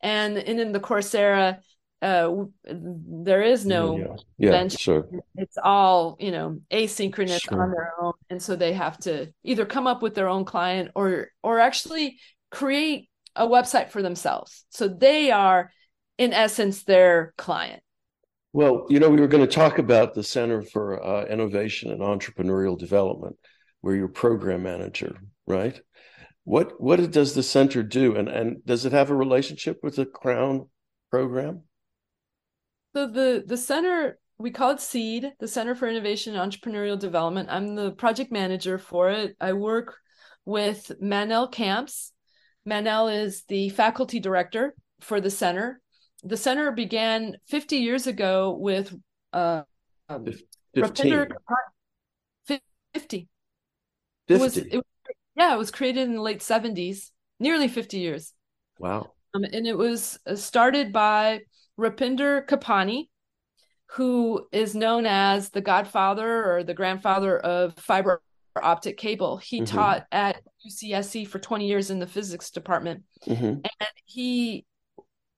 and, 0.00 0.36
and 0.38 0.60
in 0.60 0.72
the 0.72 0.80
coursera 0.80 1.60
uh, 2.02 2.44
there 2.64 3.42
is 3.42 3.66
no 3.66 3.98
yeah, 3.98 4.06
yeah 4.38 4.50
bench. 4.50 4.78
Sure. 4.78 5.06
It's 5.36 5.58
all 5.62 6.16
you 6.18 6.30
know 6.30 6.60
asynchronous 6.72 7.42
sure. 7.42 7.62
on 7.62 7.70
their 7.70 7.92
own, 8.00 8.14
and 8.30 8.42
so 8.42 8.56
they 8.56 8.72
have 8.72 8.98
to 9.00 9.32
either 9.44 9.66
come 9.66 9.86
up 9.86 10.00
with 10.00 10.14
their 10.14 10.28
own 10.28 10.44
client 10.44 10.92
or 10.94 11.28
or 11.42 11.58
actually 11.58 12.18
create 12.50 13.10
a 13.36 13.46
website 13.46 13.90
for 13.90 14.02
themselves. 14.02 14.64
So 14.70 14.88
they 14.88 15.30
are, 15.30 15.72
in 16.16 16.32
essence, 16.32 16.84
their 16.84 17.34
client. 17.36 17.82
Well, 18.52 18.86
you 18.88 18.98
know, 18.98 19.10
we 19.10 19.20
were 19.20 19.28
going 19.28 19.46
to 19.46 19.54
talk 19.54 19.78
about 19.78 20.14
the 20.14 20.24
Center 20.24 20.62
for 20.62 21.04
uh, 21.04 21.26
Innovation 21.26 21.92
and 21.92 22.00
Entrepreneurial 22.00 22.78
Development, 22.78 23.36
where 23.82 23.94
you're 23.94 24.08
program 24.08 24.62
manager, 24.62 25.16
right? 25.46 25.78
What 26.50 26.80
what 26.80 27.12
does 27.12 27.34
the 27.34 27.44
center 27.44 27.84
do, 27.84 28.16
and 28.16 28.28
and 28.28 28.66
does 28.66 28.84
it 28.84 28.90
have 28.90 29.08
a 29.08 29.14
relationship 29.14 29.78
with 29.84 29.94
the 29.94 30.04
Crown 30.04 30.68
program? 31.08 31.62
So 32.92 33.06
the 33.06 33.44
the 33.46 33.56
center 33.56 34.18
we 34.36 34.50
call 34.50 34.72
it 34.72 34.80
SEED, 34.80 35.34
the 35.38 35.46
Center 35.46 35.76
for 35.76 35.86
Innovation 35.86 36.34
and 36.34 36.52
Entrepreneurial 36.52 36.98
Development. 36.98 37.48
I'm 37.48 37.76
the 37.76 37.92
project 37.92 38.32
manager 38.32 38.78
for 38.78 39.10
it. 39.10 39.36
I 39.40 39.52
work 39.52 39.96
with 40.44 40.90
Manel 41.00 41.52
Camps. 41.52 42.12
Manel 42.68 43.14
is 43.14 43.44
the 43.44 43.68
faculty 43.68 44.18
director 44.18 44.74
for 45.02 45.20
the 45.20 45.30
center. 45.30 45.80
The 46.24 46.36
center 46.36 46.72
began 46.72 47.36
50 47.46 47.76
years 47.76 48.08
ago 48.08 48.56
with 48.58 48.92
uh, 49.32 49.62
um, 50.08 50.24
15. 50.74 51.28
50. 52.48 52.60
50. 52.92 53.28
It 54.26 54.40
was, 54.40 54.56
it 54.56 54.84
yeah, 55.40 55.54
it 55.54 55.58
was 55.58 55.70
created 55.70 56.06
in 56.06 56.16
the 56.16 56.20
late 56.20 56.40
70s, 56.40 57.10
nearly 57.38 57.66
50 57.66 57.98
years. 57.98 58.34
Wow. 58.78 59.12
Um, 59.34 59.44
and 59.44 59.66
it 59.66 59.76
was 59.76 60.18
uh, 60.26 60.36
started 60.36 60.92
by 60.92 61.40
Rapinder 61.78 62.46
Kapany, 62.46 63.08
who 63.92 64.46
is 64.52 64.74
known 64.74 65.06
as 65.06 65.48
the 65.48 65.62
godfather 65.62 66.44
or 66.44 66.62
the 66.62 66.74
grandfather 66.74 67.38
of 67.38 67.74
fiber 67.78 68.20
optic 68.62 68.98
cable. 68.98 69.38
He 69.38 69.62
mm-hmm. 69.62 69.76
taught 69.76 70.06
at 70.12 70.42
UCSC 70.68 71.26
for 71.26 71.38
20 71.38 71.66
years 71.66 71.88
in 71.88 72.00
the 72.00 72.06
physics 72.06 72.50
department. 72.50 73.04
Mm-hmm. 73.26 73.44
And 73.44 73.90
he 74.04 74.66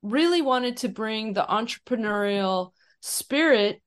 really 0.02 0.42
wanted 0.42 0.78
to 0.78 0.88
bring 0.88 1.32
the 1.32 1.46
entrepreneurial 1.48 2.72
spirit 3.02 3.80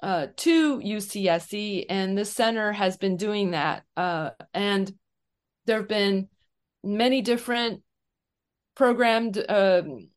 uh, 0.00 0.28
to 0.36 0.78
UCSC, 0.78 1.86
and 1.88 2.16
this 2.16 2.32
center 2.32 2.70
has 2.70 2.96
been 2.96 3.16
doing 3.16 3.50
that. 3.50 3.82
Uh, 3.96 4.30
and 4.54 4.92
there 5.66 5.78
have 5.78 5.88
been 5.88 6.28
many 6.82 7.20
different 7.20 7.82
programmed 8.74 9.44
um, 9.48 10.08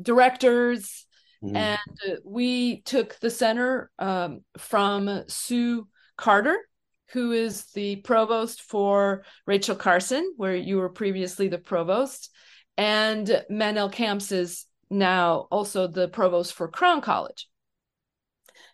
directors 0.00 1.06
mm. 1.42 1.56
and 1.56 1.78
uh, 2.08 2.14
we 2.24 2.80
took 2.82 3.18
the 3.20 3.30
center 3.30 3.90
um, 3.98 4.40
from 4.56 5.24
sue 5.28 5.86
carter 6.16 6.56
who 7.12 7.32
is 7.32 7.66
the 7.72 7.96
provost 7.96 8.62
for 8.62 9.24
rachel 9.46 9.76
carson 9.76 10.32
where 10.36 10.56
you 10.56 10.76
were 10.76 10.88
previously 10.88 11.48
the 11.48 11.58
provost 11.58 12.30
and 12.76 13.44
manel 13.50 13.92
camps 13.92 14.32
is 14.32 14.66
now 14.90 15.46
also 15.50 15.86
the 15.86 16.08
provost 16.08 16.54
for 16.54 16.68
crown 16.68 17.00
college 17.00 17.48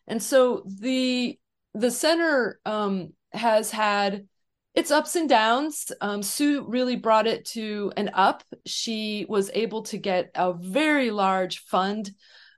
and 0.07 0.23
so 0.23 0.63
the 0.67 1.39
the 1.75 1.91
center 1.91 2.61
um, 2.65 3.13
has 3.33 3.71
had 3.71 4.27
its 4.75 4.91
ups 4.91 5.17
and 5.17 5.29
downs. 5.29 5.93
Um, 6.01 6.23
Sue 6.23 6.65
really 6.67 6.97
brought 6.97 7.27
it 7.27 7.45
to 7.47 7.93
an 7.97 8.11
up. 8.13 8.43
She 8.67 9.25
was 9.29 9.51
able 9.55 9.83
to 9.85 9.99
get 9.99 10.31
a 10.35 10.53
very 10.53 11.11
large 11.11 11.61
fund 11.61 12.11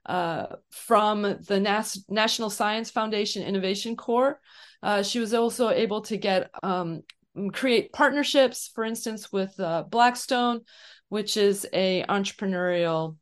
uh, 0.07 0.47
from 0.71 1.23
the 1.23 1.61
Nas- 1.61 2.05
National 2.09 2.49
Science 2.49 2.91
Foundation 2.91 3.43
Innovation 3.43 3.97
Corps. 3.97 4.41
Uh, 4.83 5.03
she 5.03 5.19
was 5.19 5.35
also 5.35 5.71
able 5.71 6.01
to 6.03 6.17
get 6.17 6.51
um, 6.63 7.03
create 7.53 7.93
partnerships, 7.93 8.71
for 8.75 8.85
instance, 8.85 9.31
with 9.33 9.59
uh, 9.61 9.83
Blackstone, 9.83 10.61
which 11.09 11.37
is 11.37 11.67
a 11.73 12.05
entrepreneurial 12.09 13.17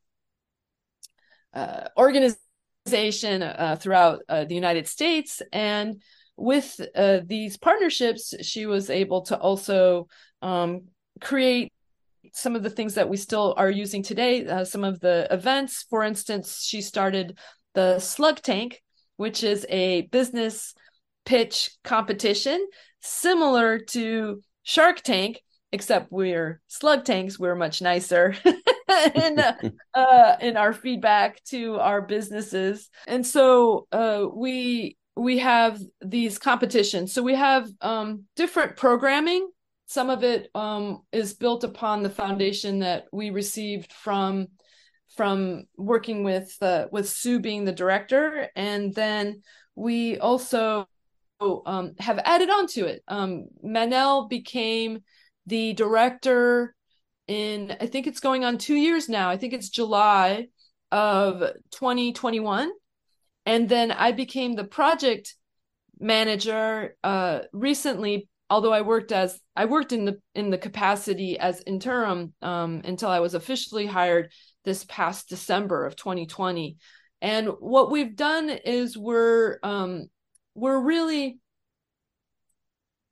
uh, 1.53 1.87
organization 1.97 3.41
uh, 3.41 3.77
throughout 3.79 4.21
uh, 4.29 4.45
the 4.45 4.55
United 4.55 4.87
States 4.87 5.41
and 5.51 6.01
with 6.37 6.79
uh, 6.95 7.19
these 7.25 7.57
partnerships, 7.57 8.33
she 8.41 8.65
was 8.65 8.89
able 8.89 9.21
to 9.23 9.37
also 9.37 10.07
um, 10.41 10.85
create 11.21 11.71
some 12.33 12.55
of 12.55 12.63
the 12.63 12.69
things 12.69 12.95
that 12.95 13.09
we 13.09 13.17
still 13.17 13.53
are 13.57 13.69
using 13.69 14.03
today. 14.03 14.45
Uh, 14.45 14.65
some 14.65 14.83
of 14.83 14.99
the 14.99 15.27
events, 15.31 15.85
for 15.89 16.03
instance, 16.03 16.63
she 16.63 16.81
started 16.81 17.37
the 17.73 17.99
Slug 17.99 18.41
Tank, 18.41 18.81
which 19.17 19.43
is 19.43 19.65
a 19.69 20.01
business 20.03 20.73
pitch 21.25 21.71
competition 21.83 22.65
similar 23.01 23.79
to 23.79 24.41
Shark 24.63 25.01
Tank, 25.01 25.41
except 25.71 26.11
we're 26.11 26.61
slug 26.67 27.05
tanks. 27.05 27.39
We're 27.39 27.55
much 27.55 27.81
nicer 27.81 28.35
in 29.15 29.39
uh, 29.93 30.35
in 30.41 30.57
our 30.57 30.73
feedback 30.73 31.43
to 31.45 31.75
our 31.75 32.01
businesses, 32.01 32.89
and 33.07 33.25
so 33.25 33.87
uh, 33.91 34.25
we 34.33 34.97
we 35.15 35.37
have 35.39 35.79
these 36.01 36.37
competitions. 36.37 37.13
So 37.13 37.23
we 37.23 37.35
have 37.35 37.69
um, 37.81 38.23
different 38.35 38.75
programming. 38.75 39.49
Some 39.87 40.09
of 40.09 40.23
it 40.23 40.49
um, 40.55 41.01
is 41.11 41.33
built 41.33 41.63
upon 41.63 42.03
the 42.03 42.09
foundation 42.09 42.79
that 42.79 43.05
we 43.11 43.29
received 43.29 43.93
from 43.93 44.47
from 45.15 45.63
working 45.77 46.23
with 46.23 46.55
uh, 46.61 46.87
with 46.91 47.07
Sue 47.07 47.39
being 47.39 47.63
the 47.63 47.71
director, 47.71 48.49
and 48.55 48.93
then 48.93 49.41
we 49.75 50.17
also 50.17 50.87
um, 51.39 51.93
have 51.99 52.19
added 52.19 52.49
on 52.49 52.67
to 52.67 52.85
it. 52.85 53.03
Um, 53.07 53.45
Manel 53.63 54.29
became 54.29 55.03
the 55.45 55.73
director 55.73 56.75
in 57.27 57.75
I 57.79 57.87
think 57.87 58.07
it's 58.07 58.19
going 58.19 58.43
on 58.43 58.57
two 58.57 58.75
years 58.75 59.07
now. 59.07 59.29
I 59.29 59.37
think 59.37 59.53
it's 59.53 59.69
July 59.69 60.47
of 60.91 61.39
2021 61.71 62.71
and 63.45 63.69
then 63.69 63.91
I 63.91 64.11
became 64.11 64.53
the 64.53 64.63
project 64.63 65.35
manager 65.99 66.95
uh, 67.03 67.41
recently. 67.53 68.29
Although 68.49 68.73
I 68.73 68.81
worked 68.81 69.11
as 69.11 69.39
I 69.55 69.65
worked 69.65 69.91
in 69.91 70.05
the 70.05 70.19
in 70.35 70.51
the 70.51 70.57
capacity 70.57 71.39
as 71.39 71.63
interim 71.65 72.33
um, 72.41 72.81
until 72.83 73.09
I 73.09 73.19
was 73.19 73.33
officially 73.33 73.87
hired 73.87 74.31
this 74.63 74.85
past 74.85 75.29
December 75.29 75.85
of 75.85 75.95
2020, 75.95 76.77
And 77.21 77.47
what 77.59 77.89
we've 77.91 78.15
done 78.15 78.49
is 78.49 78.97
we're 78.97 79.57
um, 79.63 80.09
we're 80.53 80.79
really 80.79 81.39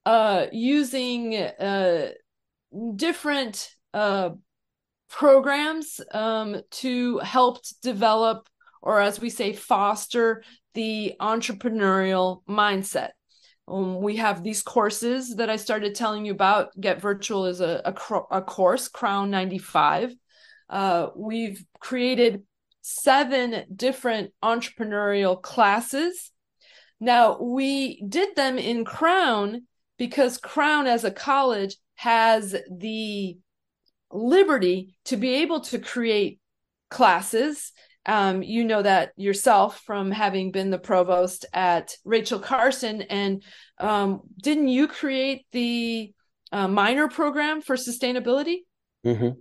uh, 0.06 0.48
using 0.52 1.36
uh, 1.36 2.10
different 2.96 3.70
uh, 3.94 4.32
programs 5.10 6.02
um, 6.12 6.62
to 6.72 7.20
help 7.20 7.60
develop, 7.82 8.50
or 8.84 9.00
as 9.00 9.20
we 9.20 9.30
say, 9.30 9.54
foster 9.54 10.44
the 10.74 11.14
entrepreneurial 11.20 12.44
mindset. 12.48 13.12
Um, 13.66 14.02
we 14.02 14.18
have 14.18 14.44
these 14.44 14.62
courses 14.62 15.38
that 15.38 15.50
I 15.50 15.56
started 15.56 15.96
telling 15.96 16.26
you 16.26 16.34
about. 16.34 16.78
Get 16.80 17.02
Virtual 17.02 17.46
is 17.46 17.62
a, 17.62 17.82
a, 17.86 18.16
a 18.30 18.42
course, 18.42 18.90
Crown 18.90 19.32
95. 19.32 20.14
Uh, 20.70 21.08
we've 21.16 21.64
created 21.80 22.44
seven 22.82 23.64
different 23.74 24.34
entrepreneurial 24.44 25.42
classes. 25.42 26.32
Now, 27.00 27.40
we 27.40 28.04
did 28.08 28.36
them 28.36 28.58
in 28.58 28.84
Crown 28.84 29.66
because 29.98 30.38
Crown, 30.38 30.88
as 30.88 31.06
a 31.06 31.12
college, 31.12 31.78
has 31.96 32.54
the 32.70 33.38
liberty 34.12 34.98
to 35.06 35.16
be 35.16 35.36
able 35.36 35.62
to 35.62 35.80
create 35.80 36.42
classes 36.90 37.72
um, 38.06 38.44
you 38.44 38.64
know 38.66 38.82
that 38.82 39.14
yourself 39.16 39.82
from 39.86 40.12
having 40.12 40.52
been 40.52 40.70
the 40.70 40.80
provost 40.80 41.46
at 41.54 41.96
Rachel 42.04 42.40
Carson. 42.40 43.04
And 43.04 43.44
um, 43.80 44.22
didn't 44.42 44.68
you 44.68 44.88
create 44.88 45.46
the 45.52 46.14
uh, 46.52 46.68
minor 46.68 47.08
program 47.08 47.62
for 47.62 47.76
sustainability? 47.76 48.60
Mm-hmm. 49.06 49.40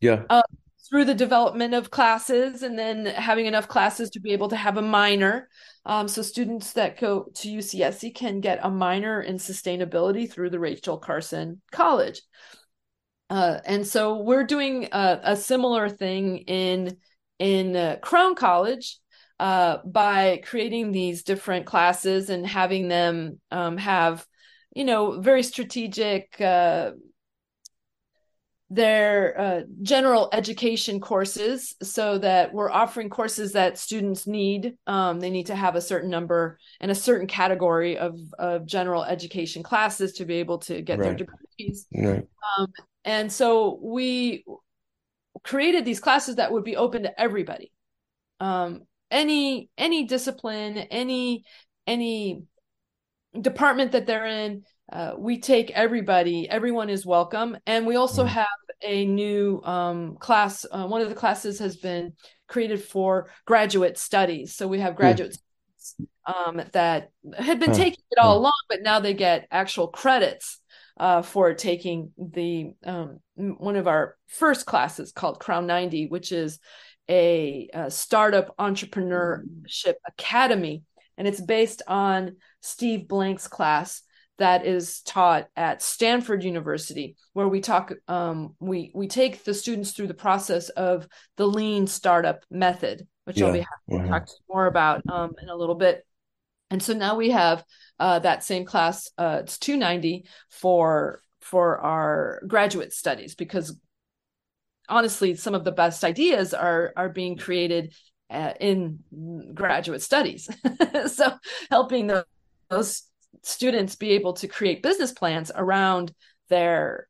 Yeah. 0.00 0.22
Uh, 0.30 0.42
through 0.88 1.04
the 1.04 1.14
development 1.14 1.72
of 1.72 1.90
classes 1.90 2.62
and 2.62 2.76
then 2.78 3.06
having 3.06 3.46
enough 3.46 3.68
classes 3.68 4.10
to 4.10 4.20
be 4.20 4.32
able 4.32 4.48
to 4.48 4.56
have 4.56 4.76
a 4.76 4.82
minor. 4.82 5.48
Um, 5.86 6.08
so 6.08 6.20
students 6.20 6.72
that 6.72 6.98
go 6.98 7.28
to 7.34 7.48
UCSC 7.48 8.14
can 8.14 8.40
get 8.40 8.58
a 8.62 8.70
minor 8.70 9.22
in 9.22 9.36
sustainability 9.36 10.30
through 10.30 10.50
the 10.50 10.58
Rachel 10.58 10.98
Carson 10.98 11.60
College. 11.70 12.22
Uh, 13.28 13.60
and 13.64 13.86
so 13.86 14.18
we're 14.22 14.44
doing 14.44 14.88
a, 14.90 15.20
a 15.22 15.36
similar 15.36 15.88
thing 15.88 16.38
in 16.38 16.96
in 17.40 17.74
uh, 17.74 17.96
Crown 18.00 18.36
College 18.36 18.98
uh, 19.40 19.78
by 19.84 20.42
creating 20.44 20.92
these 20.92 21.24
different 21.24 21.66
classes 21.66 22.30
and 22.30 22.46
having 22.46 22.86
them 22.86 23.40
um, 23.50 23.78
have, 23.78 24.24
you 24.76 24.84
know, 24.84 25.20
very 25.20 25.42
strategic. 25.42 26.40
Uh, 26.40 26.92
their 28.72 29.40
uh, 29.40 29.60
general 29.82 30.28
education 30.32 31.00
courses 31.00 31.74
so 31.82 32.18
that 32.18 32.54
we're 32.54 32.70
offering 32.70 33.10
courses 33.10 33.50
that 33.50 33.76
students 33.76 34.28
need 34.28 34.76
um, 34.86 35.18
they 35.18 35.28
need 35.28 35.46
to 35.46 35.56
have 35.56 35.74
a 35.74 35.80
certain 35.80 36.08
number 36.08 36.56
and 36.80 36.88
a 36.88 36.94
certain 36.94 37.26
category 37.26 37.98
of, 37.98 38.16
of 38.38 38.66
general 38.66 39.02
education 39.02 39.64
classes 39.64 40.12
to 40.12 40.24
be 40.24 40.36
able 40.36 40.58
to 40.58 40.82
get 40.82 41.00
right. 41.00 41.04
their 41.04 41.14
degrees 41.16 41.88
right. 41.96 42.28
um, 42.56 42.68
and 43.04 43.32
so 43.32 43.80
we 43.82 44.44
created 45.42 45.84
these 45.84 46.00
classes 46.00 46.36
that 46.36 46.52
would 46.52 46.64
be 46.64 46.76
open 46.76 47.04
to 47.04 47.20
everybody. 47.20 47.72
Um, 48.40 48.82
any 49.10 49.68
any 49.76 50.04
discipline 50.04 50.78
any 50.78 51.44
any 51.86 52.44
department 53.38 53.92
that 53.92 54.06
they're 54.06 54.26
in 54.26 54.64
uh, 54.92 55.14
we 55.16 55.38
take 55.38 55.70
everybody. 55.70 56.48
Everyone 56.48 56.90
is 56.90 57.06
welcome. 57.06 57.56
And 57.66 57.86
we 57.86 57.94
also 57.94 58.24
mm. 58.24 58.28
have 58.28 58.46
a 58.82 59.04
new 59.04 59.62
um, 59.62 60.16
class 60.16 60.66
uh, 60.70 60.86
one 60.86 61.00
of 61.00 61.08
the 61.08 61.14
classes 61.14 61.58
has 61.58 61.76
been 61.76 62.14
created 62.48 62.82
for 62.82 63.30
graduate 63.44 63.98
studies. 63.98 64.56
So 64.56 64.66
we 64.66 64.80
have 64.80 64.96
graduate 64.96 65.36
mm. 66.00 66.06
um, 66.34 66.62
that 66.72 67.10
had 67.38 67.60
been 67.60 67.72
taking 67.72 68.02
it 68.10 68.18
all 68.18 68.38
along 68.38 68.52
but 68.68 68.82
now 68.82 69.00
they 69.00 69.14
get 69.14 69.46
actual 69.50 69.88
credits 69.88 70.59
uh, 71.00 71.22
for 71.22 71.54
taking 71.54 72.12
the 72.18 72.74
um, 72.84 73.20
one 73.34 73.76
of 73.76 73.88
our 73.88 74.16
first 74.26 74.66
classes 74.66 75.12
called 75.12 75.40
Crown 75.40 75.66
90, 75.66 76.08
which 76.08 76.30
is 76.30 76.58
a, 77.08 77.70
a 77.72 77.90
startup 77.90 78.54
entrepreneurship 78.58 79.94
academy. 80.06 80.82
And 81.16 81.26
it's 81.26 81.40
based 81.40 81.80
on 81.88 82.36
Steve 82.60 83.08
Blank's 83.08 83.48
class 83.48 84.02
that 84.36 84.66
is 84.66 85.00
taught 85.00 85.48
at 85.56 85.80
Stanford 85.80 86.44
University, 86.44 87.16
where 87.32 87.48
we 87.48 87.60
talk, 87.60 87.92
um, 88.06 88.54
we 88.60 88.92
we 88.94 89.08
take 89.08 89.42
the 89.44 89.54
students 89.54 89.92
through 89.92 90.08
the 90.08 90.14
process 90.14 90.68
of 90.68 91.08
the 91.38 91.46
lean 91.46 91.86
startup 91.86 92.44
method, 92.50 93.06
which 93.24 93.38
yeah. 93.38 93.46
I'll 93.46 93.52
be 93.54 93.58
happy 93.60 93.70
to 93.90 93.94
mm-hmm. 93.96 94.08
talk 94.08 94.28
more 94.50 94.66
about 94.66 95.02
um, 95.10 95.32
in 95.40 95.48
a 95.48 95.56
little 95.56 95.74
bit. 95.74 96.06
And 96.70 96.82
so 96.82 96.92
now 96.92 97.16
we 97.16 97.30
have 97.30 97.64
uh, 97.98 98.20
that 98.20 98.44
same 98.44 98.64
class. 98.64 99.10
Uh, 99.18 99.40
it's 99.42 99.58
290 99.58 100.26
for 100.50 101.20
for 101.40 101.78
our 101.78 102.42
graduate 102.46 102.92
studies 102.92 103.34
because 103.34 103.76
honestly, 104.88 105.34
some 105.34 105.54
of 105.54 105.64
the 105.64 105.72
best 105.72 106.04
ideas 106.04 106.54
are 106.54 106.92
are 106.96 107.08
being 107.08 107.36
created 107.36 107.94
uh, 108.30 108.52
in 108.60 109.00
graduate 109.54 110.02
studies. 110.02 110.48
so 111.12 111.32
helping 111.70 112.12
those 112.68 113.02
students 113.42 113.96
be 113.96 114.12
able 114.12 114.34
to 114.34 114.48
create 114.48 114.82
business 114.82 115.12
plans 115.12 115.50
around 115.54 116.12
their 116.48 117.08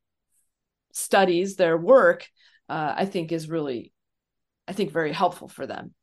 studies, 0.93 1.55
their 1.55 1.77
work, 1.77 2.27
uh, 2.69 2.93
I 2.97 3.05
think 3.05 3.31
is 3.31 3.49
really, 3.49 3.91
I 4.67 4.73
think 4.73 4.91
very 4.91 5.13
helpful 5.13 5.47
for 5.47 5.67
them. 5.67 5.93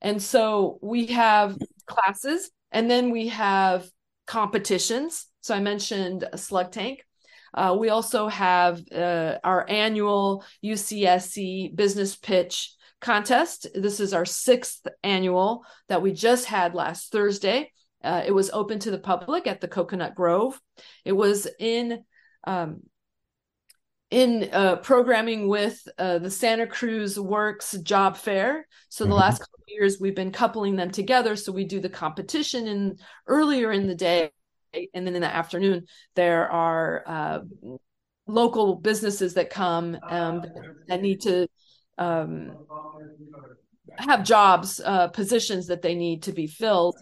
And 0.00 0.22
so 0.22 0.78
we 0.82 1.06
have 1.06 1.56
classes 1.86 2.50
and 2.72 2.90
then 2.90 3.10
we 3.10 3.28
have 3.28 3.88
competitions. 4.26 5.26
So 5.40 5.54
I 5.54 5.60
mentioned 5.60 6.28
slug 6.36 6.72
tank. 6.72 7.04
Uh, 7.52 7.76
we 7.78 7.88
also 7.88 8.28
have 8.28 8.80
uh, 8.92 9.38
our 9.42 9.68
annual 9.68 10.44
UCSC 10.64 11.74
business 11.74 12.16
pitch 12.16 12.72
contest. 13.00 13.66
This 13.74 13.98
is 13.98 14.14
our 14.14 14.24
sixth 14.24 14.86
annual 15.02 15.64
that 15.88 16.02
we 16.02 16.12
just 16.12 16.44
had 16.44 16.74
last 16.74 17.10
Thursday. 17.10 17.72
Uh, 18.02 18.22
it 18.24 18.32
was 18.32 18.50
open 18.50 18.78
to 18.80 18.90
the 18.90 18.98
public 18.98 19.46
at 19.46 19.60
the 19.60 19.68
Coconut 19.68 20.14
Grove. 20.14 20.60
It 21.04 21.12
was 21.12 21.48
in 21.58 22.04
um, 22.46 22.82
in 24.10 24.48
uh, 24.52 24.76
programming 24.76 25.48
with 25.48 25.86
uh, 25.98 26.18
the 26.18 26.30
Santa 26.30 26.66
Cruz 26.66 27.18
Works 27.18 27.72
Job 27.82 28.16
Fair. 28.16 28.66
So 28.88 29.04
the 29.04 29.10
mm-hmm. 29.10 29.20
last 29.20 29.38
couple 29.38 29.64
years 29.68 29.98
we've 30.00 30.16
been 30.16 30.32
coupling 30.32 30.76
them 30.76 30.90
together. 30.90 31.36
So 31.36 31.52
we 31.52 31.64
do 31.64 31.80
the 31.80 31.88
competition 31.88 32.66
in 32.66 32.98
earlier 33.26 33.70
in 33.70 33.86
the 33.86 33.94
day, 33.94 34.30
and 34.72 35.06
then 35.06 35.14
in 35.14 35.20
the 35.20 35.32
afternoon 35.32 35.86
there 36.16 36.50
are 36.50 37.04
uh, 37.06 37.38
local 38.26 38.76
businesses 38.76 39.34
that 39.34 39.50
come 39.50 39.96
um, 40.08 40.44
that 40.88 41.02
need 41.02 41.20
to 41.22 41.46
um, 41.98 42.56
have 43.96 44.24
jobs, 44.24 44.80
uh, 44.84 45.08
positions 45.08 45.68
that 45.68 45.82
they 45.82 45.94
need 45.94 46.24
to 46.24 46.32
be 46.32 46.46
filled. 46.46 46.96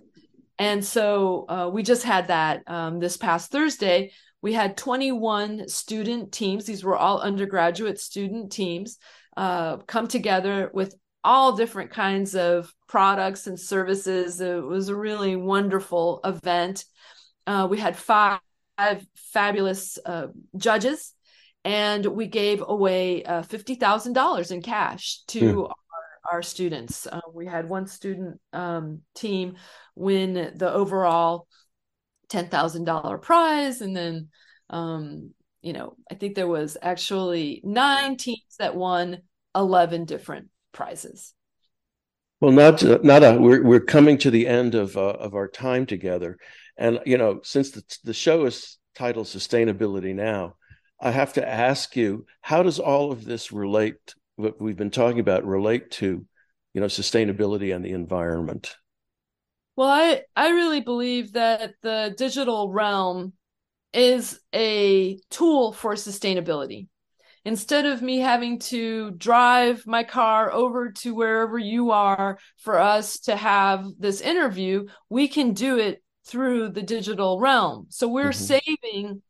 And 0.59 0.85
so 0.85 1.47
uh, 1.49 1.71
we 1.73 1.85
just 1.85 2.03
had 2.03 2.29
that 2.29 2.63
um, 2.67 2.99
this 2.99 3.17
past 3.17 3.53
Thursday 3.53 4.11
we 4.41 4.53
had 4.53 4.77
21 4.77 5.69
student 5.69 6.33
teams. 6.33 6.65
These 6.65 6.85
were 6.85 6.97
all 6.97 7.21
undergraduate 7.21 8.01
student 8.01 8.53
teams 8.53 8.99
uh, 9.37 9.79
come 9.79 10.09
together 10.09 10.71
with 10.73 10.95
all 11.25 11.57
different 11.57 11.91
kinds 11.91 12.35
of 12.35 12.73
products 12.89 13.47
and 13.47 13.59
services. 13.59 14.41
It 14.41 14.63
was 14.63 14.89
a 14.89 14.97
really 14.97 15.37
wonderful 15.37 16.21
event. 16.25 16.85
Uh, 17.47 17.67
we 17.69 17.79
had 17.79 17.97
five, 17.97 18.41
five 18.77 19.05
fabulous 19.17 19.99
uh, 20.05 20.29
judges 20.57 21.15
and 21.65 22.07
we 22.07 22.27
gave 22.27 22.63
away 22.67 23.25
uh, 23.25 23.43
$50000 23.43 24.51
in 24.51 24.63
cash 24.63 25.21
to 25.29 25.41
mm. 25.41 25.65
our, 25.65 26.33
our, 26.33 26.43
students. 26.43 27.07
Uh, 27.07 27.21
we 27.35 27.47
had 27.47 27.69
one 27.69 27.87
student 27.87 28.41
um, 28.53 29.01
team 29.15 29.57
win 29.95 30.53
the 30.55 30.73
overall 30.73 31.47
$10,000 32.31 33.23
prize. 33.23 33.81
And 33.81 33.97
then, 33.97 34.29
um, 34.71 35.33
you 35.61 35.73
know, 35.73 35.97
I 36.11 36.15
think 36.15 36.35
there 36.35 36.49
was 36.49 36.77
actually 36.81 37.61
nine 37.65 38.17
teams 38.17 38.57
that 38.59 38.77
won 38.77 39.23
11 39.55 40.05
different 40.05 40.49
prizes. 40.73 41.35
Well, 42.41 42.53
not 42.53 42.83
Nada, 43.03 43.37
we're 43.41 43.65
we're 43.65 43.81
coming 43.81 44.17
to 44.19 44.31
the 44.31 44.47
end 44.47 44.77
of 44.77 44.97
uh, 44.97 45.01
of 45.01 45.35
our 45.35 45.49
time 45.49 45.87
together, 45.87 46.39
and 46.77 47.01
you 47.05 47.19
know, 47.19 47.41
since 47.43 47.73
the 47.73 47.83
the 48.05 48.15
show 48.15 48.45
is 48.45 48.79
titled 48.95 49.27
"Sustainability 49.27 50.15
Now," 50.15 50.55
I 51.01 51.11
have 51.11 51.33
to 51.33 51.49
ask 51.49 51.97
you, 51.97 52.27
how 52.41 52.63
does 52.63 52.79
all 52.79 53.11
of 53.11 53.25
this 53.25 53.51
relate? 53.51 54.15
What 54.37 54.61
we've 54.61 54.77
been 54.77 54.93
talking 54.93 55.19
about 55.19 55.47
relate 55.47 55.91
to, 55.93 56.25
you 56.75 56.81
know, 56.81 56.87
sustainability 56.87 57.75
and 57.75 57.85
the 57.85 57.91
environment. 57.91 58.77
Well, 59.79 59.91
I 59.91 60.23
I 60.35 60.49
really 60.49 60.81
believe 60.81 61.35
that 61.35 61.75
the 61.83 62.13
digital 62.19 62.69
realm 62.73 63.35
is 63.93 64.41
a 64.53 65.21
tool 65.31 65.73
for 65.73 65.95
sustainability. 65.95 66.89
instead 67.45 67.87
of 67.87 68.03
me 68.03 68.19
having 68.19 68.59
to 68.59 69.13
drive 69.13 69.87
my 69.87 70.03
car 70.05 70.53
over 70.53 70.91
to 70.93 71.15
wherever 71.15 71.59
you 71.59 71.93
are 71.93 72.39
for 72.57 72.79
us 72.81 73.21
to 73.21 73.37
have 73.37 73.87
this 74.01 74.21
interview, 74.21 74.87
we 75.09 75.29
can 75.29 75.53
do 75.55 75.79
it 75.79 76.03
through 76.27 76.71
the 76.71 76.83
digital 76.83 77.39
realm. 77.41 77.87
So 77.91 78.09
we're 78.09 78.31
mm-hmm. 78.31 78.61
saving 78.85 79.23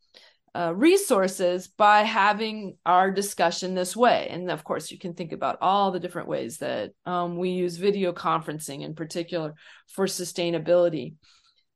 uh, 0.55 0.73
resources 0.75 1.69
by 1.69 2.03
having 2.03 2.77
our 2.85 3.11
discussion 3.11 3.75
this 3.75 3.97
way. 3.97 4.29
And 4.31 4.51
of 4.51 4.65
course, 4.65 4.91
you 4.91 4.99
can 4.99 5.15
think 5.15 5.33
about 5.33 5.59
all 5.61 5.91
the 5.91 6.01
different 6.01 6.29
ways 6.29 6.59
that 6.59 6.93
um, 7.07 7.37
we 7.37 7.51
use 7.51 7.77
video 7.77 8.13
conferencing 8.13 8.83
in 8.83 8.95
particular 8.95 9.55
for 9.89 10.07
sustainability. 10.07 11.15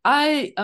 I 0.04 0.54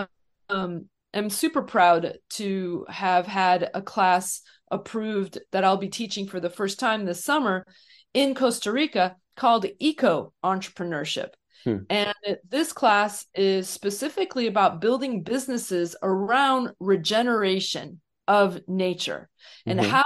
um, 0.49 0.85
am 1.13 1.29
super 1.29 1.61
proud 1.61 2.17
to 2.31 2.85
have 2.89 3.25
had 3.27 3.69
a 3.73 3.81
class 3.81 4.41
approved 4.71 5.39
that 5.51 5.63
I'll 5.63 5.77
be 5.77 5.89
teaching 5.89 6.27
for 6.27 6.39
the 6.39 6.49
first 6.49 6.79
time 6.79 7.05
this 7.05 7.23
summer 7.23 7.65
in 8.13 8.35
Costa 8.35 8.71
Rica 8.71 9.15
called 9.35 9.65
Eco 9.79 10.33
Entrepreneurship. 10.43 11.29
Hmm. 11.63 11.77
And 11.89 12.13
this 12.47 12.73
class 12.73 13.25
is 13.33 13.69
specifically 13.69 14.47
about 14.47 14.81
building 14.81 15.23
businesses 15.23 15.95
around 16.01 16.71
regeneration 16.79 18.01
of 18.27 18.61
nature 18.67 19.27
and 19.65 19.79
mm-hmm. 19.79 19.89
how 19.89 20.03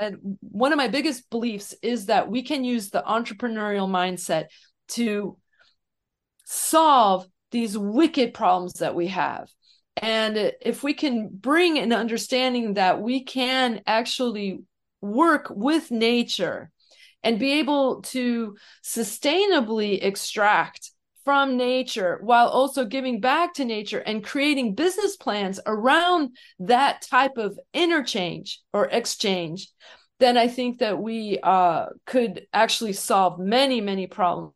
and 0.00 0.38
one 0.40 0.72
of 0.72 0.76
my 0.76 0.88
biggest 0.88 1.28
beliefs 1.30 1.74
is 1.82 2.06
that 2.06 2.30
we 2.30 2.42
can 2.42 2.64
use 2.64 2.90
the 2.90 3.02
entrepreneurial 3.06 3.88
mindset 3.88 4.46
to 4.88 5.36
solve 6.44 7.26
these 7.50 7.76
wicked 7.76 8.34
problems 8.34 8.74
that 8.74 8.94
we 8.94 9.08
have 9.08 9.48
and 9.96 10.52
if 10.60 10.82
we 10.82 10.92
can 10.92 11.28
bring 11.28 11.78
an 11.78 11.92
understanding 11.92 12.74
that 12.74 13.00
we 13.00 13.24
can 13.24 13.80
actually 13.86 14.60
work 15.00 15.46
with 15.50 15.90
nature 15.90 16.70
and 17.22 17.38
be 17.38 17.58
able 17.60 18.02
to 18.02 18.56
sustainably 18.82 20.02
extract 20.02 20.90
from 21.24 21.56
nature 21.56 22.18
while 22.22 22.48
also 22.48 22.84
giving 22.84 23.20
back 23.20 23.54
to 23.54 23.64
nature 23.64 24.00
and 24.00 24.24
creating 24.24 24.74
business 24.74 25.16
plans 25.16 25.60
around 25.66 26.36
that 26.58 27.02
type 27.02 27.36
of 27.36 27.58
interchange 27.72 28.60
or 28.72 28.86
exchange, 28.86 29.68
then 30.18 30.36
I 30.36 30.48
think 30.48 30.78
that 30.78 31.00
we 31.00 31.38
uh, 31.42 31.86
could 32.06 32.46
actually 32.52 32.92
solve 32.92 33.38
many, 33.38 33.80
many 33.80 34.06
problems 34.06 34.52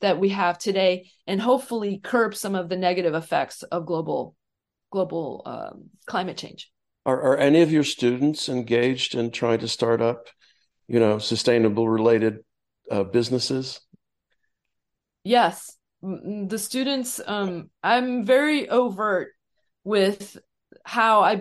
that 0.00 0.18
we 0.18 0.30
have 0.30 0.58
today 0.58 1.10
and 1.26 1.40
hopefully 1.40 2.00
curb 2.02 2.34
some 2.34 2.54
of 2.54 2.68
the 2.68 2.76
negative 2.76 3.14
effects 3.14 3.62
of 3.62 3.86
global 3.86 4.34
global 4.90 5.42
um, 5.44 5.90
climate 6.06 6.38
change. 6.38 6.70
Are, 7.04 7.20
are 7.20 7.36
any 7.36 7.60
of 7.60 7.72
your 7.72 7.84
students 7.84 8.48
engaged 8.48 9.14
in 9.14 9.30
trying 9.30 9.58
to 9.60 9.68
start 9.68 10.00
up, 10.00 10.28
you 10.88 10.98
know, 10.98 11.18
sustainable 11.18 11.88
related 11.88 12.38
uh, 12.90 13.04
businesses? 13.04 13.80
Yes, 15.22 15.76
the 16.02 16.58
students. 16.58 17.20
Um, 17.24 17.70
I'm 17.82 18.24
very 18.24 18.68
overt 18.68 19.32
with 19.84 20.38
how 20.84 21.20
I 21.20 21.40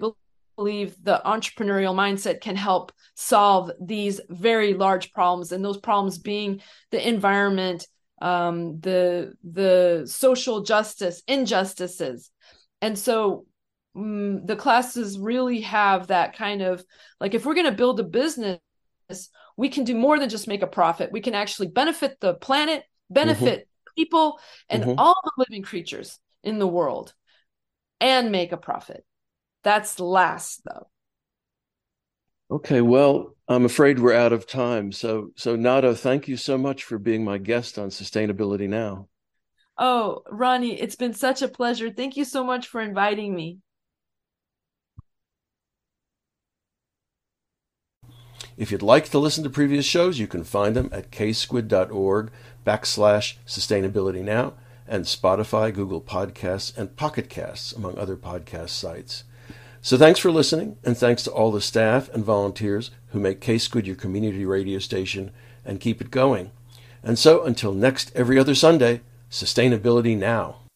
believe 0.58 0.96
the 1.02 1.22
entrepreneurial 1.26 1.96
mindset 1.96 2.42
can 2.42 2.56
help 2.56 2.92
solve 3.16 3.72
these 3.80 4.20
very 4.30 4.74
large 4.74 5.14
problems, 5.14 5.52
and 5.52 5.64
those 5.64 5.78
problems 5.78 6.18
being 6.18 6.62
the 6.92 7.08
environment, 7.08 7.88
um, 8.22 8.80
the 8.82 9.34
the 9.44 10.04
social 10.06 10.64
justice 10.64 11.24
injustices, 11.28 12.30
and 12.82 13.00
so 13.00 13.46
mm, 13.96 14.46
the 14.46 14.56
classes 14.58 15.18
really 15.18 15.62
have 15.62 16.08
that 16.08 16.36
kind 16.36 16.62
of 16.62 16.84
like 17.22 17.34
if 17.34 17.46
we're 17.46 17.56
going 17.56 17.68
to 17.68 17.72
build 17.72 18.00
a 18.02 18.04
business 18.04 18.60
we 19.56 19.70
can 19.70 19.84
do 19.84 19.96
more 19.96 20.20
than 20.20 20.30
just 20.30 20.48
make 20.48 20.62
a 20.62 20.68
profit 20.68 21.12
we 21.12 21.22
can 21.22 21.34
actually 21.34 21.68
benefit 21.68 22.20
the 22.20 22.34
planet 22.34 22.84
benefit 23.10 23.62
mm-hmm. 23.62 24.02
people 24.02 24.40
and 24.70 24.84
mm-hmm. 24.84 25.00
all 25.00 25.16
the 25.24 25.32
living 25.38 25.64
creatures 25.64 26.20
in 26.44 26.60
the 26.60 26.68
world 26.68 27.14
and 28.00 28.32
make 28.32 28.52
a 28.52 28.58
profit 28.58 29.06
that's 29.64 30.00
last 30.00 30.62
though 30.66 30.88
okay 32.50 32.82
well 32.82 33.36
i'm 33.48 33.66
afraid 33.66 34.00
we're 34.00 34.14
out 34.14 34.34
of 34.34 34.48
time 34.48 34.92
so 34.92 35.30
so 35.36 35.56
nada 35.56 35.96
thank 35.96 36.28
you 36.28 36.38
so 36.38 36.58
much 36.58 36.84
for 36.84 36.98
being 36.98 37.24
my 37.24 37.38
guest 37.38 37.78
on 37.78 37.90
sustainability 37.90 38.68
now 38.68 39.08
Oh, 39.80 40.24
Ronnie, 40.30 40.80
it's 40.80 40.96
been 40.96 41.14
such 41.14 41.44
a 41.44 41.48
pleasure. 41.48 41.92
Thank 41.92 42.18
you 42.18 42.26
so 42.26 42.44
much 42.44 42.68
for 42.68 42.82
inviting 42.82 43.36
me. 43.36 43.60
If 48.58 48.72
you'd 48.72 48.82
like 48.82 49.10
to 49.10 49.20
listen 49.20 49.44
to 49.44 49.50
previous 49.50 49.86
shows, 49.86 50.20
you 50.20 50.28
can 50.28 50.44
find 50.44 50.76
them 50.76 50.90
at 50.92 51.12
ksqd.org 51.12 52.32
backslash 52.66 53.36
sustainability 53.46 54.24
now 54.24 54.54
and 54.88 55.06
Spotify, 55.06 55.74
Google 55.74 56.02
Podcasts, 56.02 56.76
and 56.78 56.96
Pocket 56.96 57.30
Casts, 57.30 57.74
among 57.74 57.98
other 57.98 58.16
podcast 58.16 58.70
sites. 58.70 59.24
So 59.82 59.98
thanks 59.98 60.20
for 60.20 60.32
listening, 60.32 60.78
and 60.84 60.98
thanks 60.98 61.24
to 61.24 61.32
all 61.32 61.52
the 61.52 61.62
staff 61.62 62.10
and 62.14 62.24
volunteers 62.24 62.92
who 63.08 63.20
make 63.20 63.42
KSQD 63.42 63.86
your 63.86 63.96
community 63.96 64.46
radio 64.46 64.80
station 64.80 65.32
and 65.64 65.80
keep 65.80 66.02
it 66.02 66.12
going. 66.12 66.52
And 67.04 67.20
so 67.20 67.44
until 67.44 67.74
next 67.74 68.12
every 68.16 68.40
other 68.40 68.56
Sunday, 68.56 69.02
Sustainability 69.30 70.18
Now. 70.18 70.67